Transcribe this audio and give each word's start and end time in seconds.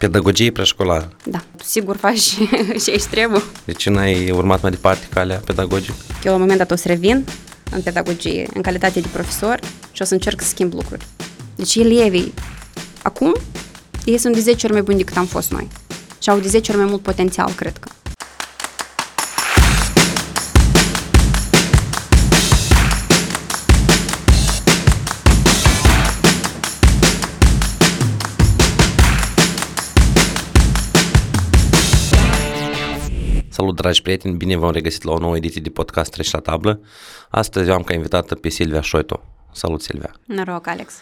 Pedagogie 0.00 0.50
preșcolară. 0.50 1.12
Da, 1.24 1.42
sigur 1.64 1.96
faci 1.96 2.20
ce 2.84 2.90
ești 2.90 3.08
trebuie. 3.08 3.42
De 3.64 3.72
ce 3.72 3.90
n-ai 3.90 4.30
urmat 4.30 4.62
mai 4.62 4.70
departe 4.70 5.06
calea 5.10 5.42
pedagogică? 5.44 5.94
Eu 6.08 6.30
la 6.30 6.32
un 6.32 6.40
moment 6.40 6.58
dat 6.58 6.70
o 6.70 6.76
să 6.76 6.88
revin 6.88 7.24
în 7.70 7.80
pedagogie, 7.82 8.46
în 8.54 8.62
calitate 8.62 9.00
de 9.00 9.08
profesor 9.12 9.60
și 9.92 10.02
o 10.02 10.04
să 10.04 10.14
încerc 10.14 10.40
să 10.40 10.46
schimb 10.48 10.72
lucruri. 10.72 11.06
Deci 11.56 11.74
elevii 11.74 12.34
acum, 13.02 13.34
ei 14.04 14.18
sunt 14.18 14.34
de 14.34 14.40
10 14.40 14.66
ori 14.66 14.74
mai 14.74 14.82
buni 14.82 14.96
decât 14.96 15.16
am 15.16 15.26
fost 15.26 15.50
noi. 15.50 15.68
Și 16.22 16.30
au 16.30 16.38
de 16.38 16.48
10 16.48 16.70
ori 16.72 16.80
mai 16.80 16.90
mult 16.90 17.02
potențial, 17.02 17.52
cred 17.56 17.76
că. 17.78 17.88
Salut, 33.70 33.84
dragi 33.84 34.02
prieteni, 34.02 34.36
bine 34.36 34.56
v-am 34.56 34.70
regăsit 34.70 35.02
la 35.02 35.12
o 35.12 35.18
nouă 35.18 35.36
ediție 35.36 35.60
de 35.60 35.70
podcast 35.70 36.10
Treci 36.10 36.30
la 36.30 36.38
tablă. 36.38 36.80
Astăzi 37.28 37.70
am 37.70 37.82
ca 37.82 37.94
invitată 37.94 38.34
pe 38.34 38.48
Silvia 38.48 38.80
Șoito. 38.80 39.22
Salut, 39.52 39.82
Silvia! 39.82 40.14
Noroc, 40.24 40.66
Alex! 40.66 40.94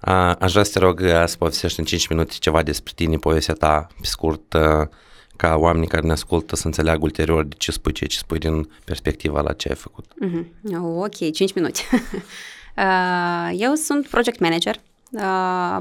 A, 0.00 0.32
aș 0.32 0.50
vrea 0.50 0.64
să 0.64 0.72
te 0.72 0.78
rog 0.78 1.00
să 1.26 1.34
povestești 1.38 1.78
în 1.78 1.84
5 1.84 2.06
minute 2.06 2.34
ceva 2.38 2.62
despre 2.62 2.92
tine, 2.96 3.16
povestea 3.16 3.54
ta, 3.54 3.86
pe 4.00 4.06
scurt, 4.06 4.56
ca 5.36 5.56
oamenii 5.56 5.88
care 5.88 6.06
ne 6.06 6.12
ascultă 6.12 6.56
să 6.56 6.66
înțeleagă 6.66 7.00
ulterior 7.02 7.44
de 7.44 7.54
ce 7.58 7.72
spui 7.72 7.92
ce, 7.92 8.06
ce 8.06 8.18
spui 8.18 8.38
din 8.38 8.70
perspectiva 8.84 9.40
la 9.40 9.52
ce 9.52 9.68
ai 9.68 9.76
făcut. 9.76 10.04
Mm-hmm. 10.04 10.72
Ok, 10.96 11.30
5 11.32 11.54
minute. 11.54 11.80
Eu 13.64 13.74
sunt 13.74 14.08
project 14.08 14.38
manager 14.38 14.76
Uh, 14.76 14.85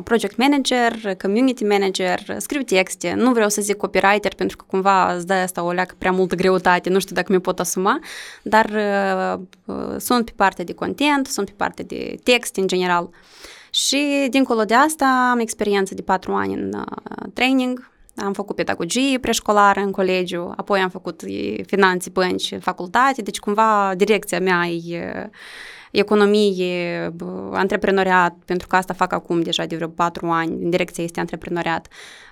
project 0.03 0.37
manager, 0.37 1.15
community 1.21 1.63
manager, 1.63 2.19
scriu 2.37 2.61
texte, 2.61 3.13
nu 3.13 3.31
vreau 3.31 3.49
să 3.49 3.61
zic 3.61 3.77
copywriter 3.77 4.33
pentru 4.33 4.57
că 4.57 4.65
cumva 4.67 5.13
îți 5.13 5.27
dă 5.27 5.33
asta 5.33 5.63
o 5.63 5.71
leacă 5.71 5.95
prea 5.97 6.11
multă 6.11 6.35
greutate, 6.35 6.89
nu 6.89 6.99
știu 6.99 7.15
dacă 7.15 7.33
mi 7.33 7.39
pot 7.39 7.59
asuma, 7.59 7.99
dar 8.41 8.65
uh, 8.65 9.39
uh, 9.65 9.95
sunt 9.97 10.25
pe 10.25 10.33
partea 10.35 10.63
de 10.63 10.73
content, 10.73 11.27
sunt 11.27 11.45
pe 11.45 11.53
partea 11.57 11.85
de 11.87 12.17
text 12.23 12.55
în 12.55 12.67
general. 12.67 13.09
Și 13.69 14.27
dincolo 14.29 14.63
de 14.63 14.73
asta 14.73 15.29
am 15.31 15.39
experiență 15.39 15.93
de 15.93 16.01
patru 16.01 16.33
ani 16.33 16.53
în 16.53 16.73
uh, 16.73 17.27
training, 17.33 17.91
am 18.15 18.33
făcut 18.33 18.55
pedagogie 18.55 19.19
preșcolară 19.19 19.79
în 19.79 19.91
colegiu, 19.91 20.53
apoi 20.55 20.79
am 20.79 20.89
făcut 20.89 21.21
finanțe, 21.65 22.09
bănci, 22.09 22.57
facultate, 22.59 23.21
deci 23.21 23.39
cumva 23.39 23.93
direcția 23.95 24.39
mea 24.39 24.65
e 24.67 25.29
economie, 25.91 27.13
antreprenoriat, 27.51 28.35
pentru 28.45 28.67
că 28.67 28.75
asta 28.75 28.93
fac 28.93 29.13
acum 29.13 29.41
deja 29.41 29.65
de 29.65 29.75
vreo 29.75 29.87
patru 29.87 30.27
ani, 30.27 30.63
în 30.63 30.69
direcția 30.69 31.03
este 31.03 31.19
antreprenoriat. 31.19 31.87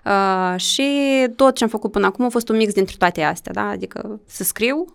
Uh, 0.06 0.60
și 0.60 0.88
tot 1.36 1.56
ce 1.56 1.64
am 1.64 1.70
făcut 1.70 1.92
până 1.92 2.06
acum 2.06 2.26
a 2.26 2.30
fost 2.30 2.50
un 2.50 2.56
mix 2.56 2.74
dintre 2.74 2.96
toate 2.98 3.22
astea, 3.22 3.54
da? 3.54 3.68
adică 3.68 4.20
să 4.28 4.44
scriu, 4.44 4.86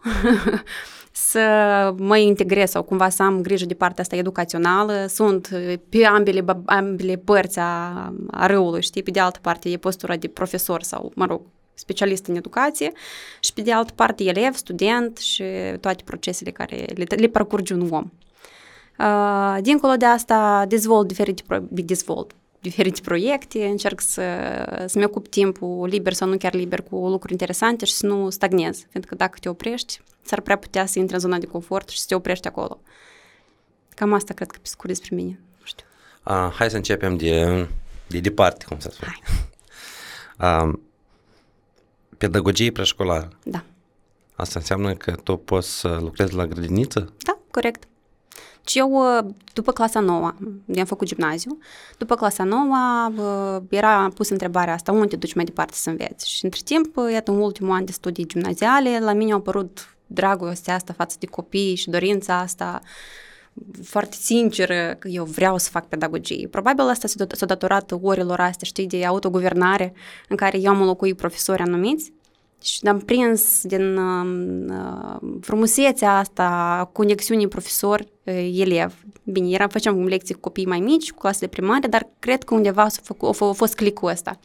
să 1.18 1.94
mă 1.96 2.16
integrez 2.16 2.70
sau 2.70 2.82
cumva 2.82 3.08
să 3.08 3.22
am 3.22 3.40
grijă 3.40 3.66
de 3.66 3.74
partea 3.74 4.02
asta 4.02 4.16
educațională. 4.16 5.06
Sunt 5.08 5.48
pe 5.88 6.04
ambele, 6.04 6.44
ambele 6.64 7.16
părți 7.16 7.58
a, 7.58 8.12
a 8.30 8.46
râului, 8.46 8.82
știi? 8.82 9.02
Pe 9.02 9.10
de 9.10 9.20
altă 9.20 9.38
parte 9.42 9.68
e 9.68 9.76
postura 9.76 10.16
de 10.16 10.28
profesor 10.28 10.82
sau, 10.82 11.12
mă 11.14 11.24
rog, 11.24 11.40
specialist 11.74 12.26
în 12.26 12.36
educație 12.36 12.92
și 13.40 13.52
pe 13.52 13.60
de 13.60 13.72
altă 13.72 13.92
parte 13.94 14.24
elev, 14.24 14.54
student 14.54 15.16
și 15.16 15.44
toate 15.80 16.02
procesele 16.04 16.50
care 16.50 16.84
le, 16.94 17.04
le 17.16 17.26
parcurge 17.26 17.74
un 17.74 17.88
om. 17.90 18.10
Uh, 18.98 19.56
dincolo 19.60 19.94
de 19.94 20.04
asta, 20.04 20.64
dezvolt 20.68 21.06
diferite, 21.08 21.42
pro- 21.46 21.64
dezvolt 21.68 22.34
diferite 22.60 23.00
proiecte, 23.00 23.66
încerc 23.66 24.00
să, 24.00 24.24
să-mi 24.86 25.04
ocup 25.04 25.28
timpul 25.28 25.88
liber 25.88 26.12
sau 26.12 26.28
nu 26.28 26.36
chiar 26.36 26.54
liber 26.54 26.82
cu 26.82 26.96
lucruri 26.96 27.32
interesante 27.32 27.84
și 27.84 27.92
să 27.92 28.06
nu 28.06 28.30
stagnez. 28.30 28.86
Pentru 28.92 29.10
că 29.10 29.16
dacă 29.16 29.38
te 29.40 29.48
oprești, 29.48 30.00
s-ar 30.22 30.40
prea 30.40 30.56
putea 30.58 30.86
să 30.86 30.98
intri 30.98 31.14
în 31.14 31.20
zona 31.20 31.38
de 31.38 31.46
confort 31.46 31.88
și 31.88 31.98
să 31.98 32.04
te 32.08 32.14
oprești 32.14 32.46
acolo. 32.46 32.80
Cam 33.94 34.12
asta 34.12 34.34
cred 34.34 34.50
că 34.50 34.58
pe 34.62 34.68
scurt 34.68 34.88
despre 34.88 35.16
mine. 35.16 35.38
Nu 35.58 35.64
știu. 35.64 35.86
Uh, 36.26 36.52
hai 36.54 36.70
să 36.70 36.76
începem 36.76 37.16
de, 37.16 37.66
de 38.06 38.20
departe, 38.20 38.64
cum 38.64 38.78
să 38.78 38.90
spun. 38.92 39.08
Uh, 40.38 40.78
pedagogie 42.18 42.72
preșcolară. 42.72 43.28
Da. 43.42 43.64
Asta 44.34 44.58
înseamnă 44.58 44.94
că 44.94 45.10
tu 45.10 45.36
poți 45.36 45.78
să 45.78 45.98
lucrezi 46.00 46.34
la 46.34 46.46
grădiniță? 46.46 47.12
Da, 47.18 47.38
corect. 47.50 47.88
Și 48.68 48.78
eu, 48.78 48.90
uh, 48.92 49.24
după 49.52 49.72
clasa 49.72 50.00
nouă, 50.00 50.34
am 50.78 50.84
făcut 50.84 51.06
gimnaziu, 51.06 51.58
după 51.98 52.14
clasa 52.14 52.44
nouă 52.44 53.10
uh, 53.16 53.62
era 53.68 54.10
pus 54.14 54.28
întrebarea 54.28 54.74
asta, 54.74 54.92
unde 54.92 55.06
te 55.06 55.16
duci 55.16 55.34
mai 55.34 55.44
departe 55.44 55.74
să 55.74 55.90
înveți? 55.90 56.30
Și 56.30 56.44
între 56.44 56.60
timp, 56.64 56.96
uh, 56.96 57.12
iată, 57.12 57.30
în 57.30 57.40
ultimul 57.40 57.74
an 57.74 57.84
de 57.84 57.92
studii 57.92 58.26
gimnaziale, 58.26 58.98
la 58.98 59.12
mine 59.12 59.32
a 59.32 59.34
apărut 59.34 59.96
dragostea 60.06 60.74
asta 60.74 60.92
față 60.92 61.16
de 61.20 61.26
copii 61.26 61.74
și 61.74 61.90
dorința 61.90 62.38
asta 62.38 62.80
foarte 63.82 64.16
sinceră 64.20 64.96
că 64.98 65.08
eu 65.08 65.24
vreau 65.24 65.58
să 65.58 65.70
fac 65.70 65.86
pedagogie. 65.86 66.48
Probabil 66.48 66.84
asta 66.84 67.08
s-a 67.30 67.46
datorat 67.46 67.92
orilor 68.02 68.40
astea, 68.40 68.66
știi, 68.66 68.86
de 68.86 69.04
autoguvernare, 69.04 69.92
în 70.28 70.36
care 70.36 70.58
eu 70.58 70.70
am 70.70 70.80
înlocuit 70.80 71.16
profesori 71.16 71.62
anumiți 71.62 72.12
și 72.62 72.80
am 72.86 72.98
prins 72.98 73.62
din 73.62 73.96
uh, 73.96 75.16
frumusețea 75.40 76.18
asta, 76.18 76.90
conexiunii 76.92 77.48
profesor-elev. 77.48 78.94
Bine, 79.22 79.50
era, 79.50 79.66
făceam 79.66 80.06
lecții 80.06 80.34
cu 80.34 80.40
copii 80.40 80.66
mai 80.66 80.80
mici, 80.80 81.12
cu 81.12 81.18
clasele 81.18 81.46
primare, 81.46 81.86
dar 81.86 82.08
cred 82.18 82.44
că 82.44 82.54
undeva 82.54 82.82
a, 82.82 82.88
făcut, 83.02 83.40
a 83.40 83.52
fost 83.52 83.74
clicul 83.74 84.08
ăsta. 84.08 84.38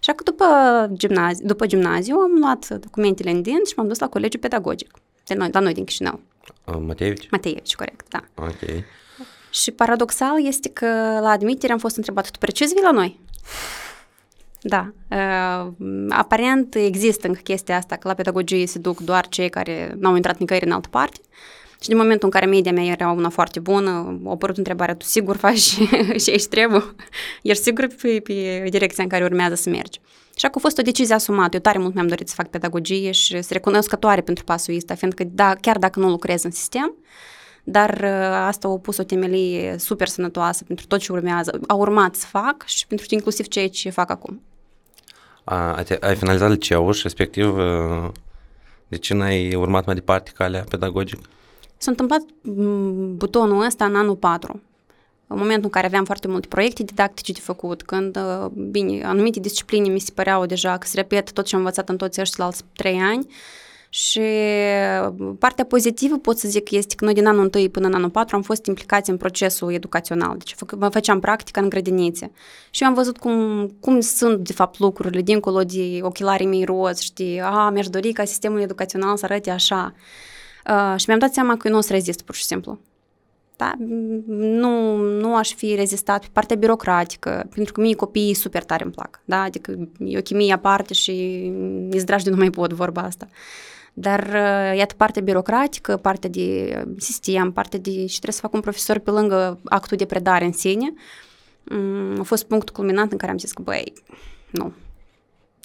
Și 0.00 0.10
acum 0.10 0.24
după 0.24 0.44
gimnaziu, 0.92 1.46
după 1.46 1.66
gimnaziu 1.66 2.16
am 2.16 2.32
luat 2.38 2.68
documentele 2.68 3.30
în 3.30 3.42
din 3.42 3.58
și 3.66 3.72
m-am 3.76 3.88
dus 3.88 3.98
la 3.98 4.08
colegiul 4.08 4.40
pedagogic. 4.40 4.90
De 5.24 5.34
noi, 5.34 5.48
la 5.52 5.60
noi 5.60 5.72
din 5.72 5.84
Chișinău. 5.84 6.20
Mateevici? 6.86 7.28
Mateevici, 7.30 7.74
corect, 7.74 8.06
da. 8.08 8.24
Ok. 8.34 8.84
Și 9.50 9.70
paradoxal 9.70 10.46
este 10.46 10.68
că 10.68 10.86
la 11.20 11.30
admitere 11.30 11.72
am 11.72 11.78
fost 11.78 11.96
întrebat, 11.96 12.30
tu 12.30 12.38
precis 12.38 12.72
vii 12.72 12.82
la 12.82 12.90
noi? 12.90 13.20
Da. 14.62 14.92
Uh, 15.10 15.72
aparent 16.08 16.74
există 16.74 17.26
încă 17.26 17.40
chestia 17.40 17.76
asta 17.76 17.96
că 17.96 18.08
la 18.08 18.14
pedagogie 18.14 18.66
se 18.66 18.78
duc 18.78 19.00
doar 19.00 19.28
cei 19.28 19.48
care 19.48 19.94
n-au 19.98 20.16
intrat 20.16 20.38
nicăieri 20.38 20.66
în 20.66 20.72
altă 20.72 20.88
parte. 20.90 21.20
Și 21.80 21.88
din 21.88 21.96
momentul 21.96 22.24
în 22.24 22.30
care 22.30 22.46
media 22.46 22.72
mea 22.72 22.84
era 22.84 23.10
una 23.10 23.28
foarte 23.28 23.60
bună, 23.60 24.20
a 24.26 24.30
apărut 24.30 24.56
întrebarea, 24.56 24.94
tu 24.94 25.04
sigur 25.04 25.36
faci 25.36 25.78
ce 26.24 26.30
ești 26.30 26.48
trebuie? 26.48 26.82
Ești 27.42 27.62
sigur 27.62 27.86
pe, 28.02 28.20
pe 28.24 28.66
direcția 28.70 29.02
în 29.02 29.08
care 29.08 29.24
urmează 29.24 29.54
să 29.54 29.70
mergi? 29.70 30.00
Și 30.36 30.46
a 30.46 30.58
fost 30.58 30.78
o 30.78 30.82
decizie 30.82 31.14
asumată. 31.14 31.54
Eu 31.54 31.60
tare 31.60 31.78
mult 31.78 31.94
mi-am 31.94 32.06
dorit 32.06 32.28
să 32.28 32.34
fac 32.34 32.48
pedagogie 32.48 33.10
și 33.10 33.30
sunt 33.30 33.48
recunoscătoare 33.48 34.20
pentru 34.20 34.44
pasul 34.44 34.76
ăsta, 34.76 34.94
fiindcă 34.94 35.24
da, 35.24 35.54
chiar 35.60 35.78
dacă 35.78 36.00
nu 36.00 36.08
lucrez 36.08 36.42
în 36.42 36.50
sistem, 36.50 36.94
dar 37.64 38.04
asta 38.46 38.68
a 38.68 38.78
pus 38.78 38.96
o 38.96 39.02
temelie 39.02 39.76
super 39.78 40.08
sănătoasă 40.08 40.64
pentru 40.64 40.86
tot 40.86 40.98
ce 40.98 41.12
urmează. 41.12 41.60
A 41.66 41.74
urmat 41.74 42.14
să 42.14 42.26
fac 42.26 42.66
și 42.66 42.86
pentru 42.86 43.06
inclusiv 43.10 43.48
ceea 43.48 43.68
ce 43.68 43.90
fac 43.90 44.10
acum. 44.10 44.42
A, 45.44 45.84
ai 46.00 46.16
finalizat 46.16 46.50
liceul 46.50 46.92
și 46.92 47.02
respectiv 47.02 47.56
de 48.88 48.96
ce 48.96 49.14
n-ai 49.14 49.54
urmat 49.54 49.86
mai 49.86 49.94
departe 49.94 50.30
calea 50.34 50.64
pedagogică? 50.68 51.20
S-a 51.76 51.90
întâmplat 51.90 52.20
butonul 53.16 53.64
ăsta 53.64 53.84
în 53.84 53.96
anul 53.96 54.16
4, 54.16 54.60
în 55.26 55.38
momentul 55.38 55.64
în 55.64 55.70
care 55.70 55.86
aveam 55.86 56.04
foarte 56.04 56.28
multe 56.28 56.46
proiecte 56.46 56.82
didactice 56.82 57.32
de 57.32 57.40
făcut, 57.40 57.82
când, 57.82 58.18
bine, 58.70 59.04
anumite 59.04 59.40
discipline 59.40 59.88
mi 59.88 60.00
se 60.00 60.12
păreau 60.14 60.46
deja 60.46 60.78
că 60.78 60.86
se 60.86 60.96
repet 60.96 61.32
tot 61.32 61.44
ce 61.44 61.54
am 61.54 61.60
învățat 61.60 61.88
în 61.88 61.96
toți 61.96 62.20
ăștia 62.20 62.44
alți 62.44 62.64
trei 62.72 62.98
ani, 62.98 63.26
și 63.94 64.20
partea 65.38 65.64
pozitivă 65.64 66.18
pot 66.18 66.38
să 66.38 66.48
zic 66.48 66.70
este 66.70 66.94
că 66.94 67.04
noi 67.04 67.14
din 67.14 67.26
anul 67.26 67.50
1 67.54 67.68
până 67.68 67.86
în 67.86 67.94
anul 67.94 68.10
4 68.10 68.36
am 68.36 68.42
fost 68.42 68.66
implicați 68.66 69.10
în 69.10 69.16
procesul 69.16 69.72
educațional, 69.72 70.36
deci 70.36 70.54
făceam 70.90 71.20
practică 71.20 71.60
în 71.60 71.68
grădinițe. 71.68 72.30
Și 72.70 72.82
eu 72.82 72.88
am 72.88 72.94
văzut 72.94 73.18
cum, 73.18 73.66
cum 73.80 74.00
sunt 74.00 74.46
de 74.46 74.52
fapt 74.52 74.78
lucrurile 74.78 75.22
dincolo 75.22 75.62
de 75.62 75.98
ochelarii 76.02 76.46
mei 76.46 76.64
roz, 76.64 76.98
știi, 76.98 77.40
a, 77.40 77.70
mi-aș 77.70 77.88
dori 77.88 78.12
ca 78.12 78.24
sistemul 78.24 78.60
educațional 78.60 79.16
să 79.16 79.24
arate 79.24 79.50
așa. 79.50 79.94
Uh, 80.68 80.94
și 80.96 81.04
mi-am 81.06 81.18
dat 81.18 81.32
seama 81.32 81.56
că 81.56 81.66
eu 81.66 81.72
nu 81.72 81.78
o 81.78 81.82
să 81.82 81.92
rezist 81.92 82.22
pur 82.22 82.34
și 82.34 82.44
simplu. 82.44 82.78
Da? 83.56 83.72
Nu, 84.26 84.96
nu 84.96 85.36
aș 85.36 85.54
fi 85.54 85.74
rezistat 85.74 86.20
pe 86.20 86.28
partea 86.32 86.56
birocratică, 86.56 87.48
pentru 87.54 87.72
că 87.72 87.80
mie 87.80 87.94
copiii 87.94 88.34
super 88.34 88.64
tare 88.64 88.84
îmi 88.84 88.92
plac. 88.92 89.20
Da? 89.24 89.42
Adică 89.42 89.88
e 89.98 90.18
o 90.18 90.22
chimie 90.22 90.52
aparte 90.52 90.94
și 90.94 91.12
îți 91.90 92.06
dragi 92.06 92.24
de 92.24 92.30
nu 92.30 92.36
mai 92.36 92.50
pot 92.50 92.72
vorba 92.72 93.00
asta. 93.00 93.26
Uh, 93.30 93.70
dar 93.92 94.20
uh, 94.20 94.76
iată 94.78 94.94
partea 94.96 95.22
birocratică, 95.22 95.96
partea 95.96 96.30
de 96.30 96.84
sistem, 96.96 97.52
partea 97.52 97.78
de... 97.78 97.90
și 97.90 98.18
trebuie 98.18 98.32
să 98.32 98.40
fac 98.40 98.52
un 98.52 98.60
profesor 98.60 98.98
pe 98.98 99.10
lângă 99.10 99.60
actul 99.64 99.96
de 99.96 100.04
predare 100.04 100.44
în 100.44 100.52
sine. 100.52 100.92
Mm, 101.64 102.20
a 102.20 102.22
fost 102.22 102.44
punctul 102.44 102.74
culminant 102.74 103.12
în 103.12 103.18
care 103.18 103.30
am 103.30 103.38
zis 103.38 103.52
că, 103.52 103.62
băi, 103.62 103.92
nu. 104.50 104.72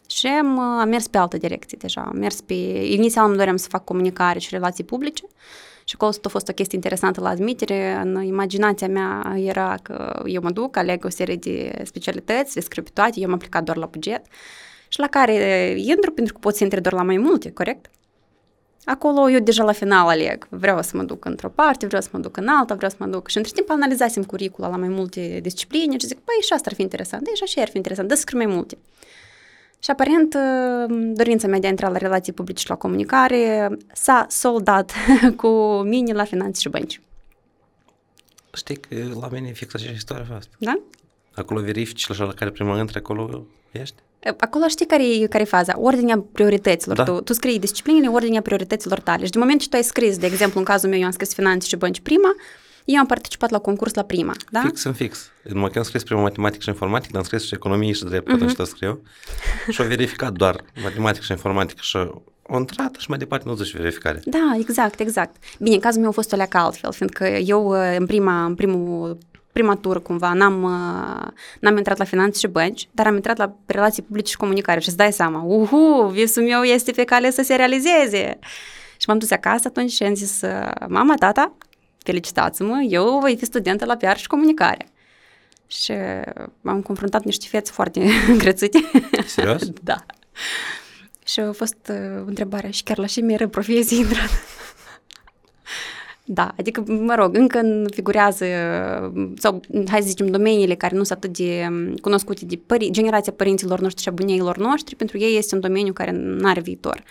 Și 0.10 0.28
am, 0.28 0.58
uh, 0.58 0.82
am 0.82 0.90
mers 0.90 1.08
pe 1.08 1.18
altă 1.18 1.38
direcție 1.38 1.78
deja. 1.82 2.02
Am 2.02 2.18
mers 2.18 2.42
pe... 2.42 2.54
Inițial 2.84 3.28
îmi 3.28 3.38
doream 3.38 3.56
să 3.56 3.68
fac 3.70 3.84
comunicare 3.84 4.40
și 4.40 4.48
relații 4.52 4.84
publice 4.84 5.24
Și 5.84 5.96
acolo 5.96 6.12
a 6.24 6.30
fost 6.30 6.48
o 6.48 6.54
chestie 6.54 6.78
interesantă 6.78 7.22
la 7.22 7.30
admitere. 7.30 8.00
În 8.04 8.24
imaginația 8.24 8.88
mea 8.88 9.36
era 9.38 9.76
că 9.82 10.24
eu 10.26 10.42
mă 10.42 10.52
duc, 10.52 10.78
aleg 10.78 11.06
o 11.06 11.10
serie 11.10 11.36
de 11.36 11.82
specialități, 11.84 12.56
le 12.56 12.62
scriu 12.62 12.84
pe 12.84 12.90
toate, 12.94 13.20
eu 13.20 13.28
am 13.28 13.34
aplicat 13.34 13.64
doar 13.64 13.78
la 13.78 13.86
buget 13.86 14.26
și 14.88 15.00
la 15.00 15.08
care 15.08 15.74
intru 15.78 16.12
pentru 16.12 16.34
că 16.34 16.40
pot 16.40 16.56
să 16.56 16.64
intri 16.64 16.82
doar 16.82 16.94
la 16.94 17.04
mai 17.04 17.18
multe, 17.18 17.52
corect? 17.52 17.90
Acolo 18.90 19.30
eu 19.30 19.40
deja 19.40 19.64
la 19.64 19.72
final 19.72 20.08
aleg. 20.08 20.48
Vreau 20.50 20.82
să 20.82 20.98
mă 20.98 21.04
duc 21.04 21.26
într-o 21.26 21.50
parte, 21.50 21.86
vreau 21.86 22.02
să 22.02 22.10
mă 22.12 22.20
duc 22.20 22.38
în 22.38 22.48
alta, 22.48 22.76
vreau 22.76 22.92
să 22.92 22.98
mă 23.00 23.06
duc. 23.06 23.28
Și 23.28 23.38
între 23.38 23.52
timp 23.56 23.70
analizasem 23.70 24.24
curicula 24.24 24.70
la 24.70 24.78
mai 24.78 24.88
multe 24.88 25.40
discipline 25.42 25.98
și 25.98 26.08
zic, 26.08 26.20
păi 26.20 26.36
și 26.42 26.54
asta 26.54 26.70
ar 26.70 26.76
fi 26.76 26.82
interesant, 26.82 27.24
da, 27.24 27.32
și 27.34 27.44
așa 27.44 27.62
ar 27.62 27.70
fi 27.70 27.78
interesant, 27.78 28.08
da, 28.08 28.16
să 28.16 28.22
scriu 28.22 28.38
mai 28.38 28.48
multe. 28.56 28.78
Și 29.80 29.92
aparent, 29.92 30.38
dorința 31.16 31.48
mea 31.48 31.60
de 31.60 31.68
a 31.68 31.70
intra 31.70 31.90
la 31.90 31.98
relații 31.98 32.34
publice 32.34 32.62
și 32.62 32.70
la 32.70 32.76
comunicare 32.76 33.70
s-a 33.94 34.26
soldat 34.30 34.92
cu 35.36 35.48
mine 35.86 36.14
la 36.14 36.24
finanțe 36.24 36.62
și 36.62 36.70
bănci. 36.70 37.02
Știi 38.54 38.76
că 38.76 38.96
la 39.20 39.28
mine 39.32 39.48
e 39.48 39.54
fix 39.54 39.74
aceeași 39.74 39.98
istorie 39.98 40.26
a 40.30 40.34
fost. 40.34 40.50
Da? 40.58 40.80
Acolo 41.36 41.62
verifici 41.62 42.08
la 42.08 42.34
care 42.34 42.52
prima 42.52 42.80
intră, 42.80 42.98
acolo 42.98 43.46
ești? 43.72 43.96
Acolo 44.40 44.68
știi 44.68 44.86
care 44.86 45.04
e, 45.08 45.28
care 45.28 45.44
e 45.44 45.46
faza? 45.46 45.80
Ordinea 45.80 46.26
priorităților. 46.32 46.98
Da. 46.98 47.04
Tu, 47.04 47.22
tu 47.22 47.34
scrii 47.34 47.60
disciplinele, 47.60 48.08
ordinea 48.08 48.42
priorităților 48.42 49.00
tale. 49.00 49.26
Și 49.26 49.32
de 49.32 49.40
moment 49.40 49.62
ce 49.62 49.70
tu 49.70 49.76
ai 49.76 49.84
scris, 49.84 50.18
de 50.18 50.26
exemplu, 50.26 50.60
în 50.60 50.66
cazul 50.66 50.90
meu, 50.90 51.00
eu 51.00 51.06
am 51.06 51.12
scris 51.12 51.34
finanțe 51.34 51.68
și 51.68 51.76
bănci 51.76 52.00
prima, 52.00 52.36
eu 52.86 53.00
am 53.00 53.06
participat 53.06 53.50
la 53.50 53.60
concurs 53.60 53.94
la 53.94 54.04
prima, 54.04 54.34
da? 54.52 54.62
Fix 54.62 54.84
în 54.84 54.94
fix. 54.94 55.32
În 55.44 55.52
moment 55.56 55.76
am 55.76 55.84
scris 55.84 56.04
prima 56.04 56.22
matematică 56.22 56.62
și 56.62 56.70
informatică, 56.70 57.10
dar 57.12 57.22
am 57.22 57.28
scris 57.28 57.46
și 57.46 57.54
economie 57.54 57.92
și 57.92 58.04
drept, 58.04 58.28
uh-huh. 58.28 58.34
atunci 58.34 58.54
tot 58.54 58.68
scriu. 58.68 59.02
și 59.70 59.82
am 59.82 59.88
verificat 59.88 60.32
doar 60.32 60.64
matematică 60.84 61.24
și 61.24 61.32
informatică 61.32 61.80
și 61.82 61.98
o 62.48 62.58
intrat 62.58 62.96
și 63.00 63.10
mai 63.10 63.18
departe 63.18 63.48
nu 63.48 63.56
zici 63.56 63.76
verificare. 63.76 64.22
Da, 64.26 64.56
exact, 64.60 65.00
exact. 65.00 65.36
Bine, 65.60 65.76
în 65.76 65.82
cazul 65.82 66.02
meu 66.02 66.10
a 66.10 66.14
fost 66.14 66.32
o 66.32 66.36
leacă 66.36 66.58
altfel, 66.58 66.92
fiindcă 66.92 67.28
eu 67.28 67.70
în, 67.98 68.06
prima, 68.06 68.46
în 68.46 68.56
primul 68.56 69.18
prima 69.58 69.76
tură 69.76 70.00
cumva, 70.00 70.34
n-am, 70.34 70.60
n-am 71.60 71.78
intrat 71.78 71.98
la 71.98 72.04
finanțe 72.04 72.40
și 72.40 72.48
bănci, 72.48 72.88
dar 72.92 73.08
am 73.08 73.16
intrat 73.16 73.38
la 73.38 73.56
relații 73.66 74.04
publice 74.04 74.30
și 74.30 74.38
comunicare 74.38 74.80
și 74.80 74.88
îți 74.88 74.98
dai 74.98 75.14
seama, 75.14 75.42
uhu, 75.42 76.08
visul 76.12 76.44
meu 76.44 76.64
este 76.64 76.92
pe 76.92 77.04
cale 77.04 77.32
să 77.32 77.42
se 77.42 77.56
realizeze. 77.56 78.40
Și 78.98 79.06
m-am 79.08 79.18
dus 79.18 79.32
acasă 79.32 79.68
atunci 79.68 79.92
și 79.92 80.04
am 80.04 80.16
zis, 80.16 80.42
mama, 80.88 81.16
tata, 81.16 81.54
felicitați-mă, 81.98 82.86
eu 82.90 83.20
voi 83.20 83.38
fi 83.38 83.46
studentă 83.46 83.86
la 83.86 83.96
PR 83.96 84.16
și 84.16 84.28
comunicare. 84.28 84.88
Și 85.68 85.94
am 86.64 86.82
confruntat 86.82 87.24
niște 87.24 87.46
fețe 87.50 87.72
foarte 87.72 88.04
încrețite. 88.34 88.80
Serios? 89.26 89.70
da. 89.92 90.06
Și 91.26 91.40
a 91.40 91.52
fost 91.52 91.78
uh, 91.90 92.24
întrebarea, 92.26 92.70
și 92.72 92.84
chiar 92.84 92.98
la 92.98 93.06
ce 93.06 93.22
mi-era 93.22 93.48
profesie 93.48 93.98
intrat? 94.06 94.30
Da, 96.30 96.54
adică, 96.58 96.84
mă 96.88 97.16
rog, 97.16 97.36
încă 97.36 97.86
figurează, 97.90 98.46
sau 99.36 99.62
hai 99.88 100.02
să 100.02 100.08
zicem, 100.08 100.28
domeniile 100.28 100.76
care 100.76 100.96
nu 100.96 101.04
sunt 101.04 101.18
atât 101.18 101.38
de 101.38 101.68
cunoscute 102.02 102.46
de 102.46 102.60
pări, 102.66 102.92
generația 102.92 103.34
părinților 103.34 103.80
noștri 103.80 104.04
și 104.04 104.10
a 104.10 104.12
bunyeilor 104.12 104.58
noștri, 104.58 104.96
pentru 104.96 105.18
ei 105.18 105.38
este 105.38 105.56
un 105.56 105.62
domeniu 105.62 105.94
care 105.94 106.12
nu 106.12 106.48
are 106.48 106.60
viitor. 106.60 107.04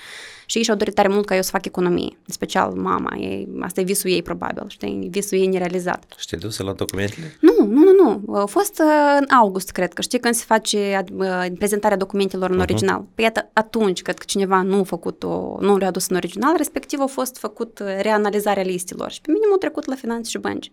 Și 0.47 0.59
ei 0.59 0.65
și-au 0.65 0.77
dorit 0.77 0.95
tare 0.95 1.09
mult 1.09 1.27
ca 1.27 1.35
eu 1.35 1.43
să 1.43 1.51
fac 1.51 1.65
economie, 1.65 2.17
în 2.27 2.33
special 2.33 2.73
mama, 2.73 3.17
ei, 3.17 3.49
asta 3.61 3.81
e 3.81 3.85
visul 3.85 4.11
ei 4.11 4.23
probabil, 4.23 4.65
știi, 4.69 5.09
visul 5.11 5.39
ei 5.39 5.47
nerealizat. 5.47 6.05
Și 6.19 6.27
te 6.27 6.37
dus 6.37 6.59
la 6.59 6.73
documentele? 6.73 7.37
Nu, 7.41 7.67
nu, 7.67 7.85
nu, 7.85 8.23
nu, 8.27 8.35
a 8.35 8.45
fost 8.45 8.79
uh, 8.79 9.17
în 9.21 9.27
august, 9.37 9.71
cred 9.71 9.93
că, 9.93 10.03
știi, 10.03 10.19
când 10.19 10.35
se 10.35 10.45
face 10.47 11.05
uh, 11.17 11.47
prezentarea 11.59 11.97
documentelor 11.97 12.51
în 12.51 12.57
uh-huh. 12.57 12.61
original. 12.61 13.05
Păi 13.15 13.25
iată, 13.25 13.51
atunci, 13.53 14.03
cred 14.03 14.19
că 14.19 14.25
cineva 14.27 14.63
nu 14.63 14.79
a 14.81 14.83
făcut-o, 14.83 15.57
nu 15.61 15.77
le-a 15.77 15.89
adus 15.89 16.09
în 16.09 16.17
original, 16.17 16.55
respectiv 16.57 17.01
a 17.01 17.07
fost 17.07 17.37
făcut 17.37 17.79
uh, 17.79 17.87
reanalizarea 18.01 18.63
listelor 18.63 19.11
și 19.11 19.21
pe 19.21 19.31
mine 19.31 19.45
m-au 19.49 19.59
trecut 19.59 19.85
la 19.85 19.95
finanțe 19.95 20.31
și 20.31 20.39
bănci. 20.39 20.73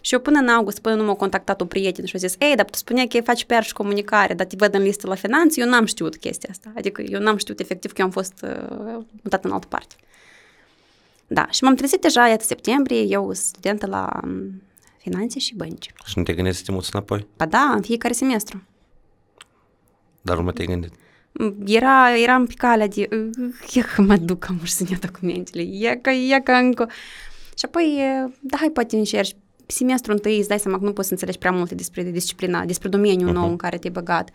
Și 0.00 0.14
eu 0.14 0.20
până 0.20 0.38
în 0.38 0.48
august, 0.48 0.78
până 0.78 0.94
nu 0.94 1.04
m-a 1.04 1.14
contactat 1.14 1.60
o 1.60 1.64
prieten 1.64 2.04
și 2.04 2.16
a 2.16 2.18
zis, 2.18 2.34
ei, 2.38 2.54
dar 2.56 2.64
tu 2.64 2.78
spunea 2.78 3.06
că 3.06 3.20
faci 3.20 3.44
PR 3.44 3.62
și 3.62 3.72
comunicare, 3.72 4.34
dar 4.34 4.46
te 4.46 4.56
văd 4.58 4.74
în 4.74 4.82
listă 4.82 5.06
la 5.06 5.14
finanțe, 5.14 5.60
eu 5.60 5.68
n-am 5.68 5.84
știut 5.84 6.16
chestia 6.16 6.48
asta. 6.50 6.72
Adică 6.76 7.02
eu 7.02 7.20
n-am 7.20 7.36
știut 7.36 7.60
efectiv 7.60 7.92
că 7.92 8.00
eu 8.00 8.06
am 8.06 8.12
fost 8.12 8.34
uh, 8.42 9.04
mutat 9.22 9.44
în 9.44 9.50
altă 9.50 9.66
parte. 9.66 9.94
Da, 11.26 11.46
și 11.50 11.64
m-am 11.64 11.74
trezit 11.74 12.00
deja, 12.00 12.28
iată, 12.28 12.44
septembrie, 12.44 13.00
eu 13.00 13.32
studentă 13.32 13.86
la 13.86 14.20
um, 14.24 14.62
finanțe 14.98 15.38
și 15.38 15.54
bănci. 15.54 15.92
Și 16.04 16.18
nu 16.18 16.22
te 16.22 16.32
gândești 16.32 16.58
să 16.58 16.64
te 16.64 16.72
muți 16.72 16.90
înapoi? 16.92 17.26
Ba 17.36 17.46
da, 17.46 17.72
în 17.74 17.82
fiecare 17.82 18.14
semestru. 18.14 18.62
Dar 20.20 20.36
nu 20.36 20.42
mă 20.42 20.52
te-ai 20.52 20.66
gândit? 20.66 20.92
Era, 21.64 22.16
eram 22.16 22.46
pe 22.46 22.54
calea 22.56 22.86
de, 22.86 23.08
ia 23.72 23.84
că 23.94 24.02
mă 24.02 24.16
duc, 24.16 24.46
am 24.48 24.60
să 24.64 24.84
documentele, 25.00 25.62
ia 25.62 26.00
că, 26.00 26.10
ia 26.10 26.42
că 26.42 26.52
încă. 26.52 26.90
Și 27.56 27.64
apoi, 27.64 27.98
da, 28.40 28.56
hai 28.56 28.70
poate 28.70 28.96
încerci 28.96 29.36
semestrul 29.70 30.14
întâi 30.14 30.38
îți 30.38 30.48
dai 30.48 30.58
seama 30.58 30.78
că 30.78 30.84
nu 30.84 30.92
poți 30.92 31.06
să 31.06 31.12
înțelegi 31.12 31.38
prea 31.38 31.50
multe 31.50 31.74
despre 31.74 32.02
disciplina, 32.02 32.64
despre 32.64 32.88
domeniul 32.88 33.30
uh-huh. 33.30 33.34
nou 33.34 33.48
în 33.48 33.56
care 33.56 33.78
te-ai 33.78 33.92
băgat. 33.92 34.30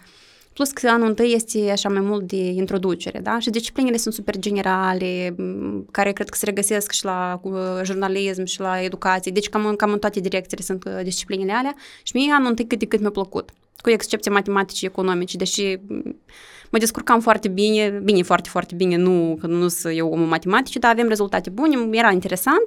Plus 0.54 0.72
că 0.72 0.90
anul 0.90 1.08
întâi 1.08 1.34
este 1.34 1.72
așa 1.72 1.90
mai 1.90 2.02
mult 2.02 2.28
de 2.28 2.36
introducere, 2.36 3.20
da? 3.20 3.40
Și 3.40 3.50
disciplinele 3.50 3.98
sunt 3.98 4.14
super 4.14 4.38
generale, 4.38 5.36
care 5.92 6.12
cred 6.12 6.30
că 6.30 6.38
se 6.38 6.46
regăsesc 6.46 6.92
și 6.92 7.06
la 7.06 7.40
uh, 7.44 7.54
jurnalism 7.84 8.44
și 8.44 8.60
la 8.60 8.82
educație. 8.82 9.32
Deci 9.32 9.50
cam, 9.50 9.76
cam 9.76 9.92
în 9.92 10.00
toate 10.00 10.20
direcțiile 10.20 10.64
sunt 10.64 10.84
uh, 10.84 11.00
disciplinele 11.04 11.52
alea. 11.52 11.76
Și 12.04 12.16
mie 12.16 12.34
anul 12.34 12.50
întâi 12.50 12.68
cât 12.68 12.80
de 12.80 12.86
cât 12.86 13.00
mi-a 13.00 13.10
plăcut. 13.10 13.50
Cu 13.82 13.90
excepție 13.90 14.32
matematici 14.32 14.78
și 14.78 14.86
economici, 14.86 15.36
deși 15.36 15.78
mă 16.70 16.78
descurcam 16.78 17.20
foarte 17.20 17.48
bine, 17.48 18.02
bine, 18.04 18.22
foarte, 18.22 18.50
foarte 18.50 18.76
bine, 18.76 18.96
nu 18.96 19.38
că 19.40 19.48
nu 19.48 19.68
sunt 19.68 19.98
eu 19.98 20.10
omul 20.10 20.28
matematic, 20.28 20.80
dar 20.80 20.92
avem 20.92 21.08
rezultate 21.08 21.50
bune, 21.50 21.98
era 21.98 22.12
interesant. 22.12 22.64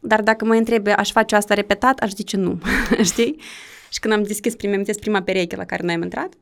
Dar 0.00 0.22
dacă 0.22 0.44
mă 0.44 0.54
întrebe, 0.54 0.92
aș 0.92 1.10
face 1.10 1.36
asta 1.36 1.54
repetat, 1.54 1.98
aș 1.98 2.10
zice 2.10 2.36
nu, 2.36 2.60
știi? 3.10 3.36
Și 3.88 4.00
când 4.00 4.14
am 4.14 4.22
deschis 4.22 4.54
prima, 4.54 4.82
prima 5.00 5.22
pereche 5.22 5.56
la 5.56 5.64
care 5.64 5.82
noi 5.84 5.94
am 5.94 6.02
intrat, 6.02 6.32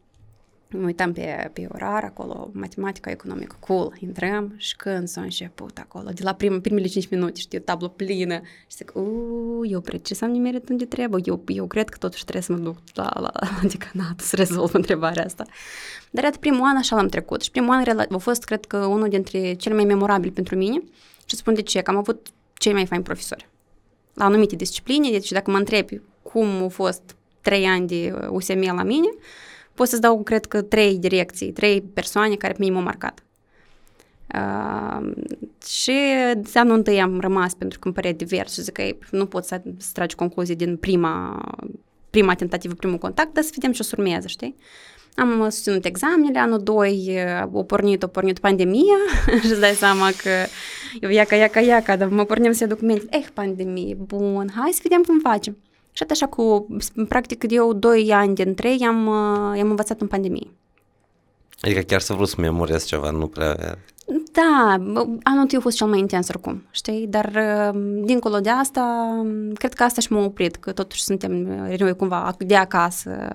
mă 0.70 0.84
uitam 0.84 1.12
pe, 1.12 1.50
pe 1.52 1.66
orar, 1.72 2.04
acolo, 2.04 2.50
matematica 2.52 3.10
economică, 3.10 3.56
cool, 3.60 3.96
intrăm 4.00 4.54
și 4.56 4.76
când 4.76 5.08
s-a 5.08 5.20
început 5.20 5.78
acolo, 5.78 6.10
de 6.14 6.22
la 6.22 6.34
prim, 6.34 6.60
primele 6.60 6.86
5 6.86 7.08
minute, 7.08 7.40
știu, 7.40 7.58
tablă 7.58 7.88
plină, 7.88 8.40
și 8.66 8.76
zic, 8.76 8.92
uuu, 8.94 9.66
eu 9.66 9.80
precis 9.80 10.20
am 10.20 10.30
nimerit 10.30 10.68
unde 10.68 10.84
trebuie, 10.84 11.22
eu, 11.24 11.42
eu 11.46 11.66
cred 11.66 11.88
că 11.88 11.98
totuși 11.98 12.22
trebuie 12.22 12.42
să 12.42 12.52
mă 12.52 12.58
duc 12.58 12.76
la, 12.94 13.10
la, 13.14 13.30
la 13.40 13.68
decanat 13.68 14.20
să 14.20 14.36
rezolv 14.36 14.74
întrebarea 14.74 15.24
asta. 15.24 15.44
Dar 16.10 16.24
iată, 16.24 16.38
primul 16.38 16.64
an 16.64 16.76
așa 16.76 16.96
l-am 16.96 17.08
trecut 17.08 17.42
și 17.42 17.50
primul 17.50 17.74
an 17.74 17.98
a 18.10 18.16
fost, 18.18 18.44
cred 18.44 18.64
că, 18.64 18.76
unul 18.76 19.08
dintre 19.08 19.54
cele 19.54 19.74
mai 19.74 19.84
memorabili 19.84 20.32
pentru 20.32 20.56
mine 20.56 20.82
și 21.24 21.36
spun 21.36 21.54
de 21.54 21.62
ce, 21.62 21.80
că 21.80 21.90
am 21.90 21.96
avut 21.96 22.28
cei 22.58 22.72
mai 22.72 22.86
faini 22.86 23.04
profesori 23.04 23.48
la 24.18 24.24
anumite 24.24 24.56
discipline, 24.56 25.10
deci 25.10 25.30
dacă 25.30 25.50
mă 25.50 25.56
întrebi 25.56 26.00
cum 26.22 26.46
au 26.46 26.68
fost 26.68 27.16
trei 27.40 27.64
ani 27.64 27.86
de 27.86 28.14
USM 28.28 28.60
la 28.60 28.82
mine, 28.82 29.08
pot 29.74 29.88
să-ți 29.88 30.00
dau, 30.00 30.22
cred 30.22 30.46
că, 30.46 30.62
trei 30.62 30.98
direcții, 30.98 31.52
trei 31.52 31.80
persoane 31.80 32.34
care 32.34 32.52
pe 32.52 32.58
mine 32.60 32.74
m-au 32.74 32.82
marcat. 32.82 33.22
Uh, 34.34 35.12
și 35.66 35.92
de 36.36 36.58
anul 36.58 36.76
întâi 36.76 37.00
am 37.00 37.20
rămas 37.20 37.54
pentru 37.54 37.78
că 37.78 37.84
îmi 37.86 37.94
părea 37.94 38.12
divers 38.12 38.52
și 38.52 38.62
zic 38.62 38.72
că 38.72 38.82
nu 39.10 39.26
pot 39.26 39.44
să, 39.44 39.62
să 39.76 39.88
tragi 39.92 40.14
concluzii 40.14 40.56
din 40.56 40.76
prima, 40.76 41.44
prima 42.10 42.34
tentativă, 42.34 42.74
primul 42.74 42.98
contact, 42.98 43.34
dar 43.34 43.42
să 43.42 43.50
vedem 43.54 43.72
ce 43.72 43.78
o 43.82 43.84
să 43.84 43.94
urmează, 43.98 44.26
știi? 44.26 44.54
Am 45.14 45.50
susținut 45.50 45.84
examenele, 45.84 46.38
anul 46.38 46.62
2 46.62 47.18
o 47.52 47.62
pornit, 47.62 48.02
o 48.02 48.06
pornit 48.06 48.38
pandemia 48.38 48.98
și 49.42 49.50
îți 49.50 49.60
dai 49.60 49.74
seama 49.74 50.10
că 50.22 50.30
eu 50.30 50.46
iaca, 51.10 51.36
iaca, 51.36 51.60
iaca, 51.60 51.96
dar 51.96 52.08
mă 52.08 52.24
pornim 52.24 52.52
să 52.52 52.66
documente. 52.66 53.06
Eh, 53.10 53.26
pandemie, 53.34 53.94
bun, 53.94 54.52
hai 54.54 54.70
să 54.72 54.80
vedem 54.82 55.02
cum 55.02 55.18
facem. 55.20 55.56
Și 55.92 56.04
așa 56.10 56.26
cu, 56.26 56.66
practic, 57.08 57.44
eu 57.48 57.72
2 57.72 58.12
ani 58.12 58.34
din 58.34 58.54
3 58.54 58.78
am, 58.86 59.08
am 59.08 59.70
învățat 59.70 60.00
în 60.00 60.06
pandemie. 60.06 60.50
Adică 61.60 61.80
chiar 61.80 62.00
să 62.00 62.12
vrut 62.12 62.28
să 62.28 62.34
memorez 62.38 62.84
ceva, 62.84 63.10
nu 63.10 63.26
prea... 63.26 63.78
Da, 64.32 64.76
anul 65.22 65.40
întâi 65.40 65.58
a 65.58 65.60
fost 65.60 65.76
cel 65.76 65.86
mai 65.86 65.98
intens 65.98 66.28
oricum, 66.28 66.62
știi? 66.70 67.06
Dar 67.06 67.30
dincolo 68.04 68.38
de 68.38 68.50
asta, 68.50 69.06
cred 69.54 69.72
că 69.72 69.82
asta 69.82 70.00
și 70.00 70.12
m-a 70.12 70.24
oprit, 70.24 70.56
că 70.56 70.72
totuși 70.72 71.02
suntem 71.02 71.32
noi 71.78 71.96
cumva 71.96 72.34
de 72.38 72.56
acasă 72.56 73.30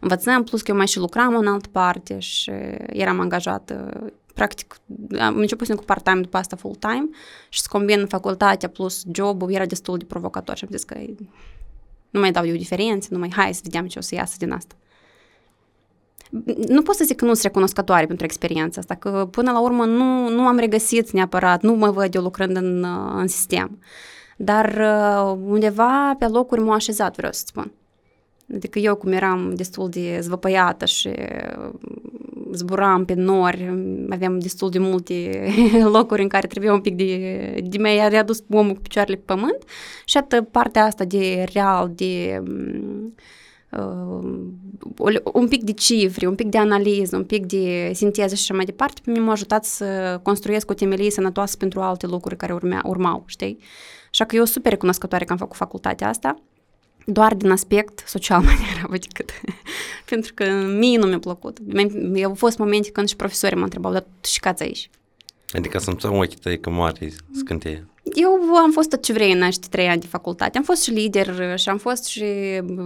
învățăm, 0.00 0.44
plus 0.44 0.62
că 0.62 0.70
eu 0.70 0.76
mai 0.76 0.86
și 0.86 0.98
lucram 0.98 1.36
în 1.36 1.46
altă 1.46 1.68
parte 1.72 2.18
și 2.18 2.50
eram 2.86 3.20
angajată 3.20 3.90
practic 4.36 4.76
am 5.18 5.36
început 5.36 5.74
cu 5.74 5.84
part-time, 5.84 6.20
după 6.20 6.36
asta 6.36 6.56
full-time 6.56 7.08
și 7.48 7.60
să 7.60 7.66
combin 7.70 8.06
facultatea 8.06 8.68
plus 8.68 9.04
jobul 9.12 9.52
era 9.52 9.66
destul 9.66 9.98
de 9.98 10.04
provocator 10.04 10.56
și 10.56 10.64
am 10.64 10.70
zis 10.72 10.84
că 10.84 10.98
nu 12.10 12.20
mai 12.20 12.32
dau 12.32 12.46
eu 12.46 12.56
diferențe, 12.56 13.08
nu 13.10 13.18
mai 13.18 13.30
hai 13.36 13.54
să 13.54 13.60
vedem 13.64 13.86
ce 13.86 13.98
o 13.98 14.02
să 14.02 14.14
iasă 14.14 14.34
din 14.38 14.52
asta 14.52 14.74
nu 16.68 16.82
pot 16.82 16.94
să 16.94 17.04
zic 17.04 17.16
că 17.16 17.24
nu 17.24 17.32
sunt 17.32 17.44
recunoscătoare 17.44 18.06
pentru 18.06 18.24
experiența 18.24 18.80
asta, 18.80 18.94
că 18.94 19.28
până 19.30 19.52
la 19.52 19.60
urmă 19.60 19.84
nu, 19.84 20.28
nu 20.28 20.46
am 20.46 20.58
regăsit 20.58 21.10
neapărat, 21.10 21.62
nu 21.62 21.72
mă 21.72 21.90
văd 21.90 22.14
eu 22.14 22.22
lucrând 22.22 22.56
în, 22.56 22.84
în 23.16 23.26
sistem. 23.26 23.78
Dar 24.36 24.80
undeva 25.44 26.14
pe 26.18 26.26
locuri 26.26 26.60
m-au 26.60 26.74
așezat, 26.74 27.16
vreau 27.16 27.32
să 27.32 27.42
spun. 27.46 27.72
Adică 28.54 28.78
eu 28.78 28.94
cum 28.94 29.12
eram 29.12 29.54
destul 29.54 29.88
de 29.88 30.18
zvăpăiată 30.20 30.84
și 30.84 31.10
zburam 32.52 33.04
pe 33.04 33.14
nori, 33.14 33.74
aveam 34.10 34.38
destul 34.38 34.70
de 34.70 34.78
multe 34.78 35.46
locuri 35.96 36.22
în 36.22 36.28
care 36.28 36.46
trebuia 36.46 36.72
un 36.72 36.80
pic 36.80 36.94
de, 36.94 37.60
de 37.64 37.78
mai 37.78 38.08
readus 38.08 38.42
omul 38.50 38.74
cu 38.74 38.80
picioarele 38.80 39.16
pe 39.16 39.22
pământ 39.24 39.64
și 40.04 40.16
atât 40.16 40.48
partea 40.48 40.84
asta 40.84 41.04
de 41.04 41.44
real, 41.52 41.92
de 41.94 42.42
uh, 43.70 45.22
un 45.32 45.48
pic 45.48 45.62
de 45.62 45.72
cifre, 45.72 46.26
un 46.26 46.34
pic 46.34 46.46
de 46.46 46.58
analiză, 46.58 47.16
un 47.16 47.24
pic 47.24 47.46
de 47.46 47.90
sinteză 47.94 48.34
și 48.34 48.40
așa 48.40 48.54
mai 48.54 48.64
departe, 48.64 49.00
pe 49.04 49.10
mine 49.10 49.24
m-a 49.24 49.32
ajutat 49.32 49.64
să 49.64 50.20
construiesc 50.22 50.70
o 50.70 50.74
temelie 50.74 51.10
sănătoasă 51.10 51.56
pentru 51.56 51.80
alte 51.80 52.06
lucruri 52.06 52.36
care 52.36 52.52
urmea, 52.52 52.82
urmau, 52.84 53.22
știi? 53.26 53.58
Așa 54.10 54.24
că 54.24 54.36
eu 54.36 54.42
sunt 54.42 54.54
super 54.54 54.70
recunoscătoare 54.70 55.24
că 55.24 55.32
am 55.32 55.38
făcut 55.38 55.56
facultatea 55.56 56.08
asta 56.08 56.36
doar 57.08 57.34
din 57.34 57.50
aspect 57.50 58.02
social 58.06 58.42
mai 58.46 58.54
degrabă 58.66 58.96
decât 58.96 59.30
pentru 60.04 60.32
că 60.34 60.44
mie 60.78 60.98
nu 60.98 61.06
mi-a 61.06 61.18
plăcut. 61.18 61.58
Au 62.24 62.34
fost 62.34 62.58
momente 62.58 62.90
când 62.90 63.08
și 63.08 63.16
profesorii 63.16 63.56
mă 63.56 63.62
întrebau, 63.62 63.92
dar 63.92 64.02
tu 64.20 64.28
și 64.28 64.40
cați 64.40 64.62
aici? 64.62 64.90
Adică 65.52 65.78
să-mi 65.78 66.18
ochii 66.18 66.38
tăi 66.42 66.60
că 66.60 66.70
moare 66.70 67.12
scânteie. 67.34 67.86
Eu 68.14 68.56
am 68.64 68.70
fost 68.70 68.88
tot 68.88 69.02
ce 69.02 69.12
vrei 69.12 69.32
în 69.32 69.42
acești 69.42 69.68
trei 69.68 69.88
ani 69.88 70.00
de 70.00 70.06
facultate. 70.06 70.58
Am 70.58 70.64
fost 70.64 70.82
și 70.82 70.90
lider 70.90 71.58
și 71.58 71.68
am 71.68 71.78
fost 71.78 72.04
și... 72.04 72.24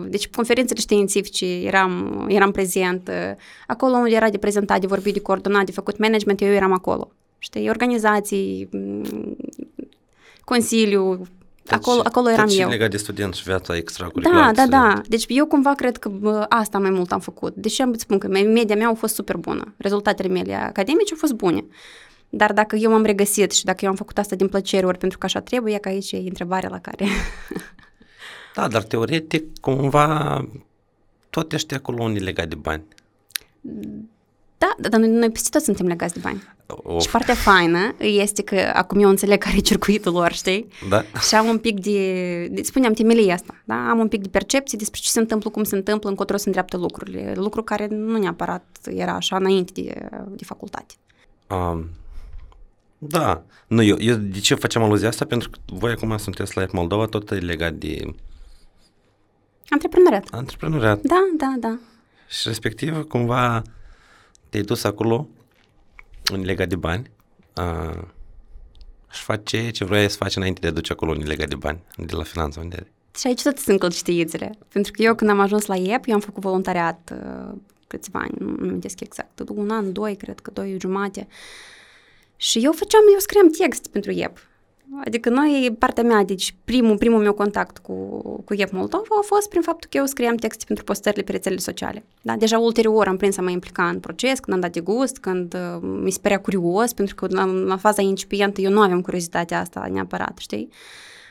Deci 0.06 0.28
conferințele 0.28 0.80
științifice 0.80 1.46
eram, 1.46 2.26
eram 2.28 2.50
prezent. 2.50 3.10
Acolo 3.66 3.96
unde 3.96 4.14
era 4.14 4.30
de 4.30 4.38
prezentat, 4.38 4.80
de 4.80 4.86
vorbit, 4.86 5.14
de 5.14 5.20
coordonat, 5.20 5.64
de 5.64 5.72
făcut 5.72 5.98
management, 5.98 6.40
eu 6.40 6.48
eram 6.48 6.72
acolo. 6.72 7.10
Știi, 7.38 7.68
organizații, 7.68 8.68
consiliu, 10.44 11.16
deci, 11.16 11.28
acolo, 11.69 12.00
acolo 12.05 12.31
eram 12.31 12.49
eu. 12.50 12.69
legat 12.69 12.90
de 12.90 12.97
student 12.97 13.35
și 13.35 13.43
viața 13.43 13.76
extracurriculară. 13.76 14.52
Da, 14.52 14.67
da, 14.67 14.67
da. 14.67 15.00
Deci 15.09 15.25
eu 15.29 15.47
cumva 15.47 15.75
cred 15.75 15.97
că 15.97 16.09
bă, 16.09 16.47
asta 16.49 16.79
mai 16.79 16.90
mult 16.90 17.12
am 17.12 17.21
făcut. 17.21 17.55
Deși 17.55 17.83
am 17.83 17.95
spun 17.95 18.19
că 18.19 18.29
media 18.29 18.76
mea 18.76 18.88
a 18.88 18.95
fost 18.95 19.14
super 19.14 19.37
bună. 19.37 19.75
Rezultatele 19.76 20.29
mele 20.29 20.55
academice 20.55 21.12
au 21.12 21.19
fost 21.19 21.33
bune. 21.33 21.64
Dar 22.29 22.52
dacă 22.52 22.76
eu 22.76 22.90
m-am 22.90 23.05
regăsit 23.05 23.52
și 23.52 23.64
dacă 23.64 23.79
eu 23.83 23.90
am 23.90 23.97
făcut 23.97 24.19
asta 24.19 24.37
din 24.37 24.49
plăcere 24.49 24.87
ori 24.87 24.99
pentru 24.99 25.19
că 25.19 25.26
așa 25.26 25.40
trebuie, 25.40 25.79
că 25.79 25.88
aici 25.88 26.12
e 26.12 26.17
întrebarea 26.17 26.69
la 26.69 26.79
care... 26.81 27.07
da, 28.57 28.69
dar 28.69 28.83
teoretic 28.83 29.59
cumva 29.61 30.45
tot 31.31 31.52
ești 31.52 31.75
acolo 31.75 32.02
unde 32.02 32.19
legat 32.19 32.49
de 32.49 32.55
bani. 32.55 32.83
Da, 34.61 34.88
dar 34.88 35.00
noi, 35.00 35.09
noi 35.09 35.31
peste 35.31 35.49
tot 35.50 35.62
suntem 35.62 35.87
legați 35.87 36.14
de 36.14 36.21
bani. 36.23 36.43
Of. 36.67 37.02
Și 37.02 37.11
partea 37.11 37.35
faină 37.35 37.95
este 37.99 38.43
că 38.43 38.71
acum 38.75 39.00
eu 39.00 39.09
înțeleg 39.09 39.38
care 39.38 39.57
e 39.57 39.61
circuitul 39.61 40.12
lor, 40.12 40.33
știi? 40.33 40.69
Da. 40.88 41.05
Și 41.29 41.35
am 41.35 41.47
un 41.47 41.59
pic 41.59 41.81
de, 41.81 42.47
de 42.47 42.62
spuneam, 42.62 42.93
temelia 42.93 43.35
asta, 43.35 43.55
da? 43.64 43.75
Am 43.75 43.99
un 43.99 44.09
pic 44.09 44.23
de 44.23 44.29
percepție 44.29 44.79
despre 44.79 45.00
ce 45.02 45.09
se 45.09 45.19
întâmplă, 45.19 45.50
cum 45.50 45.64
se 45.64 45.76
întâmplă, 45.76 46.09
încotro 46.09 46.37
se 46.37 46.43
îndreaptă 46.47 46.76
lucrurile. 46.76 47.33
Lucru 47.37 47.62
care 47.62 47.87
nu 47.87 48.19
neapărat 48.19 48.64
era 48.85 49.12
așa 49.12 49.37
înainte 49.37 49.73
de, 49.75 50.09
de 50.29 50.45
facultate. 50.45 50.95
Um, 51.49 51.88
da. 52.99 53.43
Nu, 53.67 53.83
eu, 53.83 53.97
eu 53.99 54.14
de 54.14 54.38
ce 54.38 54.55
facem 54.55 54.83
aluzia 54.83 55.09
asta? 55.09 55.25
Pentru 55.25 55.50
că 55.50 55.59
voi 55.67 55.90
acum 55.90 56.17
sunteți 56.17 56.57
la 56.57 56.67
Moldova, 56.73 57.07
tot 57.07 57.31
e 57.31 57.35
legat 57.35 57.73
de... 57.73 58.14
Antreprenoriat. 59.69 60.29
Antreprenoriat. 60.31 61.00
Da, 61.00 61.29
da, 61.37 61.55
da. 61.59 61.79
Și 62.29 62.49
respectiv, 62.49 63.02
cumva, 63.02 63.62
te-ai 64.50 64.62
dus 64.62 64.85
acolo 64.85 65.28
legat 66.42 66.69
de 66.69 66.76
bani 66.76 67.11
uh, 67.57 68.02
și 69.11 69.23
face 69.23 69.71
ce 69.71 69.85
vrei 69.85 70.11
să 70.11 70.16
faci 70.16 70.37
înainte 70.37 70.61
de 70.61 70.66
a 70.66 70.71
duce 70.71 70.92
acolo 70.92 71.12
legat 71.12 71.49
de 71.49 71.54
bani, 71.54 71.80
de 71.97 72.14
la 72.14 72.23
finanță 72.23 72.61
unde 72.61 72.87
Și 73.19 73.26
aici 73.26 73.42
tot 73.42 73.59
sunt 73.59 73.78
științele. 73.92 74.59
Pentru 74.69 74.92
că 74.92 75.02
eu 75.02 75.14
când 75.14 75.30
am 75.30 75.40
ajuns 75.40 75.66
la 75.66 75.76
IEP, 75.76 76.04
eu 76.07 76.14
am 76.14 76.21
făcut 76.21 76.42
voluntariat 76.42 77.12
uh, 77.12 77.52
câțiva 77.87 78.19
ani, 78.19 78.35
nu 78.38 78.73
mi 78.73 78.80
exact, 79.00 79.40
un 79.49 79.71
an, 79.71 79.92
doi, 79.92 80.16
cred 80.16 80.40
că 80.40 80.50
doi 80.50 80.76
jumate. 80.80 81.28
Și 82.37 82.64
eu 82.64 82.73
făceam, 82.73 83.02
eu 83.12 83.19
scriam 83.19 83.50
text 83.50 83.87
pentru 83.87 84.11
IEP. 84.11 84.38
Adică 85.04 85.30
noi, 85.30 85.76
partea 85.78 86.02
mea, 86.02 86.25
deci 86.25 86.54
primul, 86.64 86.97
primul 86.97 87.20
meu 87.20 87.32
contact 87.32 87.78
cu, 87.78 87.92
cu 88.44 88.54
IEP 88.54 88.70
Moldova 88.70 89.04
a 89.20 89.25
fost 89.25 89.49
prin 89.49 89.62
faptul 89.62 89.88
că 89.90 89.97
eu 89.97 90.06
scriam 90.06 90.35
texte 90.35 90.64
pentru 90.66 90.85
postările 90.85 91.23
pe 91.23 91.32
rețelele 91.32 91.61
sociale. 91.61 92.04
Da? 92.23 92.37
Deja 92.37 92.59
ulterior 92.59 93.06
am 93.06 93.16
prins 93.16 93.35
să 93.35 93.42
mă 93.42 93.50
implica 93.50 93.88
în 93.88 94.00
proces, 94.00 94.38
când 94.38 94.56
am 94.56 94.62
dat 94.62 94.73
de 94.73 94.80
gust, 94.80 95.18
când 95.18 95.54
uh, 95.54 95.88
mi 96.02 96.11
se 96.11 96.18
părea 96.23 96.40
curios, 96.40 96.92
pentru 96.92 97.14
că 97.14 97.26
la, 97.30 97.44
la 97.44 97.76
faza 97.76 98.02
incipientă 98.02 98.61
eu 98.61 98.70
nu 98.70 98.80
aveam 98.80 99.00
curiozitatea 99.00 99.61
asta 99.61 99.88
neapărat, 99.92 100.38
știi? 100.38 100.68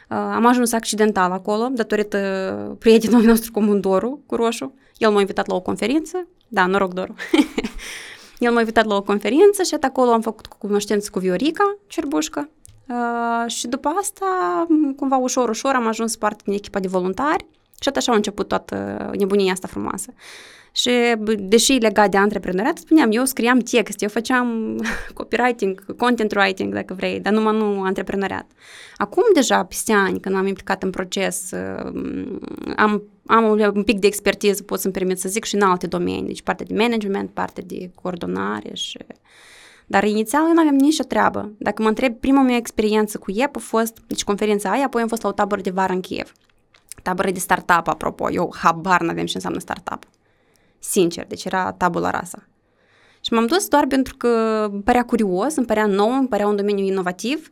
Uh, 0.09 0.17
am 0.17 0.45
ajuns 0.45 0.71
accidental 0.71 1.31
acolo, 1.31 1.67
datorită 1.71 2.75
prietenului 2.79 3.25
nostru 3.33 3.51
comun 3.51 3.81
Doru, 3.81 4.19
cu 4.25 4.35
Roșu. 4.35 4.73
El 4.97 5.11
m-a 5.11 5.19
invitat 5.19 5.47
la 5.47 5.55
o 5.55 5.61
conferință, 5.61 6.27
da, 6.47 6.65
noroc 6.65 6.93
Doru. 6.93 7.13
El 8.39 8.51
m-a 8.51 8.59
invitat 8.59 8.85
la 8.85 8.95
o 8.95 9.01
conferință 9.01 9.63
și 9.63 9.75
acolo 9.81 10.11
am 10.11 10.21
făcut 10.21 10.45
cunoștință 10.45 11.09
cu 11.11 11.19
Viorica 11.19 11.77
Cerbușcă, 11.87 12.49
Uh, 12.89 13.51
și 13.51 13.67
după 13.67 13.87
asta, 13.87 14.25
cumva 14.95 15.17
ușor, 15.17 15.49
ușor 15.49 15.73
am 15.75 15.87
ajuns 15.87 16.15
parte 16.15 16.41
din 16.45 16.53
echipa 16.53 16.79
de 16.79 16.87
voluntari 16.87 17.45
și 17.79 17.89
așa 17.95 18.11
a 18.11 18.15
început 18.15 18.47
toată 18.47 19.09
nebunia 19.17 19.51
asta 19.51 19.67
frumoasă. 19.67 20.13
Și 20.71 20.91
deși 21.37 21.71
legat 21.71 22.09
de 22.11 22.17
antreprenoriat, 22.17 22.77
spuneam, 22.77 23.11
eu 23.11 23.25
scriam 23.25 23.59
text, 23.59 24.01
eu 24.01 24.09
făceam 24.09 24.77
copywriting, 25.13 25.95
content 25.95 26.35
writing, 26.35 26.73
dacă 26.73 26.93
vrei, 26.93 27.19
dar 27.19 27.33
numai 27.33 27.57
nu 27.57 27.81
antreprenoriat. 27.81 28.45
Acum 28.97 29.23
deja, 29.33 29.63
peste 29.63 29.93
ani, 29.93 30.19
când 30.19 30.35
am 30.35 30.47
implicat 30.47 30.83
în 30.83 30.89
proces, 30.89 31.51
am, 32.75 33.03
am 33.25 33.59
un 33.73 33.83
pic 33.83 33.99
de 33.99 34.07
expertiză, 34.07 34.63
pot 34.63 34.79
să-mi 34.79 34.93
permit 34.93 35.19
să 35.19 35.29
zic, 35.29 35.43
și 35.43 35.55
în 35.55 35.61
alte 35.61 35.87
domenii, 35.87 36.27
deci 36.27 36.41
partea 36.41 36.65
de 36.65 36.73
management, 36.73 37.29
partea 37.29 37.63
de 37.67 37.91
coordonare 38.01 38.69
și 38.73 38.97
dar 39.89 40.03
inițial 40.03 40.41
eu 40.47 40.53
nu 40.53 40.59
aveam 40.59 40.75
nicio 40.75 41.03
treabă. 41.03 41.51
Dacă 41.57 41.81
mă 41.81 41.87
întreb, 41.87 42.19
prima 42.19 42.41
mea 42.41 42.55
experiență 42.55 43.17
cu 43.17 43.31
IEP 43.31 43.55
a 43.55 43.59
fost, 43.59 43.97
deci 44.07 44.23
conferința 44.23 44.71
aia, 44.71 44.85
apoi 44.85 45.01
am 45.01 45.07
fost 45.07 45.21
la 45.21 45.29
o 45.29 45.31
tabără 45.31 45.61
de 45.61 45.69
vară 45.69 45.93
în 45.93 45.99
Kiev. 45.99 46.31
Tabără 47.03 47.31
de 47.31 47.39
startup, 47.39 47.87
apropo. 47.87 48.31
Eu 48.31 48.53
habar 48.57 49.01
n-aveam 49.01 49.25
ce 49.25 49.31
înseamnă 49.35 49.59
startup. 49.59 50.03
Sincer, 50.79 51.25
deci 51.27 51.45
era 51.45 51.71
tabula 51.71 52.09
rasa. 52.09 52.47
Și 53.21 53.33
m-am 53.33 53.45
dus 53.45 53.67
doar 53.67 53.85
pentru 53.87 54.15
că 54.17 54.27
îmi 54.71 54.81
părea 54.81 55.05
curios, 55.05 55.55
îmi 55.55 55.65
părea 55.65 55.85
nou, 55.85 56.11
îmi 56.11 56.27
părea 56.27 56.47
un 56.47 56.55
domeniu 56.55 56.85
inovativ 56.85 57.51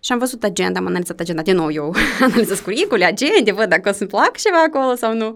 și 0.00 0.12
am 0.12 0.18
văzut 0.18 0.44
agenda, 0.44 0.78
am 0.78 0.86
analizat 0.86 1.20
agenda 1.20 1.42
din 1.42 1.56
nou 1.56 1.72
eu, 1.72 1.94
analizez 2.20 2.60
curicule, 2.60 3.04
agende, 3.04 3.52
văd 3.52 3.68
dacă 3.68 3.88
o 3.88 3.92
să-mi 3.92 4.10
plac 4.10 4.36
ceva 4.36 4.62
acolo 4.66 4.94
sau 4.94 5.14
nu. 5.14 5.34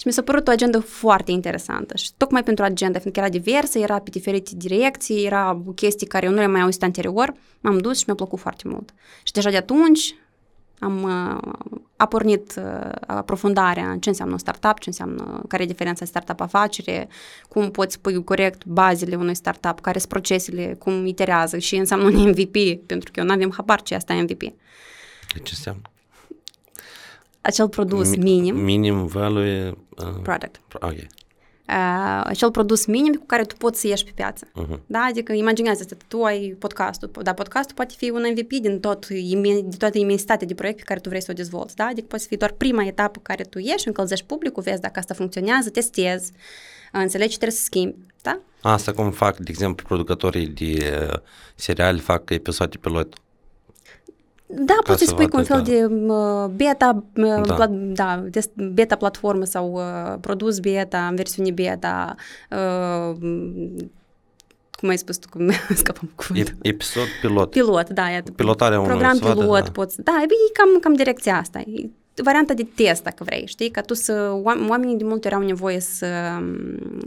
Și 0.00 0.06
mi 0.06 0.12
s-a 0.12 0.22
părut 0.22 0.48
o 0.48 0.50
agendă 0.50 0.78
foarte 0.78 1.30
interesantă 1.30 1.96
și 1.96 2.10
tocmai 2.16 2.42
pentru 2.42 2.64
agenda, 2.64 2.98
fiindcă 2.98 3.20
era 3.20 3.30
diversă, 3.30 3.78
era 3.78 3.98
pe 3.98 4.10
diferite 4.10 4.50
direcții, 4.54 5.24
era 5.24 5.62
chestii 5.74 6.06
care 6.06 6.26
eu 6.26 6.32
nu 6.32 6.38
le-am 6.38 6.50
mai 6.50 6.60
auzit 6.60 6.82
anterior, 6.82 7.34
m-am 7.60 7.78
dus 7.78 7.98
și 7.98 8.04
mi-a 8.06 8.14
plăcut 8.14 8.38
foarte 8.38 8.68
mult. 8.68 8.94
Și 9.22 9.32
deja 9.32 9.50
de 9.50 9.56
atunci 9.56 10.14
am 10.78 11.02
uh, 11.02 11.52
a 11.96 12.06
pornit 12.06 12.54
uh, 12.56 12.90
aprofundarea 13.06 13.90
în 13.90 14.00
ce 14.00 14.08
înseamnă 14.08 14.34
un 14.34 14.40
startup, 14.40 14.78
ce 14.78 14.88
înseamnă, 14.88 15.42
care 15.48 15.62
e 15.62 15.66
diferența 15.66 16.04
startup-afacere, 16.04 17.08
cum 17.48 17.70
poți 17.70 18.00
pui 18.00 18.24
corect 18.24 18.64
bazele 18.64 19.16
unui 19.16 19.34
startup, 19.34 19.80
care 19.80 19.98
sunt 19.98 20.10
procesele, 20.10 20.76
cum 20.78 21.06
iterează 21.06 21.58
și 21.58 21.76
înseamnă 21.76 22.06
un 22.06 22.28
MVP, 22.28 22.86
pentru 22.86 23.10
că 23.12 23.20
eu 23.20 23.26
nu 23.26 23.32
avem 23.32 23.52
habar 23.56 23.82
ce 23.82 23.94
asta 23.94 24.14
MVP. 24.14 24.40
Ce 25.42 25.50
înseamnă? 25.50 25.89
Acel 27.40 27.68
produs 27.68 28.16
minim. 28.16 28.56
Minim 28.56 29.06
value... 29.06 29.74
Uh, 29.96 30.20
product. 30.22 30.60
Ok. 30.80 30.96
Uh, 31.70 32.20
acel 32.24 32.50
produs 32.50 32.86
minim 32.86 33.12
cu 33.14 33.26
care 33.26 33.44
tu 33.44 33.54
poți 33.56 33.80
să 33.80 33.86
ieși 33.86 34.04
pe 34.04 34.10
piață. 34.14 34.46
Uh-huh. 34.46 34.80
Da? 34.86 34.98
Adică 34.98 35.32
imaginează-te, 35.32 35.94
tu 36.08 36.22
ai 36.22 36.56
podcastul, 36.58 37.10
dar 37.22 37.34
podcastul 37.34 37.74
poate 37.74 37.94
fi 37.96 38.10
un 38.10 38.26
MVP 38.30 38.48
din 38.48 38.80
tot, 38.80 39.06
din 39.06 39.70
toată 39.78 39.98
imensitatea 39.98 40.46
de 40.46 40.54
proiect 40.54 40.78
pe 40.78 40.84
care 40.84 41.00
tu 41.00 41.08
vrei 41.08 41.22
să 41.22 41.30
o 41.30 41.34
dezvolți. 41.34 41.76
Da? 41.76 41.84
Adică 41.84 42.06
poate 42.06 42.24
fi 42.28 42.36
doar 42.36 42.52
prima 42.52 42.84
etapă 42.84 43.20
care 43.22 43.42
tu 43.44 43.58
ieși, 43.58 43.86
încălzești 43.86 44.26
publicul, 44.26 44.62
vezi 44.62 44.80
dacă 44.80 44.98
asta 44.98 45.14
funcționează, 45.14 45.70
testezi, 45.70 46.32
înțelegi 46.92 47.30
ce 47.30 47.36
trebuie 47.36 47.58
să 47.58 47.64
schimbi. 47.64 47.96
Da? 48.22 48.40
Asta 48.62 48.92
cum 48.92 49.10
fac, 49.10 49.36
de 49.36 49.50
exemplu, 49.50 49.86
producătorii 49.86 50.46
de 50.46 51.06
uh, 51.10 51.18
seriale 51.54 51.98
fac 51.98 52.30
episoade 52.30 52.76
pilot. 52.76 53.14
Da, 54.52 54.74
Ca 54.74 54.82
poți 54.84 55.04
să 55.04 55.10
spui 55.10 55.28
cu 55.28 55.36
un 55.36 55.44
fel 55.44 55.62
de 55.62 55.84
uh, 55.84 56.50
beta, 56.54 57.04
uh, 57.16 57.40
da. 57.46 57.54
Pla- 57.54 57.92
da, 57.94 58.24
beta 58.72 58.96
platformă 58.96 59.44
sau 59.44 59.72
uh, 59.72 60.14
produs 60.20 60.58
beta, 60.58 61.06
în 61.06 61.14
versiune 61.14 61.50
beta, 61.50 62.14
uh, 62.50 63.16
cum 64.70 64.88
ai 64.88 64.98
spus 64.98 65.16
tu, 65.16 65.28
cum 65.30 65.50
scapăm 65.74 66.10
cu 66.14 66.24
Episod 66.62 67.06
pilot. 67.20 67.50
Pilot, 67.50 67.88
da. 67.88 68.02
Pilotarea 68.34 68.80
unui 68.80 68.90
Program 68.90 69.18
pilot, 69.18 69.64
da. 69.64 69.70
poți, 69.70 70.02
da, 70.02 70.12
e 70.22 70.52
cam, 70.52 70.78
cam 70.80 70.94
direcția 70.94 71.36
asta 71.36 71.62
varianta 72.22 72.54
de 72.54 72.66
test, 72.74 73.02
dacă 73.02 73.24
vrei, 73.24 73.46
știi? 73.46 73.70
Ca 73.70 73.80
tu 73.80 73.94
să, 73.94 74.40
oamenii 74.68 74.96
de 74.96 75.04
multe 75.04 75.26
ori 75.26 75.36
au 75.36 75.42
nevoie 75.42 75.80
să, 75.80 76.06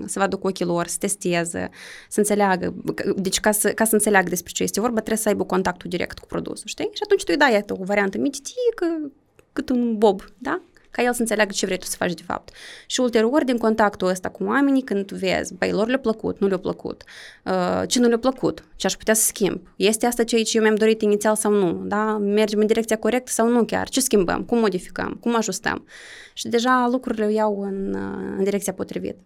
să 0.06 0.20
vadă 0.20 0.36
cu 0.36 0.48
ochii 0.48 0.66
lor, 0.66 0.88
să 0.88 0.98
testeze, 1.00 1.70
să 2.10 2.20
înțeleagă. 2.20 2.74
Deci 3.16 3.40
ca 3.40 3.52
să, 3.52 3.70
ca 3.70 3.86
să 3.86 3.96
înțeleagă 3.96 4.30
despre 4.30 4.52
ce 4.52 4.64
este 4.64 4.80
vorba, 4.80 4.96
trebuie 4.96 5.18
să 5.18 5.30
aibă 5.30 5.44
contactul 5.44 5.90
direct 5.90 6.20
cu 6.20 6.28
produsul, 6.28 6.68
știi? 6.68 6.90
Și 6.94 7.02
atunci 7.04 7.24
tu 7.24 7.32
îi 7.32 7.38
dai 7.38 7.66
o 7.70 7.84
variantă 7.84 8.18
mititică, 8.18 9.12
cât 9.54 9.70
un 9.70 9.98
bob, 9.98 10.22
da? 10.38 10.62
Ca 10.94 11.02
el 11.04 11.14
să 11.14 11.22
înțeleagă 11.22 11.52
ce 11.52 11.66
vrei 11.66 11.78
tu 11.78 11.86
să 11.86 11.96
faci 11.96 12.14
de 12.14 12.24
fapt. 12.26 12.54
Și 12.88 13.00
ulterior, 13.00 13.44
din 13.44 13.58
contactul 13.58 14.08
ăsta 14.08 14.30
cu 14.30 14.44
oamenii, 14.44 14.82
când 14.82 15.06
tu 15.06 15.16
vezi, 15.16 15.54
băi, 15.54 15.72
lor 15.72 15.88
le-a 15.88 16.00
plăcut, 16.00 16.40
nu 16.40 16.48
le-a 16.48 16.58
plăcut, 16.58 17.04
uh, 17.46 17.82
ce 17.88 18.00
nu 18.00 18.08
le-a 18.08 18.18
plăcut, 18.18 18.64
ce 18.76 18.86
aș 18.86 18.94
putea 18.94 19.14
să 19.14 19.26
schimb, 19.26 19.62
este 19.76 20.06
asta 20.06 20.24
ceea 20.24 20.44
ce 20.44 20.58
eu 20.58 20.64
mi-am 20.64 20.76
dorit 20.76 21.02
inițial 21.02 21.36
sau 21.36 21.52
nu, 21.52 21.72
da? 21.86 22.18
mergem 22.18 22.60
în 22.60 22.68
direcția 22.68 22.98
corectă 22.98 23.32
sau 23.32 23.48
nu 23.48 23.66
chiar, 23.66 23.90
ce 23.90 24.00
schimbăm, 24.00 24.44
cum 24.44 24.60
modificăm, 24.60 25.18
cum 25.22 25.36
ajustăm. 25.36 25.86
Și 26.34 26.48
deja 26.48 26.88
lucrurile 26.92 27.32
iau 27.32 27.62
în, 27.62 27.94
uh, 27.94 28.36
în 28.38 28.44
direcția 28.44 28.74
potrivită. 28.74 29.20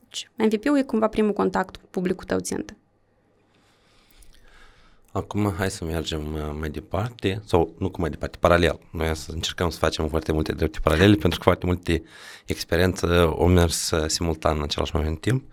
Deci, 0.00 0.30
MVP-ul 0.36 0.78
e 0.78 0.82
cumva 0.82 1.08
primul 1.08 1.32
contact 1.32 1.76
cu 1.76 1.86
publicul 1.90 2.24
tău 2.24 2.38
țintă. 2.38 2.76
Acum 5.14 5.54
hai 5.56 5.70
să 5.70 5.84
mergem 5.84 6.34
uh, 6.34 6.56
mai 6.58 6.68
departe, 6.68 7.42
sau 7.44 7.74
nu 7.78 7.90
cu 7.90 8.00
mai 8.00 8.10
departe, 8.10 8.36
paralel. 8.40 8.78
Noi 8.90 9.16
să 9.16 9.30
încercăm 9.32 9.70
să 9.70 9.78
facem 9.78 10.08
foarte 10.08 10.32
multe 10.32 10.52
drepte 10.52 10.78
paralele, 10.82 11.14
pentru 11.14 11.38
că 11.38 11.44
foarte 11.44 11.66
multe 11.66 12.02
experiențe 12.44 13.06
au 13.16 13.46
mers 13.46 13.90
uh, 13.90 14.04
simultan 14.06 14.56
în 14.56 14.62
același 14.62 14.90
moment 14.94 15.12
în 15.12 15.20
timp. 15.20 15.44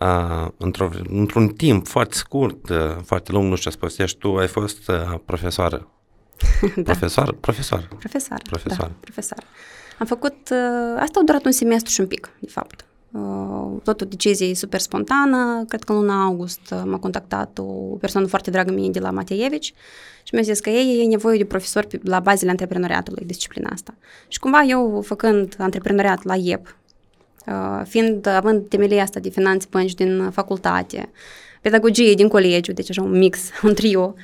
Uh, 0.00 0.48
într-o, 0.56 0.90
într-un 1.08 1.48
timp 1.48 1.86
foarte 1.86 2.14
scurt, 2.14 2.68
uh, 2.68 2.96
foarte 3.04 3.32
lung, 3.32 3.48
nu 3.48 3.56
știu 3.56 3.70
ce 3.70 3.76
povestești, 3.76 4.18
tu 4.18 4.36
ai 4.36 4.48
fost 4.48 4.88
uh, 4.88 5.14
profesoară. 5.24 5.88
da. 6.76 6.82
Profesoară? 6.82 7.32
Profesoară. 7.32 7.88
Profesoară. 7.98 8.42
Profesoară. 8.50 8.90
Da, 8.90 8.96
profesoară. 9.00 9.46
Am 9.98 10.06
făcut, 10.06 10.50
uh, 10.50 11.00
asta 11.00 11.20
a 11.20 11.24
durat 11.24 11.44
un 11.44 11.52
semestru 11.52 11.90
și 11.90 12.00
un 12.00 12.06
pic, 12.06 12.30
de 12.40 12.50
fapt. 12.50 12.84
Uh, 13.12 13.80
tot 13.82 14.00
o 14.00 14.04
decizie 14.04 14.54
super 14.54 14.80
spontană, 14.80 15.64
cred 15.68 15.84
că 15.84 15.92
în 15.92 15.98
luna 15.98 16.24
august 16.24 16.60
uh, 16.70 16.82
m-a 16.84 16.98
contactat 16.98 17.58
o 17.58 17.62
persoană 18.00 18.26
foarte 18.26 18.50
dragă 18.50 18.72
mie 18.72 18.90
de 18.90 18.98
la 18.98 19.10
Mateevici 19.10 19.74
și 20.22 20.34
mi-a 20.34 20.42
zis 20.42 20.60
că 20.60 20.70
ei 20.70 21.02
e 21.04 21.06
nevoie 21.06 21.38
de 21.38 21.44
profesor 21.44 21.86
la 22.02 22.20
bazele 22.20 22.50
antreprenoriatului, 22.50 23.24
disciplina 23.26 23.70
asta. 23.72 23.94
Și 24.28 24.38
cumva 24.38 24.62
eu, 24.62 25.02
făcând 25.04 25.54
antreprenoriat 25.58 26.24
la 26.24 26.34
IEP, 26.34 26.76
uh, 27.46 27.82
fiind, 27.84 28.26
având 28.26 28.68
temelia 28.68 29.02
asta 29.02 29.20
de 29.20 29.28
finanțe 29.28 29.66
bănci 29.70 29.94
din 29.94 30.30
facultate, 30.30 31.10
pedagogie 31.60 32.14
din 32.14 32.28
colegiu, 32.28 32.72
deci 32.72 32.90
așa 32.90 33.02
un 33.02 33.18
mix, 33.18 33.38
un 33.62 33.74
trio, 33.74 34.14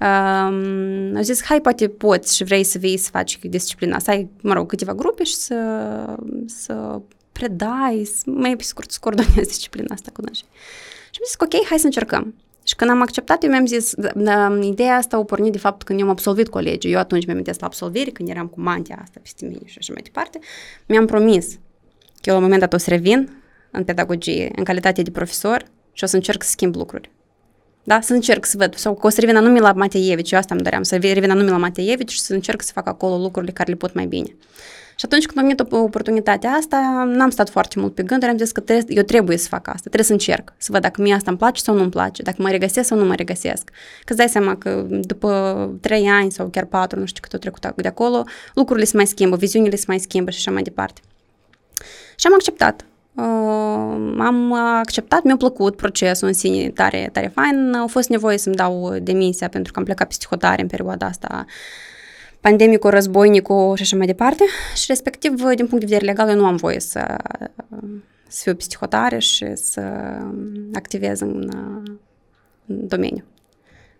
Um, 0.00 1.16
au 1.16 1.22
zis, 1.22 1.44
hai, 1.44 1.60
poate 1.60 1.88
poți 1.88 2.36
și 2.36 2.44
vrei 2.44 2.64
să 2.64 2.78
vii 2.78 2.96
să 2.96 3.10
faci 3.10 3.38
disciplina, 3.42 3.98
să 3.98 4.10
ai, 4.10 4.30
mă 4.40 4.52
rog, 4.52 4.68
câteva 4.68 4.94
grupe 4.94 5.24
și 5.24 5.34
să, 5.34 5.56
să 6.46 7.00
predai, 7.32 8.10
mai 8.24 8.56
pe 8.56 8.62
scurt, 8.62 8.90
să 8.90 8.98
coordonezi 9.00 9.48
disciplina 9.54 9.94
asta 9.94 10.10
cu 10.12 10.20
noi. 10.20 10.34
Și 10.34 11.18
am 11.18 11.26
zis, 11.26 11.36
ok, 11.38 11.66
hai 11.66 11.78
să 11.78 11.86
încercăm. 11.86 12.34
Și 12.64 12.74
când 12.76 12.90
am 12.90 13.02
acceptat, 13.02 13.42
eu 13.42 13.50
mi-am 13.50 13.66
zis, 13.66 13.94
da, 13.94 14.10
da, 14.14 14.58
ideea 14.62 14.96
asta 14.96 15.16
a 15.16 15.24
pornit 15.24 15.52
de 15.52 15.58
fapt 15.58 15.82
când 15.82 15.98
eu 15.98 16.04
am 16.04 16.10
absolvit 16.10 16.48
colegiul. 16.48 16.92
Eu 16.92 16.98
atunci 16.98 17.26
mi-am 17.26 17.42
la 17.44 17.66
absolvire, 17.66 18.10
când 18.10 18.28
eram 18.28 18.46
cu 18.46 18.60
mantia 18.60 18.98
asta 19.02 19.20
peste 19.22 19.44
mine 19.44 19.60
și 19.64 19.76
așa 19.78 19.92
mai 19.92 20.02
departe, 20.02 20.38
mi-am 20.86 21.06
promis 21.06 21.46
că 22.20 22.30
eu 22.30 22.32
la 22.32 22.36
un 22.36 22.42
moment 22.42 22.60
dat 22.60 22.72
o 22.72 22.76
să 22.76 22.90
revin 22.90 23.42
în 23.70 23.84
pedagogie, 23.84 24.50
în 24.56 24.64
calitate 24.64 25.02
de 25.02 25.10
profesor 25.10 25.64
și 25.92 26.04
o 26.04 26.06
să 26.06 26.16
încerc 26.16 26.42
să 26.42 26.50
schimb 26.50 26.74
lucruri. 26.74 27.10
Da? 27.84 28.00
Să 28.00 28.12
încerc 28.12 28.44
să 28.44 28.56
văd, 28.56 28.74
sau 28.74 28.94
că 28.94 29.06
o 29.06 29.10
să 29.10 29.20
revin 29.20 29.36
anume 29.36 29.58
la 29.58 29.72
Mateievici, 29.72 30.30
eu 30.30 30.38
asta 30.38 30.54
îmi 30.54 30.62
doream, 30.62 30.82
să 30.82 30.96
revin 30.96 31.30
anume 31.30 31.50
la 31.50 31.56
Mateievici 31.56 32.10
și 32.10 32.20
să 32.20 32.32
încerc 32.32 32.62
să 32.62 32.72
fac 32.72 32.86
acolo 32.86 33.16
lucrurile 33.16 33.52
care 33.52 33.70
le 33.70 33.76
pot 33.76 33.94
mai 33.94 34.06
bine. 34.06 34.36
Și 35.02 35.08
atunci 35.08 35.26
când 35.26 35.38
am 35.38 35.44
venit 35.44 35.72
oportunitatea 35.72 36.50
asta, 36.50 37.04
n-am 37.06 37.30
stat 37.30 37.50
foarte 37.50 37.80
mult 37.80 37.94
pe 37.94 38.02
gând, 38.02 38.20
dar 38.20 38.30
am 38.30 38.36
zis 38.36 38.52
că 38.52 38.60
trebuie, 38.60 38.96
eu 38.96 39.02
trebuie 39.02 39.36
să 39.36 39.48
fac 39.48 39.68
asta, 39.68 39.80
trebuie 39.80 40.04
să 40.04 40.12
încerc, 40.12 40.52
să 40.56 40.68
văd 40.72 40.80
dacă 40.80 41.02
mie 41.02 41.14
asta 41.14 41.30
îmi 41.30 41.38
place 41.38 41.62
sau 41.62 41.74
nu 41.74 41.80
îmi 41.80 41.90
place, 41.90 42.22
dacă 42.22 42.36
mă 42.42 42.50
regăsesc 42.50 42.88
sau 42.88 42.98
nu 42.98 43.04
mă 43.04 43.14
regăsesc. 43.14 43.64
Că 44.04 44.12
îți 44.12 44.16
dai 44.16 44.28
seama 44.28 44.56
că 44.56 44.86
după 44.88 45.70
trei 45.80 46.08
ani 46.08 46.32
sau 46.32 46.46
chiar 46.46 46.64
patru, 46.64 46.98
nu 46.98 47.04
știu 47.06 47.22
cât 47.22 47.32
au 47.32 47.38
trecut 47.38 47.82
de 47.82 47.88
acolo, 47.88 48.24
lucrurile 48.54 48.86
se 48.86 48.96
mai 48.96 49.06
schimbă, 49.06 49.36
viziunile 49.36 49.76
se 49.76 49.84
mai 49.86 49.98
schimbă 49.98 50.30
și 50.30 50.38
așa 50.38 50.50
mai 50.50 50.62
departe. 50.62 51.00
Și 52.16 52.26
am 52.26 52.34
acceptat. 52.34 52.84
Uh, 53.14 53.24
am 54.18 54.52
acceptat, 54.52 55.22
mi-a 55.22 55.36
plăcut 55.36 55.76
procesul 55.76 56.28
în 56.28 56.34
sine 56.34 56.68
tare, 56.68 57.08
tare 57.12 57.32
fain. 57.34 57.74
Au 57.74 57.86
fost 57.86 58.08
nevoie 58.08 58.38
să-mi 58.38 58.54
dau 58.54 58.98
demisia 58.98 59.48
pentru 59.48 59.72
că 59.72 59.78
am 59.78 59.84
plecat 59.84 60.08
pe 60.08 60.24
hotare 60.28 60.62
în 60.62 60.68
perioada 60.68 61.06
asta 61.06 61.44
pandemicul, 62.42 62.90
războinicul 62.90 63.76
și 63.76 63.82
așa 63.82 63.96
mai 63.96 64.06
departe. 64.06 64.44
Și 64.74 64.84
respectiv, 64.88 65.34
din 65.34 65.66
punct 65.66 65.70
de 65.70 65.86
vedere 65.86 66.04
legal, 66.04 66.28
eu 66.28 66.34
nu 66.34 66.46
am 66.46 66.56
voie 66.56 66.80
să, 66.80 67.16
să 68.28 68.42
fiu 68.42 68.54
psihotare 68.54 69.18
și 69.18 69.54
să 69.54 69.80
activez 70.74 71.20
în, 71.20 71.50
în 72.66 72.88
domeniu. 72.88 73.24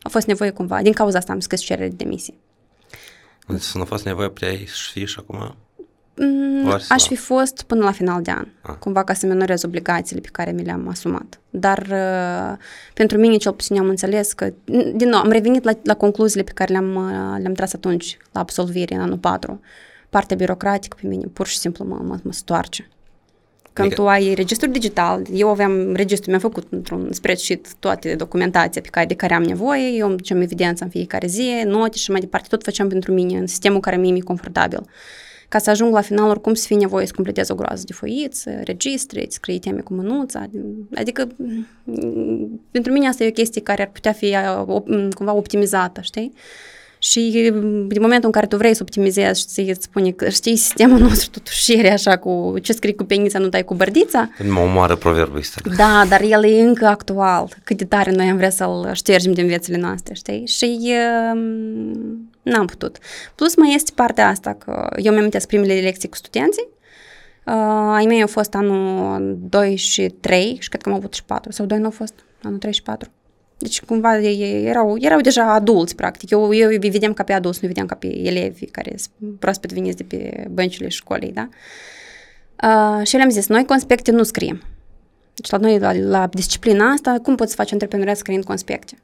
A 0.03 0.09
fost 0.09 0.27
nevoie 0.27 0.51
cumva, 0.51 0.83
din 0.83 0.93
cauza 0.93 1.19
asta 1.19 1.33
am 1.33 1.41
scris 1.41 1.61
cerere 1.61 1.89
de 1.89 1.95
demisie. 1.97 2.35
Deci 3.49 3.73
nu 3.73 3.81
a 3.81 3.85
fost 3.85 4.05
nevoie 4.05 4.29
prea 4.29 4.53
fi 4.93 5.07
și 5.07 5.17
acum 5.19 5.57
Mm, 6.17 6.81
aș 6.89 7.07
fi 7.07 7.17
fost 7.17 7.63
până 7.63 7.85
la 7.85 7.93
final 7.93 8.23
de 8.23 8.31
an, 8.31 8.47
ah. 8.61 8.75
cumva 8.79 9.05
ca 9.05 9.15
să 9.15 9.27
minorez 9.27 9.63
obligațiile 9.63 10.21
pe 10.21 10.29
care 10.33 10.51
mi 10.51 10.65
le-am 10.65 10.89
asumat. 10.89 11.41
Dar 11.51 11.79
uh, 11.91 12.59
pentru 12.95 13.19
mine 13.19 13.37
cel 13.37 13.53
puțin 13.53 13.79
am 13.79 13.89
înțeles 13.89 14.33
că, 14.33 14.53
din 14.95 15.09
nou, 15.09 15.21
am 15.21 15.31
revenit 15.31 15.65
la, 15.65 15.73
la 15.83 15.95
concluziile 15.95 16.43
pe 16.43 16.53
care 16.53 16.73
le-am, 16.73 16.95
uh, 16.95 17.41
le-am 17.41 17.53
tras 17.53 17.73
atunci, 17.73 18.17
la 18.33 18.41
absolvire, 18.41 18.95
în 18.95 19.01
anul 19.01 19.19
4. 19.19 19.61
Partea 20.11 20.37
birocratică 20.37 20.97
pe 21.01 21.07
mine 21.07 21.27
pur 21.33 21.47
și 21.47 21.59
simplu 21.59 21.85
mă, 21.85 22.01
mă, 22.03 22.19
mă 22.23 22.33
stoarce. 22.33 22.89
Când 23.73 23.87
adică... 23.87 24.03
tu 24.03 24.09
ai 24.09 24.35
registru 24.35 24.69
digital, 24.69 25.23
eu 25.33 25.49
aveam 25.49 25.95
registru, 25.95 26.29
mi-am 26.29 26.41
făcut 26.41 26.67
într-un 26.71 27.09
spreadsheet 27.13 27.75
toate 27.75 28.15
documentația 28.15 28.81
pe 28.81 28.89
care, 28.89 29.07
de 29.07 29.15
care 29.15 29.35
am 29.35 29.43
nevoie, 29.43 29.89
eu 29.89 30.07
îmi 30.07 30.17
duceam 30.17 30.41
evidența 30.41 30.85
în 30.85 30.91
fiecare 30.91 31.27
zi, 31.27 31.63
note 31.65 31.97
și 31.97 32.11
mai 32.11 32.21
departe, 32.21 32.47
tot 32.51 32.63
făceam 32.63 32.89
pentru 32.89 33.13
mine, 33.13 33.39
în 33.39 33.47
sistemul 33.47 33.81
care 33.81 33.97
mie 33.97 34.13
mi-e 34.13 34.23
confortabil 34.23 34.87
ca 35.53 35.59
să 35.59 35.71
ajung 35.71 35.93
la 35.95 36.01
final 36.01 36.29
oricum 36.29 36.55
să 36.55 36.67
fie 36.67 36.77
nevoie 36.77 37.07
să 37.07 37.13
completez 37.15 37.49
o 37.49 37.55
groază 37.55 37.83
de 37.87 37.93
foiță, 37.93 38.51
registre, 38.65 39.27
scrie 39.29 39.59
teme 39.59 39.81
cu 39.81 39.95
mânuța. 39.95 40.47
Adică 40.95 41.29
pentru 42.71 42.93
mine 42.93 43.09
asta 43.09 43.25
e 43.25 43.29
o 43.29 43.31
chestie 43.31 43.63
care 43.63 43.83
ar 43.83 43.91
putea 43.93 44.13
fi 44.13 44.37
cumva 45.15 45.33
optimizată, 45.33 46.01
știi? 46.01 46.33
Și 47.03 47.53
din 47.89 48.01
momentul 48.01 48.27
în 48.27 48.31
care 48.31 48.47
tu 48.47 48.57
vrei 48.57 48.75
să 48.75 48.83
optimizezi 48.83 49.41
și 49.41 49.47
ți 49.47 49.83
spune 49.83 50.11
că 50.11 50.29
știi 50.29 50.57
sistemul 50.57 50.99
nostru 51.09 51.31
totuși 51.31 51.73
e 51.73 51.91
așa 51.91 52.17
cu 52.17 52.55
ce 52.63 52.73
scrii 52.73 52.95
cu 52.95 53.05
penița, 53.05 53.39
nu 53.39 53.49
dai 53.49 53.65
cu 53.65 53.75
bărdița. 53.75 54.31
Mă 54.49 54.61
omoară 54.61 54.97
proverbul 54.97 55.39
ăsta. 55.39 55.61
Da, 55.77 56.05
dar 56.09 56.21
el 56.21 56.45
e 56.45 56.61
încă 56.61 56.87
actual. 56.87 57.49
Cât 57.65 57.77
de 57.77 57.85
tare 57.85 58.11
noi 58.11 58.29
am 58.29 58.37
vrea 58.37 58.51
să-l 58.51 58.91
ștergem 58.93 59.33
din 59.33 59.47
viețile 59.47 59.77
noastre, 59.77 60.15
știi? 60.15 60.47
Și 60.47 60.93
N-am 62.43 62.67
putut. 62.67 62.99
Plus 63.35 63.57
mai 63.57 63.75
este 63.75 63.93
partea 63.95 64.29
asta 64.29 64.53
că 64.53 64.89
eu 64.97 65.13
mi-am 65.13 65.29
primele 65.47 65.81
lecții 65.81 66.09
cu 66.09 66.17
studenții. 66.17 66.69
Uh, 67.47 67.55
ai 67.95 68.05
mei 68.07 68.21
au 68.21 68.27
fost 68.27 68.55
anul 68.55 69.39
2 69.41 69.77
și 69.77 70.09
3 70.21 70.57
și 70.61 70.69
cred 70.69 70.83
că 70.83 70.89
am 70.89 70.95
avut 70.95 71.15
și 71.15 71.25
4. 71.25 71.53
Sau 71.53 71.67
2 71.67 71.79
nu 71.79 71.85
au 71.85 71.91
fost? 71.91 72.15
Anul 72.43 72.59
3 72.59 72.73
și 72.73 72.83
4. 72.83 73.11
Deci 73.63 73.81
cumva 73.81 74.19
ei 74.19 74.65
erau, 74.65 74.97
erau 75.01 75.21
deja 75.21 75.53
adulți, 75.53 75.95
practic. 75.95 76.31
Eu, 76.31 76.55
eu 76.55 76.69
îi 76.69 76.91
vedeam 76.91 77.13
ca 77.13 77.23
pe 77.23 77.33
adulți, 77.33 77.59
nu 77.63 77.69
vedeam 77.69 77.87
ca 77.87 77.95
pe 77.95 78.19
elevi 78.19 78.67
care 78.67 78.95
sunt 78.97 79.39
proaspăt 79.39 79.73
veniți 79.73 79.97
de 79.97 80.03
pe 80.03 80.47
băncile 80.51 80.89
școlii, 80.89 81.33
da? 81.33 81.49
Uh, 82.63 83.07
și 83.07 83.17
le-am 83.17 83.31
zis, 83.31 83.47
noi 83.47 83.65
conspecte 83.65 84.11
nu 84.11 84.23
scriem. 84.23 84.63
Deci 85.35 85.51
la 85.51 85.59
noi, 85.59 85.79
la, 85.79 85.93
la 85.93 86.27
disciplina 86.27 86.91
asta, 86.91 87.19
cum 87.23 87.35
poți 87.35 87.51
să 87.51 87.57
faci 87.57 87.73
antreprenoriat 87.73 88.17
scriind 88.17 88.45
conspecte? 88.45 88.99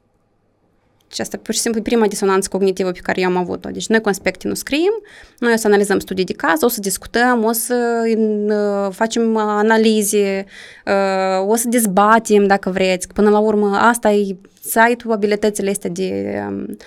Și 1.13 1.21
asta 1.21 1.37
pur 1.41 1.53
și 1.53 1.59
simplu 1.59 1.81
prima 1.81 2.07
disonanță 2.07 2.49
cognitivă 2.51 2.91
pe 2.91 2.99
care 3.03 3.21
eu 3.21 3.27
am 3.27 3.37
avut-o. 3.37 3.69
Deci 3.69 3.87
noi 3.87 4.01
conspecte 4.01 4.47
nu 4.47 4.53
scriem, 4.53 5.01
noi 5.39 5.53
o 5.53 5.55
să 5.55 5.67
analizăm 5.67 5.99
studii 5.99 6.25
de 6.25 6.33
caz, 6.33 6.61
o 6.61 6.67
să 6.67 6.79
discutăm, 6.79 7.43
o 7.43 7.51
să 7.51 8.03
uh, 8.07 8.93
facem 8.93 9.37
analize, 9.37 10.45
uh, 10.85 11.47
o 11.47 11.55
să 11.55 11.67
dezbatem 11.67 12.47
dacă 12.47 12.69
vreți. 12.69 13.07
Până 13.07 13.29
la 13.29 13.39
urmă, 13.39 13.77
asta 13.77 14.11
e 14.11 14.35
site-ul, 14.61 15.13
abilitățile 15.13 15.69
astea 15.69 15.89
de 15.89 16.39
um, 16.47 16.65
uh, 16.69 16.77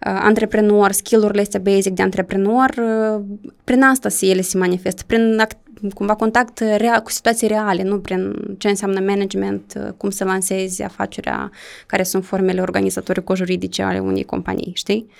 antreprenor, 0.00 0.92
skill-urile 0.92 1.40
astea 1.40 1.60
basic 1.60 1.92
de 1.92 2.02
antreprenor, 2.02 2.74
uh, 2.78 3.22
prin 3.64 3.82
asta 3.82 4.08
se 4.08 4.26
ele 4.26 4.40
se 4.40 4.58
manifestă, 4.58 5.02
prin 5.06 5.40
act- 5.40 5.69
cumva 5.94 6.14
contact 6.14 6.58
rea, 6.58 7.02
cu 7.02 7.10
situații 7.10 7.48
reale, 7.48 7.82
nu 7.82 7.98
prin 7.98 8.34
ce 8.58 8.68
înseamnă 8.68 9.00
management, 9.00 9.94
cum 9.96 10.10
să 10.10 10.24
lansezi 10.24 10.82
afacerea, 10.82 11.50
care 11.86 12.02
sunt 12.02 12.24
formele 12.24 12.60
organizatorico-juridice 12.60 13.82
ale 13.82 13.98
unei 13.98 14.24
companii, 14.24 14.72
știi? 14.74 15.10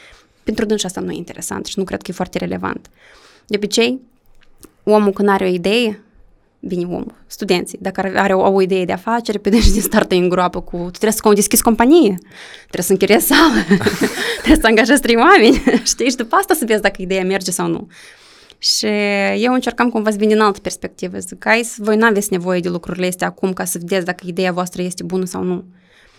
Pentru 0.43 0.65
dânsi 0.65 0.87
asta 0.87 1.01
nu 1.01 1.11
e 1.11 1.17
interesant 1.17 1.67
și 1.67 1.79
nu 1.79 1.85
cred 1.85 2.03
că 2.03 2.11
e 2.11 2.15
foarte 2.15 2.39
relevant. 2.39 2.91
De 3.47 3.57
obicei, 3.57 4.01
omul 4.83 5.13
când 5.13 5.29
are 5.29 5.45
o 5.45 5.49
idee, 5.49 6.01
bine 6.61 6.85
omul, 6.85 7.15
studenții, 7.27 7.79
dacă 7.81 8.13
are 8.15 8.35
o, 8.35 8.53
o 8.53 8.63
idee 8.63 8.85
de 8.85 8.93
afacere, 8.93 9.39
pe 9.39 9.49
deci 9.49 9.69
din 9.69 9.81
start 9.81 10.13
în 10.13 10.29
groapă 10.29 10.61
cu, 10.61 10.77
tu 10.77 10.91
trebuie 10.91 11.13
să 11.13 11.35
deschizi 11.35 11.63
companie, 11.63 12.19
trebuie 12.61 12.83
să 12.83 12.93
închiriezi 12.93 13.27
sală, 13.27 13.65
trebuie 14.43 14.61
să 14.61 14.67
angajezi 14.67 15.01
trei 15.01 15.17
oameni, 15.17 15.63
știi, 15.93 16.11
și 16.11 16.17
după 16.17 16.37
asta 16.37 16.55
să 16.55 16.65
vezi 16.65 16.83
dacă 16.83 17.03
ideea 17.03 17.25
merge 17.25 17.51
sau 17.51 17.67
nu. 17.67 17.89
Și 18.63 18.87
eu 19.37 19.53
încercam 19.53 19.91
cumva 19.91 20.11
să 20.11 20.17
vin 20.17 20.29
din 20.29 20.41
altă 20.41 20.61
perspectivă. 20.61 21.19
Zic, 21.19 21.45
hai, 21.45 21.69
voi 21.77 21.97
nu 21.97 22.07
aveți 22.07 22.33
nevoie 22.33 22.61
de 22.61 22.69
lucrurile 22.69 23.07
astea 23.07 23.27
acum 23.27 23.53
ca 23.53 23.65
să 23.65 23.79
vedeți 23.79 24.05
dacă 24.05 24.25
ideea 24.27 24.53
voastră 24.53 24.83
este 24.83 25.03
bună 25.03 25.25
sau 25.25 25.43
nu. 25.43 25.65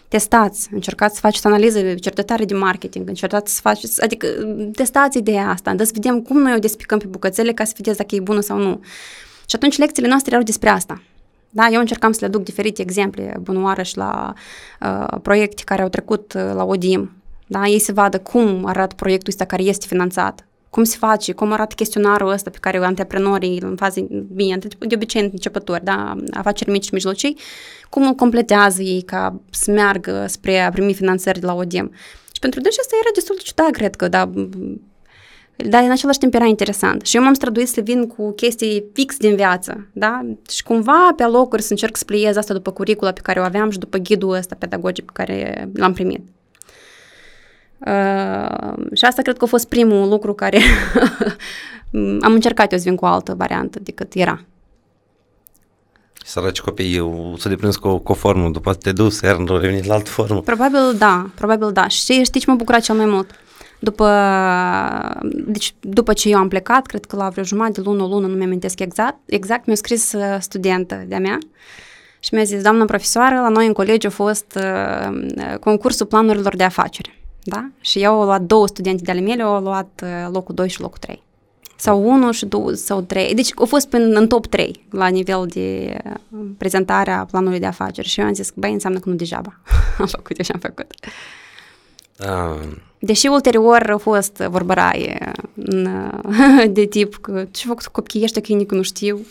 testați, 0.07 0.69
încercați 0.71 1.13
să 1.13 1.19
faceți 1.19 1.45
analiză, 1.45 1.93
cercetare 1.93 2.45
de 2.45 2.53
marketing, 2.53 3.07
încercați 3.07 3.55
să 3.55 3.61
faceți, 3.61 4.03
adică 4.03 4.27
testați 4.73 5.17
ideea 5.17 5.49
asta, 5.49 5.75
să 5.77 5.91
vedem 5.93 6.21
cum 6.21 6.41
noi 6.41 6.53
o 6.55 6.59
despicăm 6.59 6.97
pe 6.99 7.05
bucățele 7.07 7.53
ca 7.53 7.63
să 7.63 7.73
vedeți 7.75 7.97
dacă 7.97 8.15
e 8.15 8.19
bună 8.19 8.39
sau 8.39 8.57
nu. 8.57 8.81
Și 9.45 9.55
atunci 9.55 9.77
lecțiile 9.77 10.07
noastre 10.07 10.31
erau 10.31 10.43
despre 10.43 10.69
asta. 10.69 11.01
Da, 11.49 11.67
eu 11.71 11.79
încercam 11.79 12.11
să 12.11 12.19
le 12.21 12.27
duc 12.27 12.43
diferite 12.43 12.81
exemple 12.81 13.37
bunoară 13.41 13.81
și 13.81 13.97
la 13.97 14.33
uh, 14.81 15.19
proiecte 15.21 15.61
care 15.65 15.81
au 15.81 15.89
trecut 15.89 16.33
uh, 16.33 16.51
la 16.53 16.63
ODIM. 16.63 17.11
Da, 17.47 17.67
ei 17.67 17.79
să 17.79 17.93
vadă 17.93 18.19
cum 18.19 18.65
arată 18.65 18.95
proiectul 18.95 19.29
ăsta 19.29 19.45
care 19.45 19.63
este 19.63 19.85
finanțat, 19.87 20.45
cum 20.71 20.83
se 20.83 20.97
face, 20.97 21.31
cum 21.31 21.51
arată 21.51 21.75
chestionarul 21.75 22.29
ăsta 22.29 22.49
pe 22.49 22.57
care 22.59 22.77
antreprenorii 22.77 23.59
în 23.61 23.75
fază, 23.75 24.07
bine, 24.33 24.57
de 24.57 24.95
obicei 24.95 25.21
începători, 25.21 25.83
da, 25.83 26.15
afaceri 26.31 26.69
mici 26.69 26.85
și 26.85 26.93
mijlocii, 26.93 27.37
cum 27.89 28.07
îl 28.07 28.13
completează 28.13 28.81
ei 28.81 29.01
ca 29.01 29.41
să 29.49 29.71
meargă 29.71 30.25
spre 30.27 30.59
a 30.59 30.71
primi 30.71 30.93
finanțări 30.93 31.39
de 31.39 31.45
la 31.45 31.53
ODM. 31.53 31.91
Și 32.31 32.39
pentru 32.39 32.59
dânsi 32.59 32.79
asta 32.79 32.95
era 33.01 33.09
destul 33.13 33.35
de 33.35 33.41
ciudat, 33.43 33.71
cred 33.71 33.95
că, 33.95 34.07
da, 34.07 34.29
dar 35.55 35.83
în 35.83 35.91
același 35.91 36.17
timp 36.17 36.33
era 36.33 36.45
interesant. 36.45 37.05
Și 37.05 37.15
eu 37.15 37.23
m-am 37.23 37.33
străduit 37.33 37.67
să 37.67 37.81
vin 37.81 38.07
cu 38.07 38.31
chestii 38.31 38.85
fix 38.93 39.17
din 39.17 39.35
viață, 39.35 39.87
da? 39.93 40.21
Și 40.49 40.63
cumva 40.63 41.13
pe 41.15 41.23
locuri 41.23 41.61
să 41.61 41.71
încerc 41.71 41.97
să 41.97 42.05
pliez 42.05 42.35
asta 42.35 42.53
după 42.53 42.71
curicula 42.71 43.11
pe 43.11 43.21
care 43.23 43.39
o 43.39 43.43
aveam 43.43 43.69
și 43.69 43.79
după 43.79 43.97
ghidul 43.97 44.33
ăsta 44.33 44.55
pedagogic 44.59 45.05
pe 45.05 45.11
care 45.13 45.69
l-am 45.73 45.93
primit. 45.93 46.21
Uh, 47.85 48.73
și 48.93 49.05
asta 49.05 49.21
cred 49.21 49.37
că 49.37 49.43
a 49.43 49.47
fost 49.47 49.67
primul 49.67 50.09
lucru 50.09 50.33
care 50.33 50.59
am 52.25 52.33
încercat 52.33 52.71
eu 52.71 52.77
să 52.77 52.83
vin 52.87 52.95
cu 52.95 53.05
o 53.05 53.07
altă 53.07 53.33
variantă 53.37 53.79
decât 53.81 54.13
era. 54.13 54.41
Săraci 56.25 56.61
copii 56.61 56.95
s-au 57.37 57.49
deprins 57.49 57.75
cu, 57.75 57.97
cu 57.97 58.11
o 58.11 58.15
formă, 58.15 58.49
după 58.49 58.73
te 58.73 58.91
dus, 58.91 59.21
iar 59.21 59.37
nu 59.37 59.57
revenit 59.57 59.85
la 59.85 59.93
altă 59.93 60.09
formă. 60.09 60.41
Probabil 60.41 60.95
da, 60.97 61.29
probabil 61.35 61.71
da. 61.71 61.87
Și 61.87 62.23
știi 62.23 62.39
ce 62.39 62.49
m-a 62.49 62.55
bucurat 62.55 62.81
cel 62.81 62.95
mai 62.95 63.05
mult? 63.05 63.29
După, 63.79 64.07
deci, 65.45 65.73
după 65.79 66.13
ce 66.13 66.29
eu 66.29 66.37
am 66.37 66.47
plecat, 66.47 66.85
cred 66.85 67.05
că 67.05 67.15
la 67.15 67.29
vreo 67.29 67.43
jumătate 67.43 67.81
de 67.81 67.81
lună, 67.89 68.03
o 68.03 68.07
lună, 68.07 68.27
nu 68.27 68.35
mi 68.35 68.43
amintesc 68.43 68.79
exact, 68.79 69.17
exact 69.25 69.65
mi-a 69.65 69.75
scris 69.75 70.13
uh, 70.13 70.37
studentă 70.39 71.03
de-a 71.07 71.19
mea 71.19 71.37
și 72.19 72.33
mi-a 72.33 72.43
zis, 72.43 72.61
doamnă 72.61 72.85
profesoară, 72.85 73.35
la 73.35 73.49
noi 73.49 73.67
în 73.67 73.73
colegiu 73.73 74.07
a 74.07 74.11
fost 74.11 74.57
uh, 74.57 75.57
concursul 75.59 76.05
planurilor 76.05 76.55
de 76.55 76.63
afaceri. 76.63 77.20
Da? 77.43 77.69
Și 77.81 77.99
eu 77.99 78.19
au 78.19 78.25
luat 78.25 78.41
două 78.41 78.67
studenți 78.67 79.03
de 79.03 79.11
ale 79.11 79.19
mele, 79.19 79.43
au 79.43 79.61
luat 79.61 80.01
uh, 80.03 80.29
locul 80.31 80.55
2 80.55 80.69
și 80.69 80.81
locul 80.81 80.97
3. 80.97 81.23
Sau 81.75 82.09
1 82.09 82.31
și 82.31 82.45
2 82.45 82.77
sau 82.77 83.01
3. 83.01 83.33
Deci 83.33 83.51
au 83.55 83.65
fost 83.65 83.89
până 83.89 84.19
în 84.19 84.27
top 84.27 84.45
3 84.45 84.85
la 84.89 85.07
nivel 85.07 85.45
de 85.47 85.97
uh, 86.05 86.45
prezentarea 86.57 87.27
planului 87.31 87.59
de 87.59 87.65
afaceri. 87.65 88.07
Și 88.07 88.19
eu 88.19 88.25
am 88.25 88.33
zis, 88.33 88.51
băi, 88.55 88.71
înseamnă 88.71 88.99
că 88.99 89.09
nu 89.09 89.15
degeaba 89.15 89.59
am 89.99 90.05
făcut 90.05 90.37
eu 90.37 90.43
și 90.43 90.51
am 90.51 90.59
făcut. 90.59 90.87
Uh. 92.19 92.77
Deși 92.99 93.27
ulterior 93.27 93.89
a 93.89 93.97
fost 93.97 94.37
vorbăraie 94.37 95.31
de 96.69 96.85
tip 96.85 97.15
că 97.15 97.45
ce 97.51 97.67
fac 97.67 97.83
copiii 97.83 98.23
ăștia 98.23 98.41
că 98.41 98.51
ei 98.51 98.57
nici 98.57 98.69
nu 98.69 98.81
știu. 98.81 99.25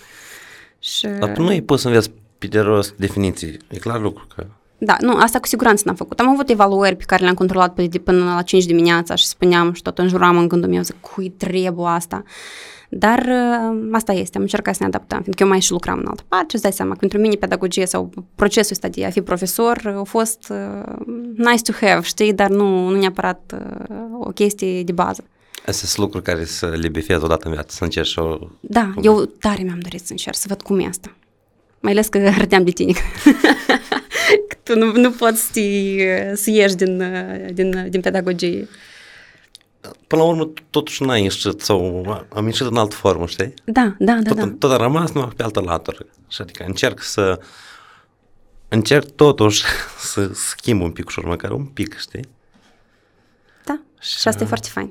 Și... 0.79 1.07
Dar 1.07 1.33
tu 1.33 1.43
nu 1.43 1.49
ai 1.49 1.61
pus 1.61 1.81
să 1.81 1.87
înveți 1.87 2.11
pe 2.39 2.47
de 2.47 2.61
rost 2.61 2.95
definiții. 2.97 3.57
E 3.69 3.79
clar 3.79 4.01
lucru 4.01 4.27
că 4.35 4.47
da, 4.83 4.97
nu, 5.01 5.17
asta 5.17 5.39
cu 5.41 5.47
siguranță 5.47 5.83
n-am 5.87 5.95
făcut. 5.95 6.21
Am 6.21 6.29
avut 6.29 6.49
evaluări 6.49 6.97
pe 6.97 7.05
care 7.07 7.23
le-am 7.23 7.35
controlat 7.35 7.75
până 8.05 8.25
la 8.25 8.43
5 8.43 8.65
dimineața 8.65 9.15
și 9.15 9.27
spuneam 9.27 9.73
și 9.73 9.83
tot 9.83 9.99
înjuram 9.99 10.39
în 10.39 10.49
gândul 10.49 10.71
meu, 10.71 10.83
zic, 10.83 11.01
cui 11.01 11.29
trebuie 11.29 11.87
asta? 11.89 12.23
Dar 12.89 13.19
uh, 13.19 13.89
asta 13.93 14.13
este, 14.13 14.37
am 14.37 14.43
încercat 14.43 14.75
să 14.75 14.83
ne 14.83 14.89
adaptăm, 14.89 15.21
fiindcă 15.21 15.43
eu 15.43 15.49
mai 15.49 15.61
și 15.61 15.73
lucram 15.73 15.99
în 15.99 16.07
altă 16.09 16.23
parte 16.29 16.57
și 16.57 16.63
dai 16.63 16.73
seama 16.73 16.93
că 16.93 16.99
pentru 16.99 17.19
mine 17.19 17.35
pedagogie 17.35 17.87
sau 17.87 18.11
procesul 18.35 18.73
ăsta 18.73 18.89
de 18.89 19.05
a 19.05 19.11
fi 19.11 19.21
profesor 19.21 19.95
a 19.99 20.03
fost 20.03 20.49
uh, 20.51 20.95
nice 21.37 21.63
to 21.63 21.87
have, 21.87 22.01
știi, 22.03 22.33
dar 22.33 22.49
nu, 22.49 22.89
nu 22.89 22.99
neapărat 22.99 23.55
uh, 23.55 23.97
o 24.21 24.31
chestie 24.31 24.83
de 24.83 24.93
bază. 24.93 25.25
Astea 25.67 25.89
sunt 25.89 25.99
lucruri 25.99 26.25
care 26.25 26.45
să 26.45 26.67
le 26.67 26.89
bifezi 26.89 27.25
odată 27.25 27.47
în 27.47 27.53
viață, 27.53 27.75
să 27.77 27.85
încerci 27.85 28.17
o... 28.17 28.39
Da, 28.61 28.93
eu 29.03 29.25
tare 29.25 29.63
mi-am 29.63 29.79
dorit 29.79 30.01
să 30.01 30.11
încerc, 30.11 30.37
să 30.37 30.47
văd 30.49 30.63
cum 30.63 30.79
e 30.79 30.87
asta. 30.87 31.15
Mai 31.81 31.93
ales 31.93 32.09
că 32.09 32.31
râdeam 32.39 32.65
de 32.65 32.71
tine. 32.71 32.93
tu 34.71 34.79
nu, 34.79 34.93
nu 34.93 35.11
poți 35.11 35.43
să, 35.43 35.61
să 36.35 36.51
ieși 36.51 36.75
din, 36.75 37.03
din, 37.53 37.87
din 37.89 38.01
pedagogie. 38.01 38.69
Până 40.07 40.23
la 40.23 40.29
urmă, 40.29 40.53
totuși 40.71 41.03
n-ai 41.03 41.23
ieșit 41.23 41.61
sau 41.61 42.05
am 42.29 42.47
ieșit 42.47 42.67
în 42.67 42.77
altă 42.77 42.95
formă, 42.95 43.27
știi? 43.27 43.55
Da, 43.65 43.95
da, 43.99 44.13
da. 44.13 44.31
Tot, 44.31 44.37
da. 44.37 44.55
tot 44.59 44.71
a 44.71 44.77
rămas 44.77 45.13
numai 45.13 45.33
pe 45.37 45.43
altă 45.43 45.61
latură. 45.61 46.07
Și 46.29 46.43
adică 46.43 46.65
încerc 46.67 47.03
să 47.03 47.41
încerc 48.69 49.11
totuși 49.11 49.65
să 49.99 50.31
schimb 50.33 50.83
un 50.83 50.91
pic 50.91 51.07
ușor, 51.07 51.25
măcar 51.25 51.51
un 51.51 51.65
pic, 51.65 51.99
știi? 51.99 52.29
Da, 53.65 53.81
și, 54.01 54.19
și 54.19 54.29
asta 54.29 54.45
e 54.45 54.47
foarte 54.47 54.69
fain. 54.69 54.91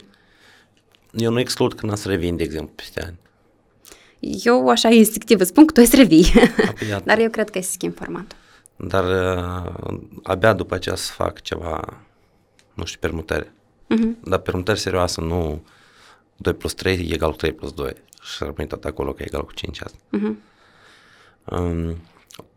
Eu 1.12 1.32
nu 1.32 1.40
exclud 1.40 1.74
că 1.74 1.86
n-ați 1.86 2.08
revin, 2.08 2.36
de 2.36 2.44
exemplu, 2.44 2.74
peste 2.76 3.04
ani. 3.04 3.18
Eu 4.44 4.70
așa 4.70 4.90
instinctiv 4.90 5.44
spun 5.44 5.66
că 5.66 5.74
tu 5.74 5.82
ești 5.82 5.96
revii, 5.96 6.34
dar 7.04 7.20
eu 7.20 7.30
cred 7.30 7.50
că 7.50 7.58
e 7.58 7.62
să 7.62 7.72
schimb 7.72 7.96
formatul. 7.96 8.38
Dar 8.82 9.04
uh, 9.04 10.00
abia 10.24 10.54
după 10.54 10.76
aceea 10.76 10.96
să 10.96 11.12
fac 11.12 11.42
ceva, 11.42 12.04
nu 12.74 12.86
știu, 12.86 13.00
permutare. 13.00 13.54
Uh-huh. 13.86 14.24
Dar 14.24 14.40
permutare 14.40 14.78
serioasă, 14.78 15.22
nu 15.22 15.64
2 16.36 16.54
plus 16.54 16.74
3 16.74 17.08
e 17.10 17.14
egal 17.14 17.32
cu 17.32 17.36
3 17.36 17.54
plus 17.54 17.72
2 17.72 17.94
și 18.22 18.38
rămâne 18.40 18.66
tot 18.66 18.86
acolo 18.86 19.12
că 19.12 19.22
e 19.22 19.26
egal 19.26 19.46
cu 19.46 19.54
5 19.54 19.82
asta. 19.82 19.98
Uh-huh. 20.18 20.34
Um, 21.46 21.98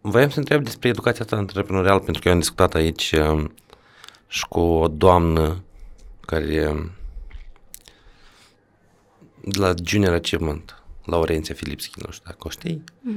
voiam 0.01 0.31
să 0.31 0.39
întreb 0.39 0.65
despre 0.65 0.89
educația 0.89 1.25
ta 1.25 1.37
antreprenorială, 1.37 1.99
pentru 1.99 2.23
că 2.23 2.29
eu 2.29 2.35
am 2.35 2.41
discutat 2.41 2.75
aici 2.75 3.13
um, 3.13 3.55
și 4.27 4.47
cu 4.49 4.61
o 4.61 4.89
doamnă 4.89 5.63
care 6.21 6.69
um, 6.69 6.91
de 9.45 9.59
la 9.59 9.75
Junior 9.85 10.13
Achievement 10.13 10.82
Laurenția 11.05 11.55
Filipski, 11.55 12.01
nu 12.05 12.13
știu 12.13 12.25
dacă 12.27 12.39
o 12.47 12.51
știi. 12.51 12.85
Mm. 13.01 13.17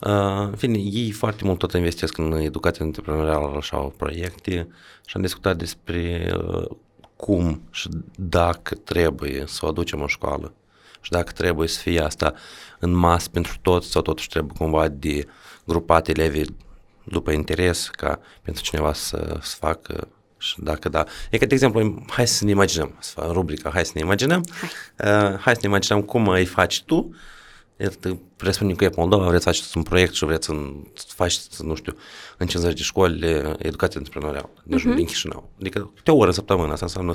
Uh, 0.00 0.48
în 0.48 0.56
fine, 0.56 0.78
ei 0.78 1.10
foarte 1.10 1.44
mult 1.44 1.58
tot 1.58 1.72
investesc 1.72 2.18
în 2.18 2.32
educația 2.32 2.84
antreprenorială 2.84 3.60
și 3.60 3.74
au 3.74 3.94
proiecte 3.96 4.68
și 5.06 5.16
am 5.16 5.22
discutat 5.22 5.56
despre 5.56 6.32
uh, 6.36 6.66
cum 7.16 7.62
și 7.70 7.88
dacă 8.16 8.74
trebuie 8.74 9.44
să 9.46 9.60
o 9.64 9.68
aducem 9.68 10.00
în 10.00 10.06
școală 10.06 10.52
și 11.00 11.10
dacă 11.10 11.32
trebuie 11.32 11.68
să 11.68 11.80
fie 11.80 12.00
asta 12.00 12.34
în 12.78 12.92
masă 12.92 13.28
pentru 13.28 13.56
toți 13.62 13.90
sau 13.90 14.02
totuși 14.02 14.28
trebuie 14.28 14.52
cumva 14.58 14.88
de 14.88 15.26
grupat 15.64 16.08
elevii 16.08 16.56
după 17.04 17.30
interes 17.30 17.88
ca 17.88 18.20
pentru 18.42 18.62
cineva 18.62 18.92
să, 18.92 19.38
să 19.40 19.56
facă 19.56 20.08
și 20.40 20.54
dacă 20.58 20.88
da, 20.88 21.04
e 21.30 21.38
ca 21.38 21.46
de 21.46 21.54
exemplu, 21.54 22.04
hai 22.08 22.26
să 22.26 22.44
ne 22.44 22.50
imaginăm, 22.50 22.96
să 22.98 23.12
fac 23.14 23.30
rubrica, 23.30 23.70
hai 23.70 23.84
să 23.84 23.92
ne 23.94 24.00
imaginăm, 24.00 24.46
hai, 24.60 24.70
uh, 25.32 25.38
hai 25.38 25.54
să 25.54 25.60
ne 25.62 25.68
imaginăm 25.68 26.02
cum 26.02 26.28
îi 26.28 26.44
faci 26.44 26.82
tu, 26.82 27.14
presupunem 28.36 28.76
că 28.76 28.84
e 28.84 28.90
Moldova, 28.96 29.26
vreți 29.26 29.42
să 29.42 29.50
faceți 29.50 29.76
un 29.76 29.82
proiect 29.82 30.14
și 30.14 30.24
vreți 30.24 30.46
să 30.46 30.52
faceți, 31.06 31.64
nu 31.64 31.74
știu, 31.74 31.96
în 32.36 32.46
50 32.46 32.76
de 32.76 32.82
școli 32.82 33.42
educație 33.58 33.98
antreprenorială, 33.98 34.50
de 34.64 34.76
uh-huh. 34.76 34.94
din 34.94 35.04
Chișinău. 35.04 35.50
Adică 35.60 35.92
câte 35.94 36.10
o 36.10 36.16
oră 36.16 36.26
în 36.26 36.32
săptămână, 36.32 36.72
asta 36.72 36.84
înseamnă 36.84 37.12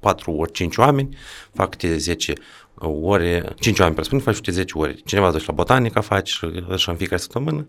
4 0.00 0.32
ori 0.32 0.52
5 0.52 0.76
oameni, 0.76 1.16
fac 1.54 1.70
câte 1.70 1.96
10 1.96 2.32
ore, 2.74 3.54
5 3.58 3.78
oameni 3.78 3.94
presupun, 3.94 4.20
faci 4.20 4.34
câte 4.34 4.50
10 4.50 4.78
ore. 4.78 4.96
Cineva 5.04 5.30
zice 5.30 5.44
la 5.46 5.52
botanica, 5.52 6.00
faci 6.00 6.28
și 6.76 6.88
în 6.88 6.96
fiecare 6.96 7.20
săptămână. 7.20 7.66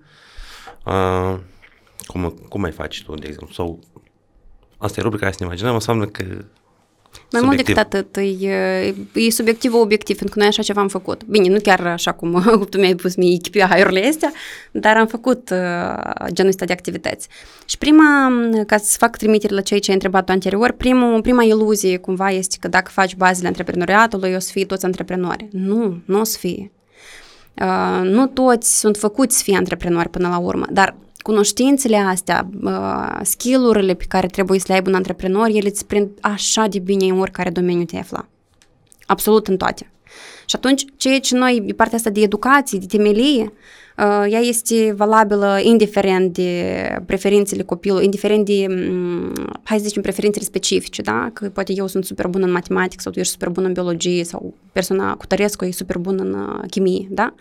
Uh, 0.86 1.40
cum, 2.06 2.30
cum 2.50 2.62
mai 2.62 2.72
faci 2.72 3.04
tu, 3.04 3.14
de 3.14 3.28
exemplu? 3.28 3.54
Sau 3.54 3.80
asta 4.82 5.00
e 5.00 5.04
rubrica, 5.04 5.24
hai 5.24 5.34
să 5.34 5.39
ne 5.41 5.46
imaginăm, 5.46 5.74
înseamnă 5.74 6.06
că 6.06 6.24
mai 7.32 7.41
mult 7.44 7.58
decât 7.58 7.78
atât, 7.78 8.17
e, 8.17 8.96
e 9.13 9.30
subiectiv 9.30 9.74
obiectiv, 9.74 10.15
pentru 10.15 10.34
că 10.34 10.39
noi 10.39 10.48
așa 10.48 10.62
ceva 10.62 10.82
am 10.82 10.88
făcut. 10.88 11.24
Bine, 11.24 11.50
nu 11.50 11.60
chiar 11.60 11.88
așa 11.88 12.12
cum 12.12 12.44
tu 12.70 12.78
mi-ai 12.80 12.96
pus 12.96 13.15
mie 13.15 13.38
KPI-urile 13.38 14.08
astea, 14.08 14.32
dar 14.72 14.98
am 14.98 15.08
făcut 15.08 15.50
uh, 15.50 16.28
genul 16.32 16.52
ăsta 16.52 16.65
de 16.65 16.74
activități. 16.74 17.28
Și 17.65 17.78
prima, 17.78 18.32
ca 18.65 18.78
să 18.78 18.96
fac 18.98 19.17
trimitere 19.17 19.54
la 19.54 19.62
ceea 19.62 19.80
ce 19.80 19.89
ai 19.89 19.96
întrebat 19.96 20.30
anterior, 20.30 20.72
primul, 20.72 21.22
prima 21.22 21.44
iluzie 21.44 21.98
cumva 21.98 22.30
este 22.30 22.58
că 22.60 22.67
dacă 22.67 22.91
faci 22.94 23.15
bazele 23.15 23.48
antreprenoriatului, 23.48 24.34
o 24.34 24.39
să 24.39 24.50
fie 24.52 24.65
toți 24.65 24.86
antreprenori. 24.86 25.48
Nu, 25.52 26.02
nu 26.06 26.20
o 26.20 26.24
să 26.24 26.38
fie. 26.38 26.72
Uh, 27.62 28.02
nu 28.04 28.28
toți 28.28 28.80
sunt 28.80 28.98
făcuți 28.98 29.38
să 29.38 29.44
fie 29.44 29.58
antreprenori 29.58 30.10
până 30.10 30.28
la 30.28 30.38
urmă, 30.38 30.65
dar 30.70 30.96
cunoștințele 31.22 31.96
astea, 31.98 32.50
uh, 32.64 33.20
skill-urile 33.22 33.94
pe 33.94 34.06
care 34.08 34.28
trebuie 34.28 34.60
să 34.60 34.66
le 34.68 34.74
aibă 34.74 34.90
un 34.90 34.96
antreprenor, 34.96 35.48
ele 35.48 35.70
îți 35.70 35.86
prind 35.86 36.10
așa 36.22 36.68
de 36.68 36.80
bine 36.80 37.06
în 37.06 37.20
oricare 37.20 37.50
domeniu 37.50 37.86
te 37.86 37.98
afla. 37.98 38.28
Absolut 39.06 39.48
în 39.48 39.58
toate. 39.58 39.92
Și 40.46 40.56
atunci, 40.56 40.86
ceea 40.98 41.20
ce 41.20 41.36
noi, 41.36 41.64
pe 41.68 41.74
partea 41.74 41.98
asta 41.98 42.10
de 42.10 42.22
educație, 42.22 42.80
de 42.80 42.86
temelie, 42.86 43.54
uh, 43.98 44.26
ea 44.32 44.40
este 44.40 44.94
valabilă 44.96 45.60
indiferent 45.62 46.34
de 46.34 47.02
preferințele 47.06 47.64
copilului, 47.64 48.06
indiferent 48.06 48.46
de, 48.46 48.66
um, 48.70 49.34
hai 49.64 49.78
să 49.78 49.86
zicem, 49.86 50.02
preferințele 50.02 50.46
specifice, 50.46 51.02
da? 51.02 51.30
Că 51.34 51.50
poate 51.50 51.74
eu 51.76 51.88
sunt 51.88 52.06
super 52.06 52.28
bună 52.28 52.46
în 52.46 52.52
matematică 52.52 53.02
sau 53.02 53.12
tu 53.12 53.20
ești 53.20 53.32
super 53.32 53.50
bună 53.50 53.68
în 53.68 53.74
biologie 53.74 54.24
sau 54.24 54.54
persoana 54.72 55.16
cu 55.16 55.26
Tărescu 55.26 55.66
e 55.66 55.72
super 55.72 55.98
bună 55.98 56.22
în 56.22 56.34
uh, 56.34 56.64
chimie, 56.70 57.08
da? 57.10 57.34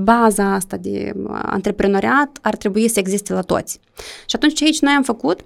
Baza 0.00 0.52
asta 0.54 0.76
de 0.76 1.12
uh, 1.16 1.38
antreprenoriat 1.42 2.38
ar 2.42 2.56
trebui 2.56 2.88
să 2.88 2.98
existe 2.98 3.32
la 3.32 3.40
toți. 3.40 3.80
Și 4.26 4.36
atunci 4.36 4.54
ce 4.54 4.64
aici 4.64 4.80
noi 4.80 4.92
am 4.92 5.02
făcut, 5.02 5.40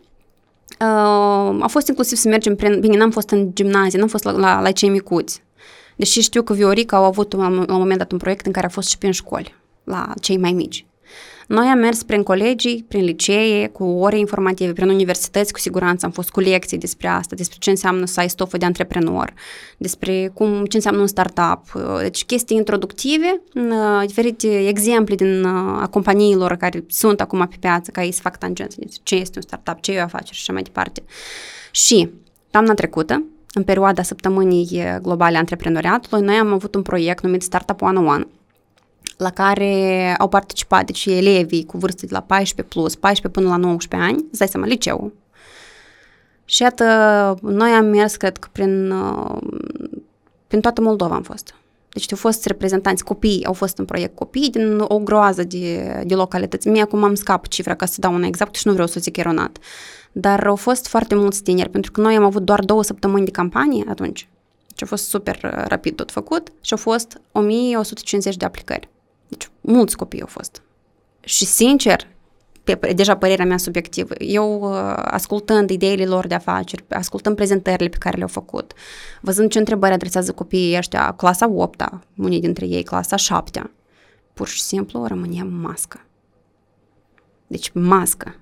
Uh, 0.80 1.58
a 1.60 1.66
fost 1.68 1.88
inclusiv 1.88 2.18
să 2.18 2.28
mergem 2.28 2.56
prin... 2.56 2.80
Bine, 2.80 2.96
n-am 2.96 3.10
fost 3.10 3.30
în 3.30 3.50
gimnazie, 3.54 3.98
n-am 3.98 4.08
fost 4.08 4.24
la, 4.24 4.30
la, 4.30 4.60
la 4.60 4.70
cei 4.70 4.88
micuți. 4.88 5.42
Deși 5.96 6.20
știu 6.20 6.42
că 6.42 6.52
Viorica 6.52 6.96
au 6.96 7.04
avut 7.04 7.32
la, 7.32 7.48
la 7.48 7.72
un 7.72 7.78
moment 7.78 7.98
dat 7.98 8.12
un 8.12 8.18
proiect 8.18 8.46
în 8.46 8.52
care 8.52 8.66
a 8.66 8.68
fost 8.68 8.88
și 8.88 8.98
prin 8.98 9.12
școli, 9.12 9.54
la 9.84 10.12
cei 10.20 10.36
mai 10.36 10.52
mici. 10.52 10.86
Noi 11.52 11.66
am 11.66 11.78
mers 11.78 12.02
prin 12.02 12.22
colegii, 12.22 12.84
prin 12.88 13.04
licee, 13.04 13.68
cu 13.68 13.84
ore 13.84 14.18
informative, 14.18 14.72
prin 14.72 14.88
universități, 14.88 15.52
cu 15.52 15.58
siguranță 15.58 16.06
am 16.06 16.12
fost 16.12 16.30
cu 16.30 16.40
lecții 16.40 16.78
despre 16.78 17.08
asta, 17.08 17.34
despre 17.34 17.56
ce 17.60 17.70
înseamnă 17.70 18.06
să 18.06 18.20
ai 18.20 18.28
stofă 18.28 18.56
de 18.56 18.64
antreprenor, 18.64 19.32
despre 19.76 20.30
cum, 20.34 20.64
ce 20.64 20.76
înseamnă 20.76 21.00
un 21.00 21.06
startup, 21.06 21.62
deci 22.00 22.24
chestii 22.24 22.56
introductive, 22.56 23.42
diferite 24.06 24.68
exemple 24.68 25.14
din 25.14 25.44
a 25.44 25.86
companiilor 25.90 26.56
care 26.56 26.84
sunt 26.88 27.20
acum 27.20 27.46
pe 27.50 27.56
piață, 27.60 27.90
ca 27.90 28.02
ei 28.04 28.12
să 28.12 28.20
fac 28.22 28.38
tangență, 28.38 28.76
ce 29.02 29.14
este 29.14 29.32
un 29.36 29.42
startup, 29.42 29.80
ce 29.80 29.92
e 29.92 30.00
o 30.00 30.02
afacere 30.02 30.34
și 30.34 30.40
așa 30.40 30.52
mai 30.52 30.62
departe. 30.62 31.02
Și 31.70 32.10
toamna 32.50 32.74
trecută, 32.74 33.22
în 33.54 33.62
perioada 33.62 34.02
săptămânii 34.02 34.82
globale 35.02 35.36
antreprenoriatului, 35.36 36.24
noi 36.24 36.34
am 36.34 36.52
avut 36.52 36.74
un 36.74 36.82
proiect 36.82 37.22
numit 37.22 37.42
Startup 37.42 37.82
101, 37.82 38.26
la 39.22 39.30
care 39.30 40.14
au 40.18 40.28
participat, 40.28 40.86
deci 40.86 41.06
elevii 41.06 41.64
cu 41.64 41.78
vârste 41.78 42.06
de 42.06 42.12
la 42.12 42.20
14 42.20 42.74
plus, 42.74 42.94
14 42.94 43.40
până 43.40 43.54
la 43.54 43.56
19 43.56 44.10
ani, 44.10 44.24
îți 44.30 44.38
dai 44.38 44.48
seama, 44.48 44.66
liceu. 44.66 45.12
Și 46.44 46.62
iată, 46.62 46.84
noi 47.42 47.70
am 47.70 47.84
mers, 47.84 48.16
cred 48.16 48.36
că, 48.36 48.48
prin, 48.52 48.90
uh, 48.90 49.36
prin 50.46 50.60
toată 50.60 50.80
Moldova 50.80 51.14
am 51.14 51.22
fost. 51.22 51.54
Deci 51.88 52.12
au 52.12 52.18
fost 52.18 52.46
reprezentanți, 52.46 53.04
copii, 53.04 53.44
au 53.44 53.52
fost 53.52 53.78
în 53.78 53.84
proiect 53.84 54.14
copii 54.16 54.50
din 54.50 54.78
o 54.78 54.98
groază 54.98 55.42
de, 55.42 56.02
de 56.06 56.14
localități. 56.14 56.68
Mie 56.68 56.82
acum 56.82 57.04
am 57.04 57.14
scap 57.14 57.48
cifra 57.48 57.74
ca 57.74 57.86
să 57.86 57.96
dau 58.00 58.14
un 58.14 58.22
exact 58.22 58.54
și 58.54 58.66
nu 58.66 58.72
vreau 58.72 58.86
să 58.86 59.00
zic 59.00 59.16
eronat. 59.16 59.58
Dar 60.12 60.46
au 60.46 60.56
fost 60.56 60.86
foarte 60.86 61.14
mulți 61.14 61.42
tineri, 61.42 61.68
pentru 61.68 61.90
că 61.90 62.00
noi 62.00 62.14
am 62.14 62.24
avut 62.24 62.42
doar 62.42 62.60
două 62.60 62.82
săptămâni 62.82 63.24
de 63.24 63.30
campanie 63.30 63.84
atunci. 63.88 64.28
Deci 64.66 64.82
a 64.82 64.86
fost 64.86 65.08
super 65.08 65.40
uh, 65.44 65.64
rapid 65.66 65.96
tot 65.96 66.10
făcut 66.10 66.52
și 66.60 66.72
au 66.72 66.78
fost 66.78 67.20
1150 67.32 68.36
de 68.36 68.44
aplicări. 68.44 68.88
Deci 69.32 69.50
mulți 69.60 69.96
copii 69.96 70.20
au 70.20 70.26
fost. 70.26 70.62
Și 71.20 71.44
sincer, 71.44 72.06
pe, 72.64 72.92
deja 72.94 73.16
părerea 73.16 73.44
mea 73.44 73.56
subiectivă, 73.56 74.14
eu 74.18 74.60
uh, 74.62 74.92
ascultând 74.96 75.70
ideile 75.70 76.04
lor 76.04 76.26
de 76.26 76.34
afaceri, 76.34 76.84
ascultând 76.88 77.36
prezentările 77.36 77.88
pe 77.88 77.96
care 77.96 78.16
le-au 78.16 78.28
făcut, 78.28 78.72
văzând 79.20 79.50
ce 79.50 79.58
întrebări 79.58 79.92
adresează 79.92 80.32
copiii 80.32 80.76
ăștia, 80.76 81.12
clasa 81.12 81.50
8 81.50 81.84
unii 82.16 82.40
dintre 82.40 82.66
ei, 82.66 82.82
clasa 82.82 83.16
7 83.16 83.70
pur 84.32 84.48
și 84.48 84.60
simplu 84.60 85.06
rămâneam 85.06 85.48
mască. 85.48 86.06
Deci 87.46 87.70
mască. 87.74 88.36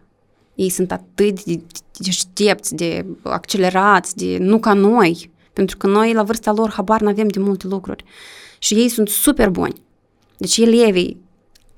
Ei 0.54 0.68
sunt 0.68 0.92
atât 0.92 1.44
de, 1.44 1.62
de 1.98 2.10
ștepți, 2.10 2.74
de 2.74 3.06
accelerați, 3.22 4.16
de 4.16 4.38
nu 4.38 4.58
ca 4.58 4.72
noi, 4.72 5.30
pentru 5.52 5.76
că 5.76 5.86
noi 5.86 6.12
la 6.12 6.22
vârsta 6.22 6.52
lor 6.52 6.70
habar 6.70 7.00
n-avem 7.00 7.28
de 7.28 7.40
multe 7.40 7.66
lucruri. 7.66 8.04
Și 8.58 8.74
ei 8.74 8.88
sunt 8.88 9.08
super 9.08 9.48
buni. 9.48 9.82
Deci 10.40 10.56
elevii 10.56 11.20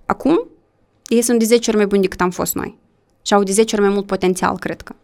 acum, 0.07 0.47
ei 1.07 1.23
sunt 1.23 1.39
de 1.39 1.45
10 1.45 1.71
ori 1.71 1.79
mai 1.79 1.87
buni 1.87 2.03
decât 2.03 2.21
am 2.21 2.31
fost 2.31 2.55
noi. 2.55 2.79
Și 3.23 3.35
au 3.35 3.43
de 3.43 3.53
10 3.53 3.75
ori 3.75 3.85
mai 3.85 3.95
mult 3.95 4.07
potențial, 4.07 4.59
cred 4.59 4.81
că. 4.81 4.95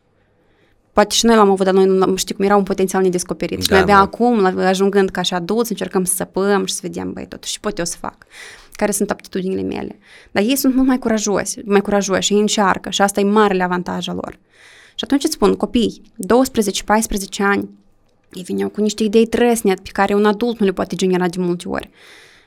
Poate 0.92 1.14
și 1.14 1.26
noi 1.26 1.36
l-am 1.36 1.50
avut, 1.50 1.64
dar 1.64 1.74
noi 1.74 1.86
nu 1.86 2.16
știu 2.16 2.34
cum 2.34 2.44
era 2.44 2.56
un 2.56 2.62
potențial 2.62 3.02
nedescoperit. 3.02 3.56
Da, 3.58 3.62
și 3.62 3.70
noi 3.70 3.80
abia 3.80 3.94
da. 3.94 4.00
acum, 4.00 4.44
ajungând 4.58 5.10
ca 5.10 5.22
și 5.22 5.34
adulți, 5.34 5.70
încercăm 5.70 6.04
să 6.04 6.14
săpăm 6.14 6.64
și 6.64 6.74
să 6.74 6.80
vedem, 6.82 7.12
băi, 7.12 7.26
totuși 7.28 7.60
pot 7.60 7.78
eu 7.78 7.84
să 7.84 7.96
fac. 8.00 8.16
Care 8.72 8.90
sunt 8.90 9.10
aptitudinile 9.10 9.62
mele. 9.62 9.98
Dar 10.30 10.42
ei 10.42 10.56
sunt 10.56 10.74
mult 10.74 10.86
mai 10.86 10.98
curajoși, 10.98 11.58
mai 11.64 11.80
curajoși, 11.80 12.32
ei 12.32 12.40
încearcă 12.40 12.90
și 12.90 13.02
asta 13.02 13.20
e 13.20 13.24
marele 13.24 13.62
avantaj 13.62 14.08
al 14.08 14.14
lor. 14.14 14.38
Și 14.88 15.04
atunci 15.04 15.24
îți 15.24 15.32
spun, 15.32 15.54
copii, 15.54 16.02
12-14 16.12 16.16
ani, 17.38 17.68
ei 18.32 18.42
vineau 18.42 18.68
cu 18.68 18.80
niște 18.80 19.02
idei 19.02 19.26
trăsnet 19.26 19.80
pe 19.80 19.90
care 19.92 20.14
un 20.14 20.24
adult 20.24 20.58
nu 20.58 20.66
le 20.66 20.72
poate 20.72 20.96
genera 20.96 21.28
de 21.28 21.40
multe 21.40 21.68
ori. 21.68 21.90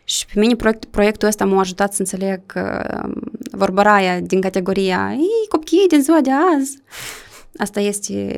Și 0.04 0.26
pe 0.26 0.40
mine 0.40 0.56
proiect, 0.56 0.86
proiectul 0.86 1.28
ăsta 1.28 1.46
m-a 1.46 1.60
ajutat 1.60 1.94
să 1.94 2.02
înțeleg 2.02 2.42
că 2.46 2.84
um, 3.04 3.22
vorbăraia 3.52 4.20
din 4.20 4.42
categoria 4.42 5.12
Ei, 5.12 5.48
copiii 5.50 5.88
din 5.88 6.02
ziua 6.02 6.22
de 6.22 6.32
azi, 6.32 6.78
asta 7.58 7.80
este 7.80 8.38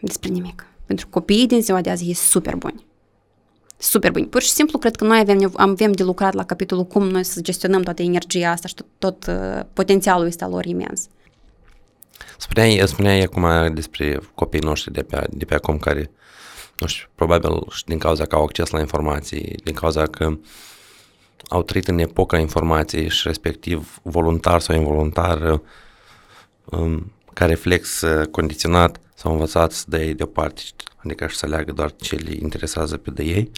despre 0.00 0.28
nimic. 0.28 0.66
Pentru 0.86 1.06
copiii 1.08 1.46
din 1.46 1.62
ziua 1.62 1.80
de 1.80 1.90
azi 1.90 2.10
e 2.10 2.14
super 2.14 2.56
buni. 2.56 2.84
Super 3.76 4.10
buni. 4.10 4.26
Pur 4.26 4.42
și 4.42 4.48
simplu 4.48 4.78
cred 4.78 4.96
că 4.96 5.04
noi 5.04 5.18
avem, 5.18 5.52
avem 5.56 5.92
de 5.92 6.02
lucrat 6.02 6.34
la 6.34 6.44
capitolul 6.44 6.84
cum 6.84 7.08
noi 7.08 7.24
să 7.24 7.40
gestionăm 7.40 7.82
toată 7.82 8.02
energia 8.02 8.50
asta 8.50 8.68
și 8.68 8.74
tot, 8.74 8.86
tot 8.98 9.26
uh, 9.26 9.62
potențialul 9.72 10.26
ăsta 10.26 10.48
lor 10.48 10.64
imens. 10.64 11.08
Spuneai, 12.38 12.82
spuneai 12.86 13.20
acum 13.20 13.74
despre 13.74 14.20
copiii 14.34 14.62
noștri 14.62 14.92
de 14.92 15.02
pe, 15.02 15.26
de 15.30 15.44
pe 15.44 15.54
acum 15.54 15.78
care, 15.78 16.10
nu 16.78 16.86
știu, 16.86 17.08
probabil 17.14 17.66
și 17.70 17.84
din 17.84 17.98
cauza 17.98 18.24
că 18.24 18.34
au 18.34 18.42
acces 18.42 18.70
la 18.70 18.80
informații, 18.80 19.56
din 19.64 19.74
cauza 19.74 20.06
că 20.06 20.26
uh, 20.26 20.38
au 21.48 21.62
trăit 21.62 21.88
în 21.88 21.98
epoca 21.98 22.38
informației 22.38 23.08
și 23.08 23.26
respectiv 23.26 23.98
voluntar 24.02 24.60
sau 24.60 24.76
involuntar 24.76 25.60
um, 26.64 27.12
ca 27.32 27.46
reflex 27.46 28.00
uh, 28.00 28.26
condiționat 28.26 29.00
sau 29.14 29.32
învățat 29.32 29.72
să 29.72 29.84
dea 29.86 30.00
ei 30.00 30.14
deoparte, 30.14 30.62
adică 30.96 31.26
și 31.26 31.36
să 31.36 31.46
leagă 31.46 31.72
doar 31.72 31.92
ce 31.96 32.16
le 32.16 32.36
interesează 32.40 32.96
pe 32.96 33.10
de 33.10 33.22
ei. 33.22 33.50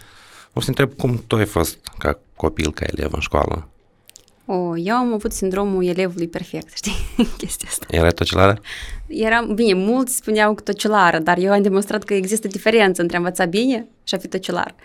O 0.52 0.60
să 0.60 0.68
întreb 0.68 0.92
cum 0.96 1.24
tu 1.26 1.36
ai 1.36 1.46
fost 1.46 1.78
ca 1.98 2.18
copil, 2.36 2.72
ca 2.72 2.84
elev 2.96 3.12
în 3.12 3.20
școală? 3.20 3.68
O, 4.46 4.76
eu 4.76 4.94
am 4.94 5.12
avut 5.12 5.32
sindromul 5.32 5.84
elevului 5.84 6.28
perfect, 6.28 6.76
știi, 6.80 6.96
chestia 7.36 7.68
asta. 7.70 7.86
Era 7.90 8.10
tocilară? 8.10 8.60
Era, 9.06 9.42
bine, 9.54 9.74
mulți 9.74 10.16
spuneau 10.16 10.54
că 10.54 10.62
tocilară, 10.62 11.18
dar 11.18 11.38
eu 11.38 11.52
am 11.52 11.62
demonstrat 11.62 12.04
că 12.04 12.14
există 12.14 12.48
diferență 12.48 13.02
între 13.02 13.16
a 13.16 13.20
învăța 13.20 13.44
bine 13.44 13.86
și 14.04 14.14
a 14.14 14.18
fi 14.18 14.28
tocilar. 14.28 14.74
Uh, 14.76 14.84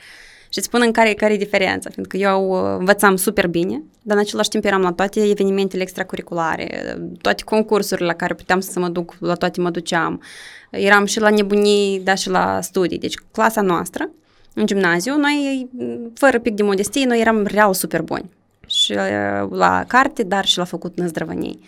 și 0.51 0.57
îți 0.57 0.67
spun 0.67 0.81
în 0.81 0.91
care, 0.91 1.13
care 1.13 1.33
e 1.33 1.37
diferența, 1.37 1.89
pentru 1.95 2.17
că 2.17 2.17
eu 2.17 2.49
uh, 2.49 2.75
învățam 2.79 3.15
super 3.15 3.47
bine, 3.47 3.83
dar 4.01 4.17
în 4.17 4.23
același 4.23 4.49
timp 4.49 4.65
eram 4.65 4.81
la 4.81 4.91
toate 4.91 5.29
evenimentele 5.29 5.81
extracurriculare, 5.81 6.97
toate 7.21 7.43
concursurile 7.43 8.07
la 8.07 8.13
care 8.13 8.33
puteam 8.33 8.59
să 8.59 8.79
mă 8.79 8.87
duc, 8.87 9.15
la 9.19 9.33
toate 9.33 9.61
mă 9.61 9.69
duceam. 9.69 10.21
Eram 10.69 11.05
și 11.05 11.19
la 11.19 11.29
nebunii, 11.29 11.99
dar 11.99 12.17
și 12.17 12.29
la 12.29 12.61
studii. 12.61 12.97
Deci 12.97 13.15
clasa 13.31 13.61
noastră, 13.61 14.09
în 14.53 14.65
gimnaziu, 14.65 15.17
noi, 15.17 15.69
fără 16.13 16.39
pic 16.39 16.53
de 16.53 16.63
modestie, 16.63 17.05
noi 17.05 17.19
eram 17.19 17.45
real 17.45 17.73
super 17.73 18.01
buni. 18.01 18.29
Și 18.67 18.91
uh, 18.91 19.49
la 19.49 19.83
carte, 19.87 20.23
dar 20.23 20.45
și 20.45 20.57
la 20.57 20.63
făcut 20.63 20.97
năzdrăvănii. 20.97 21.59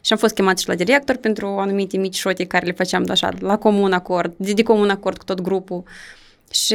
Și 0.00 0.12
am 0.12 0.18
fost 0.18 0.34
chemat 0.34 0.58
și 0.58 0.68
la 0.68 0.74
director 0.74 1.16
pentru 1.16 1.46
anumite 1.46 1.96
mici 1.96 2.16
șote 2.16 2.44
care 2.44 2.66
le 2.66 2.72
făceam 2.72 3.06
așa, 3.08 3.30
la 3.38 3.58
comun 3.58 3.92
acord, 3.92 4.34
de, 4.36 4.52
de 4.52 4.62
comun 4.62 4.90
acord 4.90 5.18
cu 5.18 5.24
tot 5.24 5.40
grupul. 5.40 5.82
Și 6.50 6.74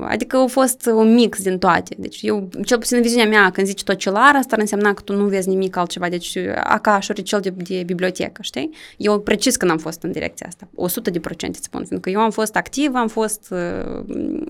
adică 0.00 0.36
a 0.36 0.46
fost 0.46 0.86
un 0.86 1.14
mix 1.14 1.42
din 1.42 1.58
toate. 1.58 1.94
Deci 1.98 2.22
eu, 2.22 2.48
cel 2.64 2.78
puțin 2.78 2.96
în 2.96 3.02
viziunea 3.02 3.28
mea, 3.28 3.50
când 3.50 3.66
zici 3.66 3.82
tocilar, 3.82 4.34
asta 4.36 4.54
ar 4.54 4.60
însemna 4.60 4.94
că 4.94 5.02
tu 5.02 5.16
nu 5.16 5.24
vezi 5.24 5.48
nimic 5.48 5.76
altceva. 5.76 6.08
Deci 6.08 6.38
ca 6.82 7.00
șoricel 7.00 7.40
de, 7.40 7.50
de 7.50 7.82
bibliotecă, 7.86 8.42
știi? 8.42 8.70
Eu 8.96 9.20
precis 9.20 9.56
când 9.56 9.70
am 9.70 9.78
fost 9.78 10.02
în 10.02 10.12
direcția 10.12 10.46
asta. 10.46 10.68
100 10.74 11.10
de 11.10 11.20
procente 11.20 11.58
spun, 11.62 11.84
fiindcă 11.84 12.10
eu 12.10 12.20
am 12.20 12.30
fost 12.30 12.56
activ, 12.56 12.94
am 12.94 13.08
fost, 13.08 13.54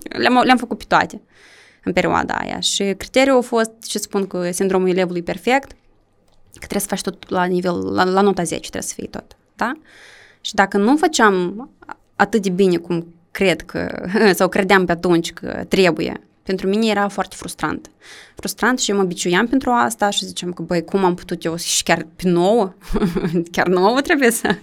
le-am, 0.09 0.41
le-am 0.43 0.57
făcut 0.57 0.77
pe 0.77 0.85
toate 0.87 1.21
în 1.83 1.93
perioada 1.93 2.33
aia. 2.33 2.59
Și 2.59 2.93
criteriul 2.97 3.37
a 3.37 3.41
fost, 3.41 3.71
ce 3.87 3.97
spun, 3.97 4.27
că 4.27 4.51
sindromul 4.51 4.89
elevului 4.89 5.21
perfect, 5.21 5.71
că 6.53 6.65
trebuie 6.67 6.81
să 6.81 6.87
faci 6.87 7.01
tot 7.01 7.29
la 7.29 7.43
nivel, 7.43 7.93
la, 7.93 8.03
la 8.03 8.21
nota 8.21 8.43
10 8.43 8.59
trebuie 8.59 8.81
să 8.81 8.93
fie 8.93 9.07
tot, 9.07 9.37
da? 9.55 9.71
Și 10.41 10.53
dacă 10.53 10.77
nu 10.77 10.97
făceam 10.97 11.69
atât 12.15 12.41
de 12.41 12.49
bine 12.49 12.77
cum 12.77 13.13
cred 13.37 13.61
că, 13.61 14.07
sau 14.39 14.47
credeam 14.47 14.85
pe 14.85 14.91
atunci 14.91 15.33
că 15.33 15.63
trebuie. 15.67 16.21
Pentru 16.43 16.67
mine 16.67 16.87
era 16.87 17.07
foarte 17.07 17.35
frustrant. 17.35 17.89
Frustrant 18.35 18.79
și 18.79 18.91
eu 18.91 18.97
mă 18.97 19.03
biciuiam 19.03 19.47
pentru 19.47 19.69
asta 19.69 20.09
și 20.09 20.25
ziceam 20.25 20.53
că, 20.53 20.61
băi, 20.61 20.83
cum 20.83 21.05
am 21.05 21.15
putut 21.15 21.43
eu 21.43 21.55
și 21.55 21.83
chiar 21.83 22.07
pe 22.15 22.29
nouă? 22.29 22.73
chiar 23.55 23.67
nouă 23.67 24.01
trebuie 24.01 24.31
să... 24.31 24.55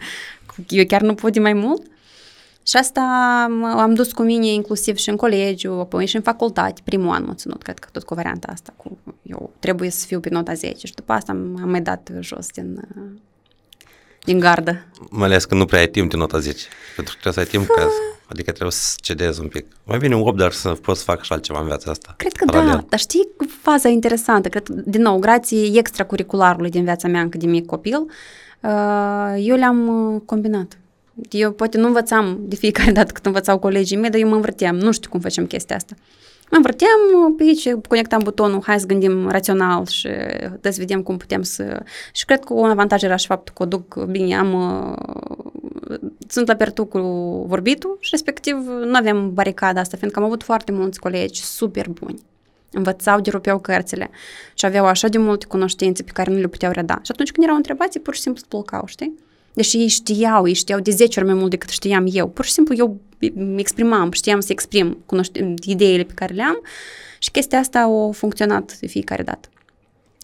Eu 0.68 0.84
chiar 0.84 1.00
nu 1.00 1.14
pot 1.14 1.32
de 1.32 1.40
mai 1.40 1.52
mult? 1.52 1.82
Și 2.66 2.76
asta 2.76 3.00
am 3.76 3.94
dus 3.94 4.12
cu 4.12 4.22
mine 4.22 4.46
inclusiv 4.46 4.96
și 4.96 5.08
în 5.08 5.16
colegiu, 5.16 5.72
apoi 5.72 6.06
și 6.06 6.16
în 6.16 6.22
facultate. 6.22 6.80
Primul 6.84 7.14
an 7.14 7.24
m-a 7.26 7.34
ținut, 7.34 7.62
cred 7.62 7.78
că 7.78 7.88
tot 7.92 8.04
cu 8.04 8.14
varianta 8.14 8.48
asta, 8.52 8.72
cu 8.76 8.98
eu 9.22 9.52
trebuie 9.58 9.90
să 9.90 10.06
fiu 10.06 10.20
pe 10.20 10.28
nota 10.28 10.54
10 10.54 10.86
și 10.86 10.94
după 10.94 11.12
asta 11.12 11.32
am 11.32 11.70
mai 11.70 11.80
dat 11.80 12.10
jos 12.20 12.46
din, 12.50 12.80
din 14.24 14.38
gardă. 14.38 14.86
Mai 15.10 15.26
ales 15.26 15.44
că 15.44 15.54
nu 15.54 15.64
prea 15.64 15.80
ai 15.80 15.88
timp 15.88 16.10
de 16.10 16.16
nota 16.16 16.38
10, 16.38 16.66
pentru 16.96 17.14
că 17.14 17.20
trebuie 17.20 17.44
să 17.44 17.50
ai 17.50 17.58
timp 17.58 17.76
ca 17.76 17.88
Adică 18.26 18.50
trebuie 18.50 18.72
să 18.72 18.94
cedezi 18.96 19.40
un 19.40 19.48
pic. 19.48 19.66
Mai 19.84 19.98
bine 19.98 20.14
un 20.14 20.20
8, 20.20 20.36
dar 20.36 20.52
să 20.52 20.68
poți 20.68 20.98
să 20.98 21.04
fac 21.04 21.22
și 21.22 21.32
altceva 21.32 21.60
în 21.60 21.66
viața 21.66 21.90
asta. 21.90 22.14
Cred 22.16 22.32
că 22.32 22.44
paralel. 22.44 22.74
da, 22.74 22.84
dar 22.88 22.98
știi 22.98 23.28
faza 23.60 23.88
interesantă? 23.88 24.48
Cred, 24.48 24.68
din 24.68 25.02
nou, 25.02 25.18
grație 25.18 25.78
extracurricularului 25.78 26.70
din 26.70 26.84
viața 26.84 27.08
mea 27.08 27.20
încă 27.20 27.38
de 27.38 27.46
mic 27.46 27.66
copil, 27.66 28.06
uh, 28.60 29.34
eu 29.38 29.56
le-am 29.56 30.12
uh, 30.14 30.20
combinat. 30.24 30.78
Eu 31.30 31.52
poate 31.52 31.78
nu 31.78 31.86
învățam 31.86 32.38
de 32.40 32.56
fiecare 32.56 32.90
dată 32.90 33.12
când 33.12 33.26
învățau 33.26 33.58
colegii 33.58 33.96
mei, 33.96 34.10
dar 34.10 34.20
eu 34.20 34.28
mă 34.28 34.34
învârteam. 34.34 34.76
Nu 34.76 34.92
știu 34.92 35.10
cum 35.10 35.20
facem 35.20 35.46
chestia 35.46 35.76
asta. 35.76 35.94
Mă 36.50 36.56
învârteam 36.56 37.34
pe 37.36 37.42
aici, 37.42 37.70
conectam 37.88 38.20
butonul, 38.22 38.62
hai 38.62 38.80
să 38.80 38.86
gândim 38.86 39.28
rațional 39.28 39.86
și 39.86 40.08
să 40.60 40.74
vedem 40.76 41.02
cum 41.02 41.16
putem 41.16 41.42
să... 41.42 41.82
Și 42.12 42.24
cred 42.24 42.44
că 42.44 42.52
un 42.52 42.70
avantaj 42.70 43.02
era 43.02 43.16
și 43.16 43.26
faptul 43.26 43.54
că 43.54 43.62
o 43.62 43.66
duc 43.66 44.04
bine, 44.04 44.36
am 44.36 44.54
sunt 46.26 46.46
la 46.48 46.54
pertu 46.54 46.84
cu 46.84 46.98
vorbitul 47.48 47.96
și 48.00 48.08
respectiv 48.10 48.56
nu 48.84 48.96
avem 48.96 49.34
baricada 49.34 49.80
asta, 49.80 49.96
fiindcă 49.96 50.18
am 50.18 50.24
avut 50.24 50.42
foarte 50.42 50.72
mulți 50.72 51.00
colegi 51.00 51.42
super 51.42 51.88
buni. 51.88 52.22
Învățau 52.72 53.20
de 53.20 53.30
rupeau 53.30 53.58
cărțile 53.58 54.10
și 54.54 54.66
aveau 54.66 54.86
așa 54.86 55.08
de 55.08 55.18
multe 55.18 55.46
cunoștințe 55.46 56.02
pe 56.02 56.10
care 56.14 56.30
nu 56.30 56.38
le 56.38 56.46
puteau 56.46 56.72
reda. 56.72 57.00
Și 57.02 57.10
atunci 57.10 57.32
când 57.32 57.44
erau 57.44 57.56
întrebați, 57.56 57.98
pur 57.98 58.14
și 58.14 58.20
simplu 58.20 58.42
spulcau, 58.44 58.86
știi? 58.86 59.14
Deși 59.52 59.76
ei 59.76 59.86
știau, 59.86 60.46
ei 60.46 60.54
știau 60.54 60.80
de 60.80 60.90
10 60.90 61.18
ori 61.20 61.28
mai 61.28 61.38
mult 61.38 61.50
decât 61.50 61.68
știam 61.68 62.06
eu. 62.12 62.28
Pur 62.28 62.44
și 62.44 62.52
simplu 62.52 62.74
eu 62.78 63.00
exprimam, 63.56 64.10
știam 64.10 64.40
să 64.40 64.52
exprim 64.52 64.98
cunoști- 65.06 65.54
ideile 65.62 66.02
pe 66.02 66.12
care 66.14 66.34
le 66.34 66.42
am 66.42 66.60
și 67.18 67.30
chestia 67.30 67.58
asta 67.58 67.80
a 67.80 68.10
funcționat 68.12 68.78
de 68.80 68.86
fiecare 68.86 69.22
dată. 69.22 69.48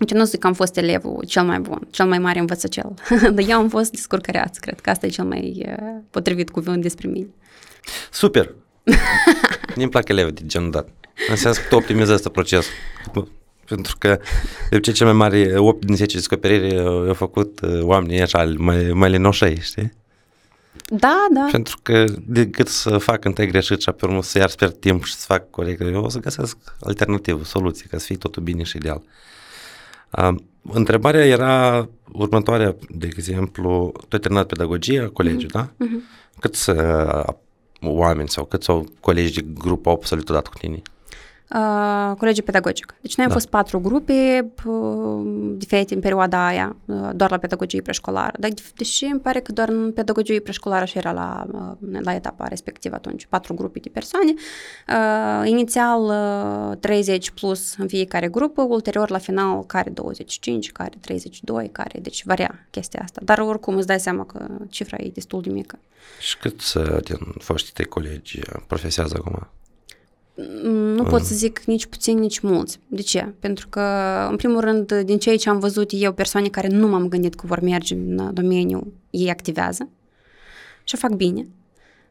Deci 0.01 0.19
nu 0.19 0.25
zic 0.25 0.39
că 0.39 0.47
am 0.47 0.53
fost 0.53 0.77
elevul 0.77 1.25
cel 1.27 1.43
mai 1.43 1.59
bun, 1.59 1.87
cel 1.91 2.07
mai 2.07 2.19
mare 2.19 2.39
învățăcel, 2.39 2.95
dar 3.35 3.45
eu 3.49 3.59
am 3.59 3.69
fost 3.69 3.91
descurcăreaț, 3.91 4.59
cred 4.59 4.81
că 4.81 4.91
asta 4.91 5.07
e 5.07 5.09
cel 5.09 5.25
mai 5.25 5.67
uh, 5.67 6.01
potrivit 6.11 6.51
cuvânt 6.51 6.83
despre 6.83 7.09
mine. 7.09 7.27
Super! 8.11 8.55
Mi-mi 9.77 9.91
plac 9.91 10.09
elevi 10.09 10.33
de 10.33 10.41
genul 10.47 10.71
dat. 10.71 10.89
Înseamnă 11.29 11.59
că 11.59 11.65
tu 11.69 11.77
optimizezi 11.77 12.31
procesul. 12.31 12.73
Pentru 13.65 13.97
că 13.99 14.19
de 14.71 14.77
obicei 14.77 14.93
cel 14.93 15.07
mai 15.07 15.15
mare 15.15 15.59
8 15.59 15.85
din 15.85 15.97
10 15.97 16.17
descoperiri 16.17 16.79
au 16.79 17.15
făcut 17.15 17.61
uh, 17.61 17.81
oamenii 17.83 18.21
așa 18.21 18.55
mai, 18.57 18.91
mai 18.93 19.11
lenoșei, 19.11 19.61
știi? 19.61 19.93
Da, 20.87 21.27
da. 21.33 21.49
Pentru 21.51 21.79
că 21.83 22.05
decât 22.27 22.69
să 22.69 22.99
fac 22.99 23.25
întreg 23.25 23.51
greșit 23.51 23.81
și 23.81 23.89
apoi 23.89 24.09
urmă 24.09 24.23
să 24.23 24.39
iar 24.39 24.49
sper 24.49 24.71
timp 24.71 25.05
și 25.05 25.15
să 25.15 25.25
fac 25.27 25.51
corect, 25.51 25.81
eu 25.81 26.05
o 26.05 26.09
să 26.09 26.19
găsesc 26.19 26.57
alternativă, 26.81 27.45
soluție, 27.45 27.87
ca 27.91 27.99
să 27.99 28.05
fie 28.05 28.17
totul 28.17 28.43
bine 28.43 28.63
și 28.63 28.77
ideal. 28.77 29.03
Uh, 29.05 29.11
întrebarea 30.63 31.27
era 31.27 31.89
următoarea, 32.13 32.77
de 32.89 33.07
exemplu, 33.07 33.93
tu 33.95 34.09
ai 34.11 34.19
terminat 34.19 34.47
pedagogia, 34.47 35.09
colegiul, 35.09 35.51
mm-hmm. 35.51 35.53
da? 35.53 35.71
Mm-hmm. 35.87 36.39
Câți 36.41 36.71
uh, 36.71 37.25
oameni 37.83 38.29
sau 38.29 38.45
câți 38.45 38.71
au 38.71 38.87
colegi 39.01 39.41
de 39.41 39.47
grup 39.55 39.87
au 39.87 39.93
absolut 39.93 40.29
odată 40.29 40.49
cu 40.53 40.59
tine? 40.59 40.75
Uh, 40.75 41.00
colegiu 42.19 42.43
pedagogic. 42.43 42.95
Deci 43.01 43.17
noi 43.17 43.27
am 43.27 43.33
da. 43.33 43.39
fost 43.39 43.49
patru 43.49 43.81
grupe 43.81 44.51
uh, 44.65 45.55
diferite 45.57 45.95
în 45.95 46.01
perioada 46.01 46.47
aia, 46.47 46.77
uh, 46.85 47.11
doar 47.15 47.31
la 47.31 47.39
pedagogie 47.39 47.83
preșcolară. 47.83 48.33
Dar 48.39 48.51
deși 48.77 49.05
îmi 49.05 49.21
pare 49.21 49.41
că 49.41 49.53
doar 49.53 49.69
în 49.69 49.93
pedagogie 49.93 50.41
preșcolară 50.41 50.85
și 50.85 50.99
era 50.99 51.13
la, 51.13 51.47
uh, 51.53 51.99
la 52.03 52.15
etapa 52.15 52.47
respectivă 52.47 52.95
atunci, 52.95 53.27
patru 53.27 53.55
grupe 53.55 53.79
de 53.79 53.89
persoane. 53.89 54.35
Uh, 54.89 55.49
inițial 55.49 56.03
uh, 56.71 56.77
30 56.77 57.31
plus 57.31 57.75
în 57.77 57.89
fiecare 57.89 58.29
grupă, 58.29 58.63
ulterior 58.63 59.11
la 59.11 59.19
final 59.19 59.67
care 59.67 59.91
25, 59.91 60.73
care 60.73 60.93
32, 61.01 61.69
care, 61.73 61.99
deci 62.01 62.25
varia 62.25 62.67
chestia 62.71 63.01
asta. 63.03 63.21
Dar 63.25 63.39
oricum 63.39 63.77
îți 63.77 63.87
dai 63.87 64.01
seama 64.01 64.25
că 64.25 64.47
cifra 64.69 64.97
e 65.01 65.11
destul 65.15 65.41
de 65.41 65.51
mică. 65.51 65.79
Și 66.21 66.39
câți 66.39 66.79
din 67.03 67.19
foștii 67.39 67.73
tăi 67.73 67.85
colegi 67.85 68.41
profesează 68.67 69.15
acum? 69.19 69.49
Nu 70.95 71.03
pot 71.03 71.23
să 71.23 71.35
zic 71.35 71.65
nici 71.65 71.87
puțin, 71.87 72.19
nici 72.19 72.39
mulți. 72.39 72.79
De 72.87 73.03
ce? 73.03 73.35
Pentru 73.41 73.69
că, 73.69 73.81
în 74.31 74.37
primul 74.37 74.61
rând, 74.61 74.95
din 74.95 75.19
ceea 75.19 75.37
ce 75.37 75.49
am 75.49 75.59
văzut 75.59 75.91
eu, 75.95 76.13
persoane 76.13 76.49
care 76.49 76.69
nu 76.69 76.89
m-am 76.89 77.09
gândit 77.09 77.35
că 77.35 77.47
vor 77.47 77.61
merge 77.61 77.95
în 77.95 78.31
domeniu, 78.35 78.93
ei 79.11 79.31
activează 79.31 79.89
și 80.85 80.97
fac 80.97 81.11
bine. 81.11 81.47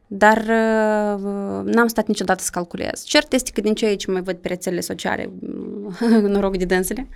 Dar 0.06 0.38
uh, 0.38 1.64
n-am 1.64 1.86
stat 1.86 2.06
niciodată 2.06 2.42
să 2.42 2.48
calculez. 2.52 3.02
Cert 3.04 3.32
este 3.32 3.50
că 3.50 3.60
din 3.60 3.74
ceea 3.74 3.96
ce 3.96 4.10
mai 4.10 4.22
văd 4.22 4.36
pe 4.36 4.48
rețelele 4.48 4.80
sociale, 4.80 5.32
noroc 6.32 6.56
de 6.56 6.64
dânsele, 6.64 7.08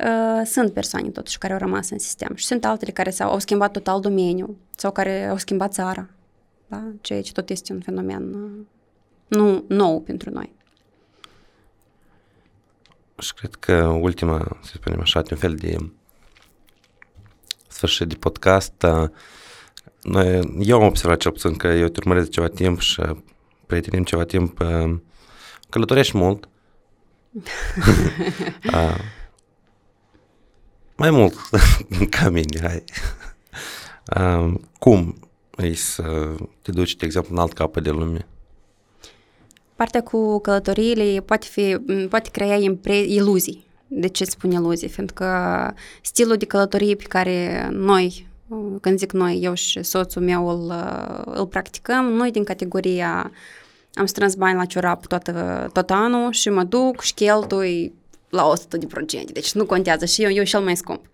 uh, 0.00 0.42
sunt 0.44 0.72
persoane 0.72 1.08
totuși 1.08 1.38
care 1.38 1.52
au 1.52 1.58
rămas 1.58 1.90
în 1.90 1.98
sistem 1.98 2.34
și 2.34 2.44
sunt 2.44 2.64
altele 2.64 2.90
care 2.90 3.10
s-au 3.10 3.30
au 3.30 3.38
schimbat 3.38 3.70
total 3.70 4.00
domeniul 4.00 4.56
sau 4.76 4.92
care 4.92 5.26
au 5.26 5.36
schimbat 5.36 5.72
țara. 5.72 6.08
Da? 6.66 6.82
Ceea 7.00 7.22
ce 7.22 7.32
tot 7.32 7.50
este 7.50 7.72
un 7.72 7.80
fenomen 7.80 8.34
uh, 8.34 8.50
nu 9.26 9.64
nou 9.68 10.00
pentru 10.00 10.30
noi. 10.30 10.55
Și 13.18 13.34
cred 13.34 13.54
că 13.54 13.84
ultima, 13.84 14.58
să 14.62 14.72
spunem 14.74 15.00
așa, 15.00 15.22
un 15.30 15.36
fel 15.36 15.54
de 15.54 15.76
sfârșit 17.68 18.08
de 18.08 18.14
podcast, 18.14 18.86
noi, 20.02 20.56
eu 20.60 20.76
am 20.76 20.86
observat 20.86 21.18
cel 21.18 21.30
puțin 21.30 21.54
că 21.56 21.66
eu 21.66 21.88
te 21.88 21.98
urmăresc 21.98 22.26
de 22.26 22.32
ceva 22.32 22.48
timp 22.48 22.80
și 22.80 23.02
prietenim 23.66 24.04
ceva 24.04 24.24
timp, 24.24 24.64
călătorești 25.68 26.16
mult. 26.16 26.48
A, 28.72 28.96
mai 30.96 31.10
mult 31.10 31.34
ca 32.10 32.28
mine, 32.28 32.60
hai. 32.60 32.84
A, 34.06 34.54
cum 34.78 35.28
e 35.56 35.74
să 35.74 36.34
te 36.62 36.70
duci, 36.70 36.96
de 36.96 37.04
exemplu, 37.04 37.34
în 37.34 37.40
alt 37.40 37.52
capăt 37.52 37.82
de 37.82 37.90
lume? 37.90 38.26
Partea 39.76 40.02
cu 40.02 40.38
călătoriile 40.38 41.20
poate, 41.20 41.46
fi, 41.50 41.76
poate 42.08 42.28
crea 42.32 42.56
impre- 42.56 42.98
iluzii. 43.02 43.66
De 43.86 44.06
ce 44.06 44.24
spun 44.24 44.50
iluzii? 44.50 44.88
Fiindcă 44.88 45.74
stilul 46.02 46.36
de 46.36 46.44
călătorie 46.44 46.94
pe 46.94 47.04
care 47.08 47.68
noi, 47.72 48.28
când 48.80 48.98
zic 48.98 49.12
noi, 49.12 49.38
eu 49.42 49.54
și 49.54 49.82
soțul 49.82 50.22
meu 50.22 50.48
îl, 50.48 50.72
îl 51.24 51.46
practicăm, 51.46 52.04
noi 52.04 52.30
din 52.30 52.44
categoria 52.44 53.32
am 53.94 54.06
strâns 54.06 54.34
bani 54.34 54.56
la 54.56 54.64
ciorap 54.64 55.06
tot, 55.06 55.32
tot 55.72 55.90
anul 55.90 56.32
și 56.32 56.48
mă 56.48 56.62
duc 56.62 57.00
și 57.00 57.14
cheltui 57.14 57.92
la 58.28 58.52
100%, 59.22 59.32
deci 59.32 59.52
nu 59.52 59.66
contează 59.66 60.04
și 60.04 60.22
eu, 60.22 60.30
eu 60.30 60.44
cel 60.44 60.60
mai 60.60 60.76
scump. 60.76 61.04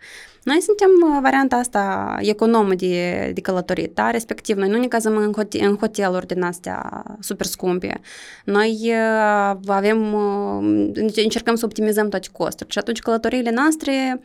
Noi 0.42 0.60
suntem 0.60 0.88
uh, 1.04 1.18
varianta 1.22 1.56
asta 1.56 2.16
economă 2.20 2.74
de, 2.74 3.30
de 3.34 3.40
călătorit, 3.40 3.94
da? 3.94 4.10
respectiv 4.10 4.56
noi 4.56 4.68
nu 4.68 4.78
ne 4.78 4.86
cazăm 4.86 5.16
în, 5.16 5.32
hotel, 5.32 5.68
în 5.68 5.76
hoteluri 5.76 6.26
din 6.26 6.42
astea 6.42 7.04
super 7.20 7.46
scumpe. 7.46 8.00
Noi 8.44 8.78
uh, 8.82 9.56
avem, 9.66 10.12
uh, 10.12 10.90
încercăm 11.14 11.54
să 11.54 11.64
optimizăm 11.64 12.08
toate 12.08 12.28
costurile 12.32 12.70
și 12.70 12.78
atunci 12.78 12.98
călătoriile 12.98 13.50
noastre 13.50 14.20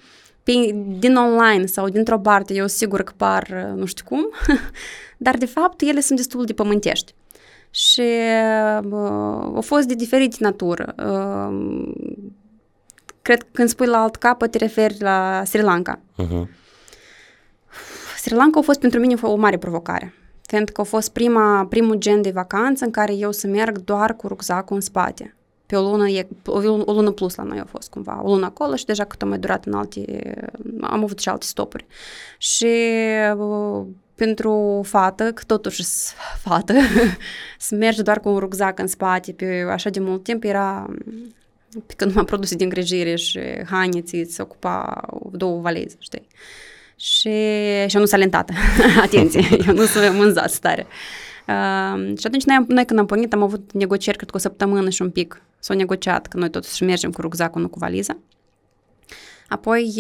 din 1.00 1.16
online 1.16 1.66
sau 1.66 1.90
dintr-o 1.90 2.20
parte, 2.20 2.54
eu 2.54 2.68
sigur 2.68 3.02
că 3.02 3.14
par 3.18 3.74
nu 3.76 3.86
știu 3.86 4.06
cum, 4.08 4.30
dar 5.18 5.38
de 5.38 5.46
fapt 5.46 5.82
ele 5.82 6.00
sunt 6.00 6.18
destul 6.18 6.46
de 6.46 6.54
pământești 6.54 7.14
și 7.70 8.02
uh, 8.02 8.92
au 9.56 9.62
fost 9.62 9.88
de 9.88 9.94
diferite 9.94 10.36
natură. 10.40 10.96
Uh, 10.98 11.92
cred 13.28 13.42
că 13.42 13.48
când 13.52 13.70
spui 13.70 13.88
la 13.88 14.02
alt 14.02 14.16
capăt 14.16 14.52
te 14.52 14.58
referi 14.58 14.96
la 15.00 15.42
Sri 15.46 15.62
Lanka. 15.62 16.00
Uh-huh. 16.00 16.48
Sri 18.18 18.34
Lanka 18.34 18.60
a 18.60 18.62
fost 18.62 18.80
pentru 18.80 19.00
mine 19.00 19.16
o 19.22 19.36
mare 19.36 19.58
provocare. 19.58 20.14
Pentru 20.46 20.74
că 20.74 20.82
a 20.82 20.84
fost 20.84 21.12
prima, 21.12 21.66
primul 21.66 21.96
gen 21.96 22.22
de 22.22 22.32
vacanță 22.32 22.86
în 22.86 22.92
care 22.92 23.14
eu 23.14 23.32
să 23.32 23.48
merg 23.48 23.78
doar 23.78 24.16
cu 24.16 24.28
rucsacul 24.28 24.76
în 24.76 24.82
spate. 24.82 25.36
Pe 25.66 25.76
o 25.76 25.82
lună, 25.82 26.06
o 26.86 26.94
lună 26.94 27.12
plus 27.12 27.36
la 27.36 27.44
noi 27.44 27.60
a 27.60 27.66
fost 27.66 27.90
cumva. 27.90 28.22
O 28.24 28.30
lună 28.30 28.46
acolo 28.46 28.76
și 28.76 28.86
deja 28.86 29.04
cât 29.04 29.22
a 29.22 29.26
mai 29.26 29.38
durat 29.38 29.66
în 29.66 29.74
alte... 29.74 30.34
Am 30.82 31.04
avut 31.04 31.20
și 31.20 31.30
alte 31.30 31.46
stopuri. 31.46 31.86
Și 32.38 32.76
uh, 33.38 33.86
pentru 34.16 34.82
fată, 34.84 35.32
că 35.32 35.44
totuși 35.46 35.84
fată, 36.44 36.74
să 37.58 37.76
mergi 37.76 38.02
doar 38.02 38.20
cu 38.20 38.30
un 38.30 38.38
rucsac 38.38 38.80
în 38.80 38.88
spate 38.88 39.32
pe 39.32 39.66
așa 39.72 39.90
de 39.90 40.00
mult 40.00 40.24
timp 40.24 40.44
era 40.44 40.86
pe 41.86 41.94
când 41.96 42.14
m-am 42.14 42.26
produse 42.26 42.56
de 42.56 42.64
îngrijire 42.64 43.16
și 43.16 43.40
haine 43.66 44.02
ți 44.02 44.26
se 44.30 44.42
ocupa 44.42 45.02
două 45.32 45.62
valize, 45.62 45.96
știi? 46.00 46.28
Și, 46.96 47.30
și 47.88 47.96
eu 47.96 48.02
nu 48.02 48.06
sunt 48.06 48.14
alentată, 48.14 48.54
atenție, 49.02 49.48
eu 49.68 49.74
nu 49.74 49.86
sunt 49.86 50.16
mânzat 50.16 50.50
stare. 50.50 50.86
Uh, 51.48 52.18
și 52.18 52.28
atunci 52.28 52.44
noi, 52.44 52.66
noi 52.68 52.86
când 52.86 53.00
am 53.00 53.06
pornit 53.06 53.34
am 53.34 53.42
avut 53.42 53.72
negocieri 53.74 54.18
cred 54.18 54.30
că 54.30 54.36
o 54.36 54.40
săptămână 54.40 54.90
și 54.90 55.02
un 55.02 55.10
pic 55.10 55.42
s-au 55.60 55.76
negociat 55.76 56.28
că 56.28 56.38
noi 56.38 56.50
totuși 56.50 56.84
mergem 56.84 57.12
cu 57.12 57.22
rucsacul, 57.22 57.62
nu 57.62 57.68
cu 57.68 57.80
valiza. 57.80 58.18
Apoi 59.48 59.94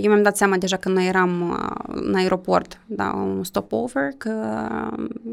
eu 0.00 0.10
mi-am 0.10 0.22
dat 0.22 0.36
seama 0.36 0.56
deja 0.56 0.76
când 0.76 0.94
noi 0.94 1.06
eram 1.06 1.58
în 1.86 2.14
aeroport, 2.14 2.80
da, 2.86 3.12
un 3.12 3.44
stopover, 3.44 4.08
că 4.18 4.30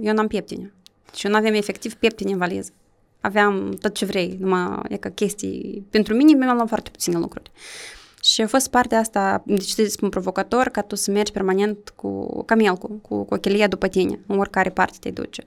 eu 0.02 0.13
n-am 0.13 0.28
pieptine. 0.28 0.74
Și 1.15 1.26
eu 1.26 1.32
nu 1.32 1.38
aveam 1.38 1.54
efectiv 1.54 1.94
pieptine 1.94 2.32
în 2.32 2.38
valiză 2.38 2.72
aveam 3.21 3.71
tot 3.81 3.93
ce 3.93 4.05
vrei, 4.05 4.38
numai 4.39 4.79
e 4.89 4.97
ca 4.97 5.10
chestii. 5.10 5.86
Pentru 5.89 6.13
mine 6.13 6.34
mi-am 6.34 6.55
luat 6.55 6.67
foarte 6.67 6.89
puține 6.89 7.17
lucruri. 7.17 7.51
Și 8.21 8.41
a 8.41 8.47
fost 8.47 8.69
partea 8.69 8.99
asta, 8.99 9.43
deci 9.45 9.75
te 9.75 9.88
spun 9.88 10.10
provocator, 10.10 10.67
ca 10.67 10.81
tu 10.81 10.95
să 10.95 11.12
mergi 11.12 11.31
permanent 11.31 11.93
cu 11.95 12.43
camelcul, 12.43 12.99
cu, 13.01 13.23
cu 13.23 13.34
ochelia 13.34 13.67
după 13.67 13.88
tine, 13.88 14.19
în 14.27 14.39
oricare 14.39 14.69
parte 14.69 14.97
te 14.99 15.10
duce. 15.10 15.45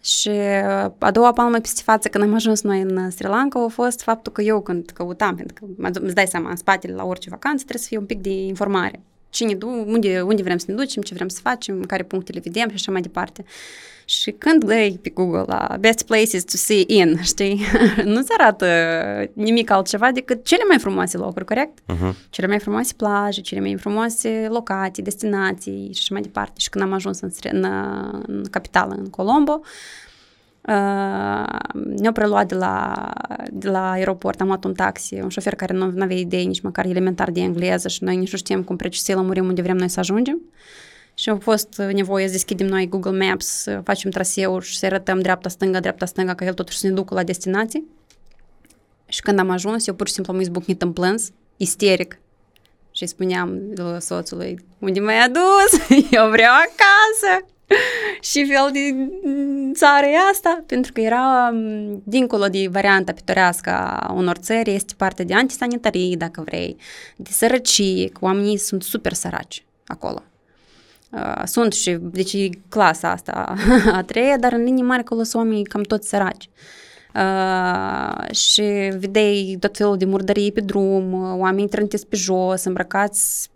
Și 0.00 0.30
a 0.98 1.10
doua 1.12 1.32
palmă 1.32 1.58
peste 1.58 1.82
față 1.84 2.08
când 2.08 2.24
am 2.24 2.34
ajuns 2.34 2.62
noi 2.62 2.80
în 2.80 3.10
Sri 3.10 3.26
Lanka 3.26 3.64
a 3.64 3.68
fost 3.68 4.02
faptul 4.02 4.32
că 4.32 4.42
eu 4.42 4.60
când 4.60 4.90
căutam, 4.94 5.34
pentru 5.34 5.54
că 5.54 5.90
îți 6.00 6.14
dai 6.14 6.26
seama, 6.26 6.50
în 6.50 6.56
spatele 6.56 6.94
la 6.94 7.04
orice 7.04 7.30
vacanță 7.30 7.64
trebuie 7.64 7.82
să 7.82 7.88
fie 7.88 7.98
un 7.98 8.06
pic 8.06 8.20
de 8.20 8.30
informare. 8.30 9.02
Cine 9.34 9.54
du, 9.54 9.68
unde, 9.68 10.20
unde 10.20 10.42
vrem 10.42 10.58
să 10.58 10.64
ne 10.68 10.74
ducem, 10.74 11.02
ce 11.02 11.14
vrem 11.14 11.28
să 11.28 11.40
facem, 11.42 11.82
care 11.82 12.02
puncte 12.02 12.32
le 12.32 12.40
vedem 12.42 12.68
și 12.68 12.74
așa 12.74 12.92
mai 12.92 13.00
departe. 13.00 13.44
Și 14.04 14.30
când 14.30 14.64
dai 14.64 14.98
pe 15.02 15.10
Google 15.10 15.44
la 15.46 15.76
best 15.80 16.02
places 16.02 16.44
to 16.44 16.56
see 16.56 16.84
in, 16.86 17.20
știi, 17.32 17.60
nu-ți 18.04 18.32
arată 18.38 18.66
nimic 19.32 19.70
altceva 19.70 20.10
decât 20.12 20.44
cele 20.44 20.62
mai 20.68 20.78
frumoase 20.78 21.16
locuri, 21.16 21.44
corect? 21.44 21.78
Uh-huh. 21.78 22.14
Cele 22.30 22.46
mai 22.46 22.58
frumoase 22.58 22.92
plaje, 22.96 23.40
cele 23.40 23.60
mai 23.60 23.76
frumoase 23.76 24.46
locații, 24.50 25.02
destinații 25.02 25.90
și 25.92 25.98
așa 25.98 26.08
mai 26.10 26.22
departe. 26.22 26.60
Și 26.60 26.68
când 26.68 26.84
am 26.84 26.92
ajuns 26.92 27.20
în, 27.20 27.30
în, 27.50 27.64
în 28.26 28.44
capitală, 28.50 28.94
în 28.98 29.10
Colombo, 29.10 29.60
Uh, 29.60 29.70
ne-au 31.96 32.12
preluat 32.12 32.48
de 32.48 32.54
la, 32.54 33.10
de 33.50 33.68
la 33.68 33.90
aeroport, 33.90 34.40
am 34.40 34.46
luat 34.46 34.64
un 34.64 34.74
taxi, 34.74 35.14
un 35.14 35.28
șofer 35.28 35.54
care 35.54 35.72
nu 35.72 36.02
avea 36.02 36.16
idee 36.16 36.42
nici 36.42 36.60
măcar 36.60 36.84
elementar 36.84 37.30
de 37.30 37.40
engleză 37.40 37.88
și 37.88 38.04
noi 38.04 38.16
nici 38.16 38.32
nu 38.32 38.38
știm 38.38 38.62
cum 38.62 38.76
precis 38.76 39.02
să 39.02 39.14
lămurim 39.14 39.46
unde 39.46 39.62
vrem 39.62 39.76
noi 39.76 39.88
să 39.88 40.00
ajungem. 40.00 40.40
Și 41.14 41.28
a 41.28 41.36
fost 41.36 41.82
nevoie 41.92 42.26
să 42.26 42.32
deschidem 42.32 42.66
noi 42.66 42.88
Google 42.88 43.26
Maps, 43.26 43.46
să 43.46 43.80
facem 43.84 44.10
traseuri 44.10 44.64
și 44.64 44.78
să 44.78 44.86
arătăm 44.86 45.20
dreapta-stânga, 45.20 45.80
dreapta-stânga, 45.80 46.34
ca 46.34 46.44
el 46.44 46.54
totuși 46.54 46.78
să 46.78 46.86
ne 46.86 46.92
ducă 46.92 47.14
la 47.14 47.22
destinație. 47.22 47.84
Și 49.06 49.20
când 49.20 49.38
am 49.38 49.50
ajuns, 49.50 49.86
eu 49.86 49.94
pur 49.94 50.06
și 50.06 50.12
simplu 50.12 50.32
am 50.32 50.40
izbucnit 50.40 50.82
în 50.82 50.92
plâns, 50.92 51.30
isteric. 51.56 52.18
Și 52.90 53.02
îi 53.02 53.08
spuneam 53.08 53.60
soțului, 53.98 54.64
unde 54.78 55.00
m-ai 55.00 55.18
adus? 55.18 55.88
Eu 56.10 56.30
vreau 56.30 56.52
acasă! 56.52 57.46
și 58.20 58.46
fel 58.46 58.70
de 58.72 58.80
țară 59.74 60.06
e 60.06 60.16
asta, 60.30 60.64
pentru 60.66 60.92
că 60.92 61.00
era 61.00 61.54
dincolo 62.04 62.46
de 62.46 62.68
varianta 62.70 63.12
pitorească 63.12 63.70
a 63.70 64.12
unor 64.12 64.36
țări, 64.36 64.74
este 64.74 64.94
parte 64.96 65.24
de 65.24 65.34
antisanitarie, 65.34 66.16
dacă 66.16 66.42
vrei, 66.44 66.76
de 67.16 67.30
sărăcie, 67.32 68.08
că 68.08 68.18
oamenii 68.20 68.56
sunt 68.56 68.82
super 68.82 69.12
săraci 69.12 69.64
acolo. 69.86 70.22
Sunt 71.44 71.72
și, 71.72 71.98
deci 72.00 72.48
clasa 72.68 73.10
asta 73.10 73.54
a 73.98 74.02
treia, 74.02 74.38
dar 74.38 74.52
în 74.52 74.62
linii 74.62 74.82
mari 74.82 75.00
acolo 75.00 75.22
sunt 75.22 75.42
oamenii 75.42 75.64
cam 75.64 75.82
toți 75.82 76.08
săraci. 76.08 76.48
Uh, 77.14 78.34
și 78.34 78.62
vedeai 78.98 79.56
tot 79.60 79.76
felul 79.76 79.96
de 79.96 80.04
murdării 80.04 80.52
pe 80.52 80.60
drum, 80.60 81.12
oamenii 81.38 81.68
trântiți 81.68 82.06
pe 82.06 82.16
jos, 82.16 82.64
îmbrăcați 82.64 83.50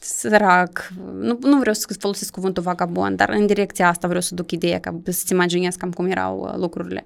sărac, 0.00 0.92
nu, 1.12 1.38
nu 1.40 1.58
vreau 1.58 1.74
să 1.74 1.96
folosesc 1.98 2.32
cuvântul 2.32 2.62
vagabond, 2.62 3.16
dar 3.16 3.28
în 3.28 3.46
direcția 3.46 3.88
asta 3.88 4.06
vreau 4.06 4.22
să 4.22 4.34
duc 4.34 4.50
ideea, 4.50 4.80
ca 4.80 5.00
să-ți 5.04 5.32
imaginez 5.32 5.74
cam 5.74 5.90
cum 5.90 6.06
erau 6.06 6.54
lucrurile. 6.56 7.04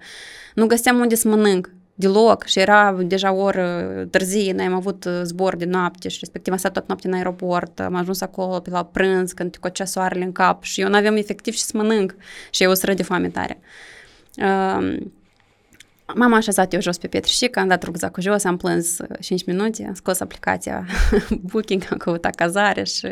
Nu 0.54 0.66
găseam 0.66 0.98
unde 0.98 1.14
să 1.14 1.28
mănânc 1.28 1.70
deloc 1.94 2.44
și 2.44 2.58
era 2.58 2.92
deja 2.92 3.32
o 3.32 3.42
oră 3.42 4.06
târzie, 4.10 4.52
noi 4.52 4.64
am 4.64 4.74
avut 4.74 5.06
zbor 5.22 5.56
de 5.56 5.64
noapte 5.64 6.08
și 6.08 6.16
respectiv 6.20 6.52
am 6.52 6.58
stat 6.58 6.72
tot 6.72 6.86
noapte 6.86 7.06
în 7.06 7.12
aeroport, 7.12 7.80
am 7.80 7.94
ajuns 7.94 8.20
acolo 8.20 8.60
pe 8.60 8.70
la 8.70 8.84
prânz 8.84 9.32
când 9.32 9.50
te 9.50 9.58
cocea 9.58 9.84
soarele 9.84 10.24
în 10.24 10.32
cap 10.32 10.62
și 10.62 10.80
eu 10.80 10.88
nu 10.88 10.96
aveam 10.96 11.16
efectiv 11.16 11.54
și 11.54 11.62
să 11.62 11.72
mănânc 11.74 12.14
și 12.50 12.62
eu 12.62 12.70
o 12.70 12.74
să 12.74 12.94
de 12.94 13.02
foame 13.02 13.28
tare. 13.28 13.60
Uh, 14.36 14.96
M-am 16.12 16.32
așezat 16.32 16.72
eu 16.72 16.80
jos 16.80 16.98
pe 16.98 17.06
petrișică, 17.06 17.60
am 17.60 17.68
dat 17.68 17.82
rucsacul 17.82 18.22
jos, 18.22 18.44
am 18.44 18.56
plâns 18.56 18.96
5 19.20 19.44
minute, 19.44 19.84
am 19.86 19.94
scos 19.94 20.20
aplicația 20.20 20.86
Booking, 21.50 21.86
am 21.90 21.96
căutat 21.96 22.34
cazare 22.34 22.84
și 22.84 23.08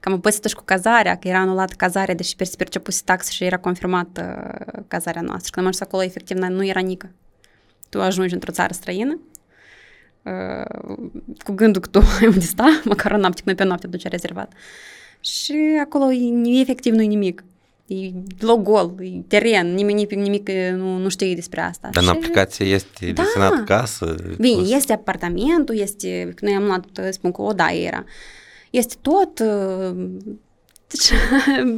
cam 0.00 0.12
am 0.12 0.20
păsit 0.20 0.44
și 0.44 0.54
cu 0.54 0.62
cazarea, 0.64 1.16
că 1.16 1.28
era 1.28 1.38
anulat 1.38 1.72
cazarea, 1.72 2.14
deși 2.14 2.34
se 2.38 2.56
percepuse 2.56 3.02
tax 3.04 3.28
și 3.28 3.44
era 3.44 3.56
confirmat 3.56 4.20
uh, 4.20 4.82
cazarea 4.88 5.22
noastră. 5.22 5.50
Când 5.52 5.66
am 5.66 5.72
ajuns 5.72 5.80
acolo, 5.80 6.02
efectiv, 6.02 6.36
nu 6.36 6.66
era 6.66 6.80
nică. 6.80 7.10
Tu 7.88 8.00
ajungi 8.00 8.34
într-o 8.34 8.52
țară 8.52 8.72
străină, 8.72 9.20
uh, 10.22 10.96
cu 11.38 11.52
gândul 11.52 11.80
că 11.80 11.88
tu 11.88 11.98
ai 12.20 12.26
unde 12.26 12.40
sta, 12.40 12.80
măcar 12.84 13.12
o 13.12 13.16
noapte, 13.16 13.42
noi 13.44 13.54
pe 13.54 13.64
noapte 13.64 13.86
duce 13.86 14.08
rezervat. 14.08 14.52
Și 15.20 15.78
acolo 15.80 16.06
efectiv 16.44 16.94
nu-i 16.94 17.06
nimic 17.06 17.44
e 17.94 18.12
loc 18.38 18.62
gol, 18.62 18.94
e 19.00 19.22
teren, 19.28 19.74
nimeni 19.74 20.06
nimic 20.10 20.50
nu, 20.50 20.96
nu 20.96 21.08
știe 21.08 21.34
despre 21.34 21.60
asta. 21.60 21.88
Dar 21.92 22.02
și... 22.02 22.08
în 22.08 22.14
aplicație 22.14 22.66
este 22.66 23.12
da. 23.12 23.22
desenat 23.22 23.64
casă? 23.64 24.14
Bine, 24.38 24.56
plus... 24.56 24.72
este 24.72 24.92
apartamentul, 24.92 25.78
este, 25.78 26.34
noi 26.40 26.52
am 26.52 26.64
luat, 26.64 27.12
spun 27.12 27.32
că 27.32 27.42
o 27.42 27.52
da 27.52 27.72
era. 27.72 28.04
Este 28.70 28.94
tot, 29.00 29.42
deci, 30.86 31.12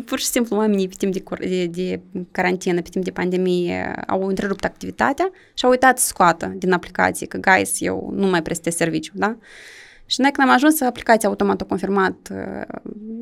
pur 0.09 0.19
și 0.19 0.27
simplu 0.27 0.57
oamenii 0.57 0.89
pe 0.89 0.95
timp 0.99 1.13
de, 1.13 1.23
de, 1.39 1.67
de 1.67 2.01
carantină, 2.31 2.83
pe 2.83 2.89
timp 2.89 3.05
de 3.05 3.11
pandemie, 3.11 3.93
au 4.07 4.27
întrerupt 4.27 4.65
activitatea 4.65 5.31
și 5.55 5.65
au 5.65 5.71
uitat 5.71 5.99
să 5.99 6.07
scoată 6.07 6.53
din 6.57 6.73
aplicație 6.73 7.27
că, 7.27 7.39
guys, 7.39 7.81
eu 7.81 8.13
nu 8.15 8.27
mai 8.27 8.43
prestez 8.43 8.75
serviciu, 8.75 9.13
da? 9.15 9.37
Și 10.07 10.21
noi 10.21 10.31
când 10.31 10.49
am 10.49 10.55
ajuns, 10.55 10.81
aplicația 10.81 11.29
automat 11.29 11.61
a 11.61 11.65
confirmat, 11.65 12.17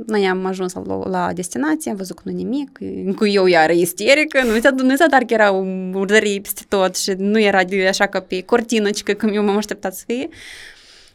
noi 0.07 0.27
am 0.27 0.45
ajuns 0.45 0.73
la, 0.73 1.09
la 1.09 1.33
destinație, 1.33 1.91
am 1.91 1.97
văzut 1.97 2.17
că 2.17 2.23
nu 2.25 2.33
nimic, 2.33 2.79
cu 3.17 3.27
eu 3.27 3.47
iară 3.47 3.73
isterică, 3.73 4.43
nu 4.43 4.61
s-a, 4.61 4.71
nu 4.71 4.97
s-a 4.97 5.07
dar 5.07 5.23
că 5.23 5.35
era 5.35 5.51
urdării 5.93 6.41
peste 6.41 6.63
tot 6.69 6.97
și 6.97 7.15
nu 7.17 7.41
era 7.41 7.65
de 7.65 7.87
așa 7.89 8.07
ca 8.07 8.21
pe 8.21 8.43
cortină, 8.43 8.91
ci 8.91 9.03
că 9.03 9.15
cum 9.15 9.29
eu 9.29 9.45
m-am 9.45 9.57
așteptat 9.57 9.95
să 9.95 10.03
fie. 10.07 10.29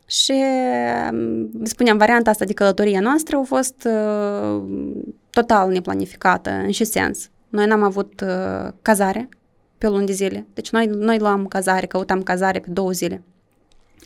Și 0.06 0.34
spuneam, 1.64 1.98
varianta 1.98 2.30
asta 2.30 2.46
de 2.46 2.54
călătorie 2.54 3.00
noastră 3.00 3.38
a 3.38 3.44
fost 3.44 3.88
uh, 3.88 4.64
total 5.30 5.72
neplanificată, 5.72 6.50
în 6.50 6.72
ce 6.72 6.84
sens? 6.84 7.30
Noi 7.50 7.66
n-am 7.66 7.84
avut 7.84 8.22
uh, 8.22 8.72
cazare 8.82 9.30
pe 9.78 9.88
o 9.88 9.90
lună 9.90 10.04
de 10.04 10.12
zile. 10.12 10.46
Deci 10.54 10.70
noi, 10.70 10.86
noi 10.86 11.20
luam 11.20 11.48
cazare, 11.48 11.86
căutam 11.86 12.24
cazare 12.24 12.60
pe 12.60 12.70
două 12.70 12.92
zile. 12.92 13.24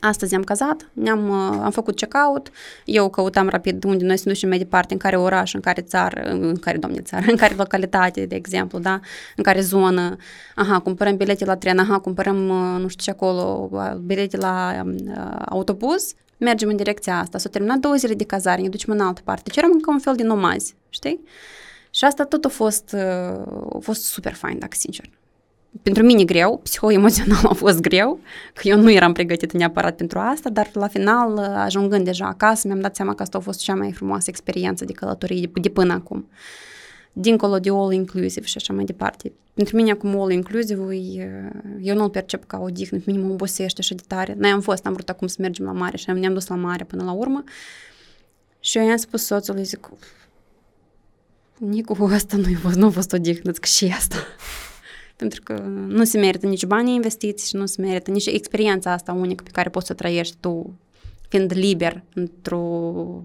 Astăzi 0.05 0.35
am 0.35 0.43
cazat, 0.43 0.89
ne-am, 0.93 1.29
uh, 1.29 1.59
am 1.63 1.71
făcut 1.71 1.95
check-out, 1.95 2.51
eu 2.85 3.09
căutam 3.09 3.49
rapid 3.49 3.83
unde 3.83 4.05
noi 4.05 4.17
să 4.17 4.29
ducem 4.29 4.49
mai 4.49 4.57
departe, 4.57 4.93
în 4.93 4.99
care 4.99 5.15
oraș, 5.17 5.53
în 5.53 5.59
care 5.59 5.81
țară, 5.81 6.21
în 6.21 6.55
care, 6.55 6.77
domne, 6.77 7.01
țară, 7.01 7.25
în 7.31 7.35
care 7.35 7.55
localitate, 7.55 8.25
de 8.25 8.35
exemplu, 8.35 8.79
da, 8.79 8.99
în 9.35 9.43
care 9.43 9.61
zonă, 9.61 10.15
aha, 10.55 10.79
cumpărăm 10.79 11.17
bilete 11.17 11.45
la 11.45 11.55
tren, 11.55 11.79
aha, 11.79 11.99
cumpărăm, 11.99 12.49
uh, 12.49 12.81
nu 12.81 12.87
știu 12.87 13.03
ce 13.03 13.09
acolo, 13.09 13.69
uh, 13.71 13.93
bilete 13.95 14.37
la 14.37 14.83
uh, 14.85 15.35
autobuz, 15.45 16.13
mergem 16.37 16.69
în 16.69 16.75
direcția 16.75 17.19
asta. 17.19 17.37
S-au 17.37 17.51
terminat 17.51 17.77
două 17.77 17.95
zile 17.95 18.13
de 18.13 18.23
cazare, 18.23 18.61
ne 18.61 18.69
ducem 18.69 18.93
în 18.93 18.99
altă 18.99 19.21
parte. 19.23 19.49
Cerem 19.49 19.69
încă 19.73 19.91
un 19.91 19.99
fel 19.99 20.15
de 20.15 20.23
nomazi, 20.23 20.75
știi? 20.89 21.23
Și 21.89 22.05
asta 22.05 22.23
tot 22.23 22.45
a 22.45 22.49
fost, 22.49 22.95
a 23.73 23.77
fost 23.79 24.03
super 24.03 24.33
fain, 24.33 24.59
dacă 24.59 24.75
sincer 24.79 25.09
pentru 25.81 26.03
mine 26.03 26.23
greu, 26.23 26.59
psihoemoțional 26.63 27.45
a 27.49 27.53
fost 27.53 27.79
greu, 27.79 28.19
că 28.53 28.67
eu 28.67 28.79
nu 28.79 28.91
eram 28.91 29.13
pregătită 29.13 29.57
neapărat 29.57 29.95
pentru 29.95 30.19
asta, 30.19 30.49
dar 30.49 30.69
la 30.73 30.87
final, 30.87 31.37
ajungând 31.37 32.05
deja 32.05 32.25
acasă, 32.25 32.67
mi-am 32.67 32.79
dat 32.79 32.95
seama 32.95 33.15
că 33.15 33.21
asta 33.21 33.37
a 33.37 33.41
fost 33.41 33.59
cea 33.59 33.75
mai 33.75 33.91
frumoasă 33.91 34.29
experiență 34.29 34.85
de 34.85 34.91
călătorie 34.91 35.39
de, 35.39 35.59
de 35.61 35.69
până 35.69 35.93
acum. 35.93 36.27
Dincolo 37.13 37.59
de 37.59 37.69
all-inclusive 37.69 38.45
și 38.45 38.57
așa 38.57 38.73
mai 38.73 38.83
departe. 38.83 39.31
Pentru 39.53 39.75
mine 39.75 39.91
acum 39.91 40.19
all-inclusive, 40.19 40.83
eu 41.81 41.95
nu-l 41.95 42.09
percep 42.09 42.47
ca 42.47 42.59
o 42.59 42.67
dihnă, 42.67 42.97
pe 42.97 43.11
mine 43.11 43.23
mă 43.23 43.31
obosește 43.31 43.79
așa 43.79 43.95
de 43.95 44.03
tare. 44.07 44.35
Noi 44.37 44.49
am 44.49 44.61
fost, 44.61 44.85
am 44.85 44.93
vrut 44.93 45.09
acum 45.09 45.27
să 45.27 45.37
mergem 45.39 45.65
la 45.65 45.71
mare 45.71 45.97
și 45.97 46.09
ne-am 46.09 46.33
dus 46.33 46.47
la 46.47 46.55
mare 46.55 46.83
până 46.83 47.03
la 47.03 47.11
urmă. 47.11 47.43
Și 48.59 48.77
eu 48.77 48.85
i-am 48.85 48.97
spus 48.97 49.25
soțului, 49.25 49.63
zic, 49.63 49.89
Nicu, 51.57 52.09
asta 52.11 52.37
nu 52.37 52.43
a 52.55 52.59
fost, 52.59 52.75
nu 52.75 52.85
a 52.85 52.89
fost 52.89 53.13
o 53.13 53.17
dihnă, 53.17 53.51
zic, 53.51 53.63
și 53.63 53.85
asta 53.85 54.15
pentru 55.15 55.41
că 55.43 55.53
nu 55.87 56.03
se 56.03 56.19
merită 56.19 56.47
nici 56.47 56.65
banii 56.65 56.95
investiți 56.95 57.47
și 57.47 57.55
nu 57.55 57.65
se 57.65 57.81
merită 57.81 58.11
nici 58.11 58.25
experiența 58.25 58.91
asta 58.91 59.13
unică 59.13 59.43
pe 59.43 59.51
care 59.51 59.69
poți 59.69 59.87
să 59.87 59.93
trăiești 59.93 60.35
tu 60.39 60.73
fiind 61.29 61.51
liber 61.55 62.03
într-o 62.13 62.61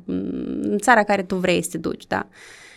în 0.04 0.78
țara 0.80 1.02
care 1.02 1.22
tu 1.22 1.36
vrei 1.36 1.62
să 1.62 1.68
te 1.70 1.78
duci, 1.78 2.06
da. 2.06 2.28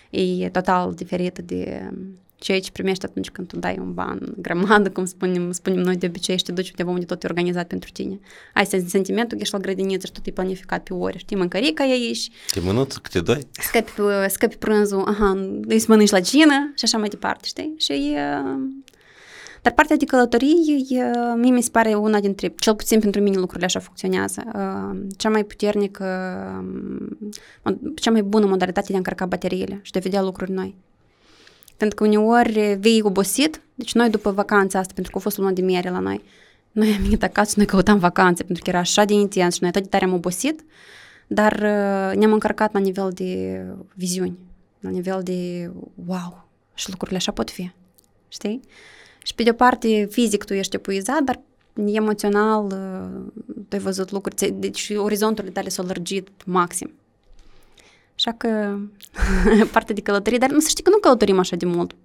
E 0.09 0.49
total 0.49 0.93
diferită 0.93 1.41
de 1.41 1.89
ceea 2.35 2.59
ce 2.59 2.71
primești 2.71 3.05
atunci 3.05 3.29
când 3.29 3.47
tu 3.47 3.59
dai 3.59 3.77
un 3.79 3.93
ban 3.93 4.33
grămadă, 4.37 4.89
cum 4.89 5.05
spunem, 5.05 5.51
spunem 5.51 5.79
noi 5.79 5.95
de 5.95 6.05
obicei 6.05 6.37
și 6.37 6.43
te 6.43 6.51
duci 6.51 6.69
undeva 6.69 6.91
unde 6.91 7.05
tot 7.05 7.23
e 7.23 7.27
organizat 7.27 7.67
pentru 7.67 7.89
tine. 7.93 8.19
Ai 8.53 8.65
sentimentul 8.65 9.37
că 9.37 9.43
ești 9.43 9.53
la 9.53 9.59
grădiniță 9.59 10.05
și 10.05 10.11
tot 10.11 10.25
e 10.25 10.31
planificat 10.31 10.83
pe 10.83 10.93
ore, 10.93 11.17
știi, 11.17 11.37
mâncărica 11.37 11.83
e 11.83 11.91
aici. 11.91 12.29
Te 12.51 12.59
mânuță 12.59 12.99
câte 13.01 13.19
doi? 13.19 13.47
Scapi, 13.51 13.91
scapi 14.27 14.57
prânzul, 14.57 15.03
aha, 15.07 15.31
îi 15.67 15.83
mănânci 15.87 16.09
la 16.09 16.19
cină 16.19 16.71
și 16.75 16.83
așa 16.83 16.97
mai 16.97 17.09
departe, 17.09 17.47
știi? 17.47 17.73
Și 17.77 17.91
e, 17.91 18.41
dar 19.61 19.73
partea 19.73 19.95
de 19.95 20.05
călătorie, 20.05 20.55
mie 21.35 21.51
mi 21.51 21.61
se 21.61 21.69
pare 21.71 21.93
una 21.93 22.19
dintre, 22.19 22.53
cel 22.59 22.75
puțin 22.75 22.99
pentru 22.99 23.21
mine 23.21 23.37
lucrurile 23.37 23.65
așa 23.65 23.79
funcționează, 23.79 24.43
cea 25.17 25.29
mai 25.29 25.43
puternică, 25.43 26.05
cea 27.95 28.11
mai 28.11 28.21
bună 28.21 28.45
modalitate 28.45 28.87
de 28.87 28.93
a 28.93 28.97
încărca 28.97 29.25
bateriile 29.25 29.79
și 29.81 29.91
de 29.91 29.97
a 29.97 30.01
vedea 30.01 30.21
lucruri 30.21 30.51
noi. 30.51 30.75
Pentru 31.77 31.97
că 31.97 32.03
uneori 32.03 32.77
vei 32.79 33.01
obosit, 33.03 33.61
deci 33.75 33.93
noi 33.93 34.09
după 34.09 34.31
vacanța 34.31 34.79
asta, 34.79 34.91
pentru 34.93 35.11
că 35.11 35.17
a 35.17 35.21
fost 35.21 35.37
lună 35.37 35.51
de 35.51 35.61
miere 35.61 35.89
la 35.89 35.99
noi, 35.99 36.23
noi 36.71 36.87
am 36.87 37.01
venit 37.01 37.23
acasă 37.23 37.51
și 37.51 37.57
noi 37.57 37.67
căutam 37.67 37.99
vacanțe, 37.99 38.43
pentru 38.43 38.63
că 38.63 38.69
era 38.69 38.79
așa 38.79 39.05
de 39.05 39.13
intens 39.13 39.53
și 39.53 39.59
noi 39.61 39.69
atât 39.69 39.81
de 39.81 39.89
tare 39.89 40.05
am 40.05 40.13
obosit, 40.13 40.63
dar 41.27 41.59
ne-am 42.15 42.33
încărcat 42.33 42.73
la 42.73 42.79
nivel 42.79 43.11
de 43.13 43.61
viziuni, 43.93 44.37
la 44.79 44.89
nivel 44.89 45.21
de 45.23 45.71
wow, 46.05 46.47
și 46.73 46.89
lucrurile 46.89 47.17
așa 47.17 47.31
pot 47.31 47.49
fi, 47.49 47.71
știi? 48.27 48.61
Și 49.23 49.35
pe 49.35 49.43
de 49.43 49.49
o 49.49 49.53
parte, 49.53 50.07
fizic 50.11 50.43
tu 50.43 50.53
ești 50.53 50.75
epuizat, 50.75 51.21
dar 51.23 51.39
emoțional 51.85 52.67
tu 53.45 53.75
ai 53.75 53.79
văzut 53.79 54.11
lucruri, 54.11 54.53
deci 54.53 54.91
orizonturile 54.95 55.53
tale 55.53 55.69
s-au 55.69 55.85
lărgit 55.85 56.27
maxim. 56.45 56.91
Așa 58.15 58.31
că 58.31 58.77
partea 59.73 59.95
de 59.95 60.01
călătorie, 60.01 60.37
dar 60.37 60.49
nu 60.49 60.59
să 60.59 60.69
știi 60.69 60.83
că 60.83 60.89
nu 60.89 60.97
călătorim 60.97 61.39
așa 61.39 61.55
de 61.55 61.65
mult. 61.65 61.95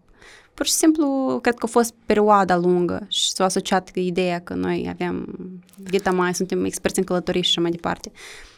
Pur 0.54 0.66
și 0.66 0.72
simplu, 0.72 1.38
cred 1.42 1.54
că 1.54 1.64
a 1.64 1.68
fost 1.70 1.94
perioada 2.06 2.56
lungă 2.56 3.06
și 3.08 3.30
s-a 3.30 3.44
asociat 3.44 3.90
ideea 3.94 4.40
că 4.40 4.54
noi 4.54 4.86
avem 4.88 5.34
vita 5.76 6.10
mai, 6.10 6.34
suntem 6.34 6.64
experți 6.64 6.98
în 6.98 7.04
călătorii 7.04 7.42
și 7.42 7.48
așa 7.48 7.60
mai 7.60 7.70
departe. 7.70 8.10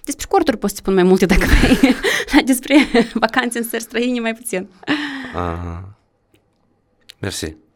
Despre 0.04 0.26
corturi 0.28 0.56
poți 0.56 0.72
să 0.72 0.78
spun 0.78 0.94
mai 0.94 1.02
multe 1.02 1.26
dacă 1.26 1.44
vrei, 1.60 1.94
dar 2.32 2.42
despre 2.44 2.76
vacanțe 3.14 3.58
în 3.58 3.64
țări 3.64 3.82
străine 3.82 4.20
mai 4.20 4.34
puțin. 4.34 4.68
Uh, 5.34 5.78
mersi. 7.20 7.46
Plăcere. 7.50 7.67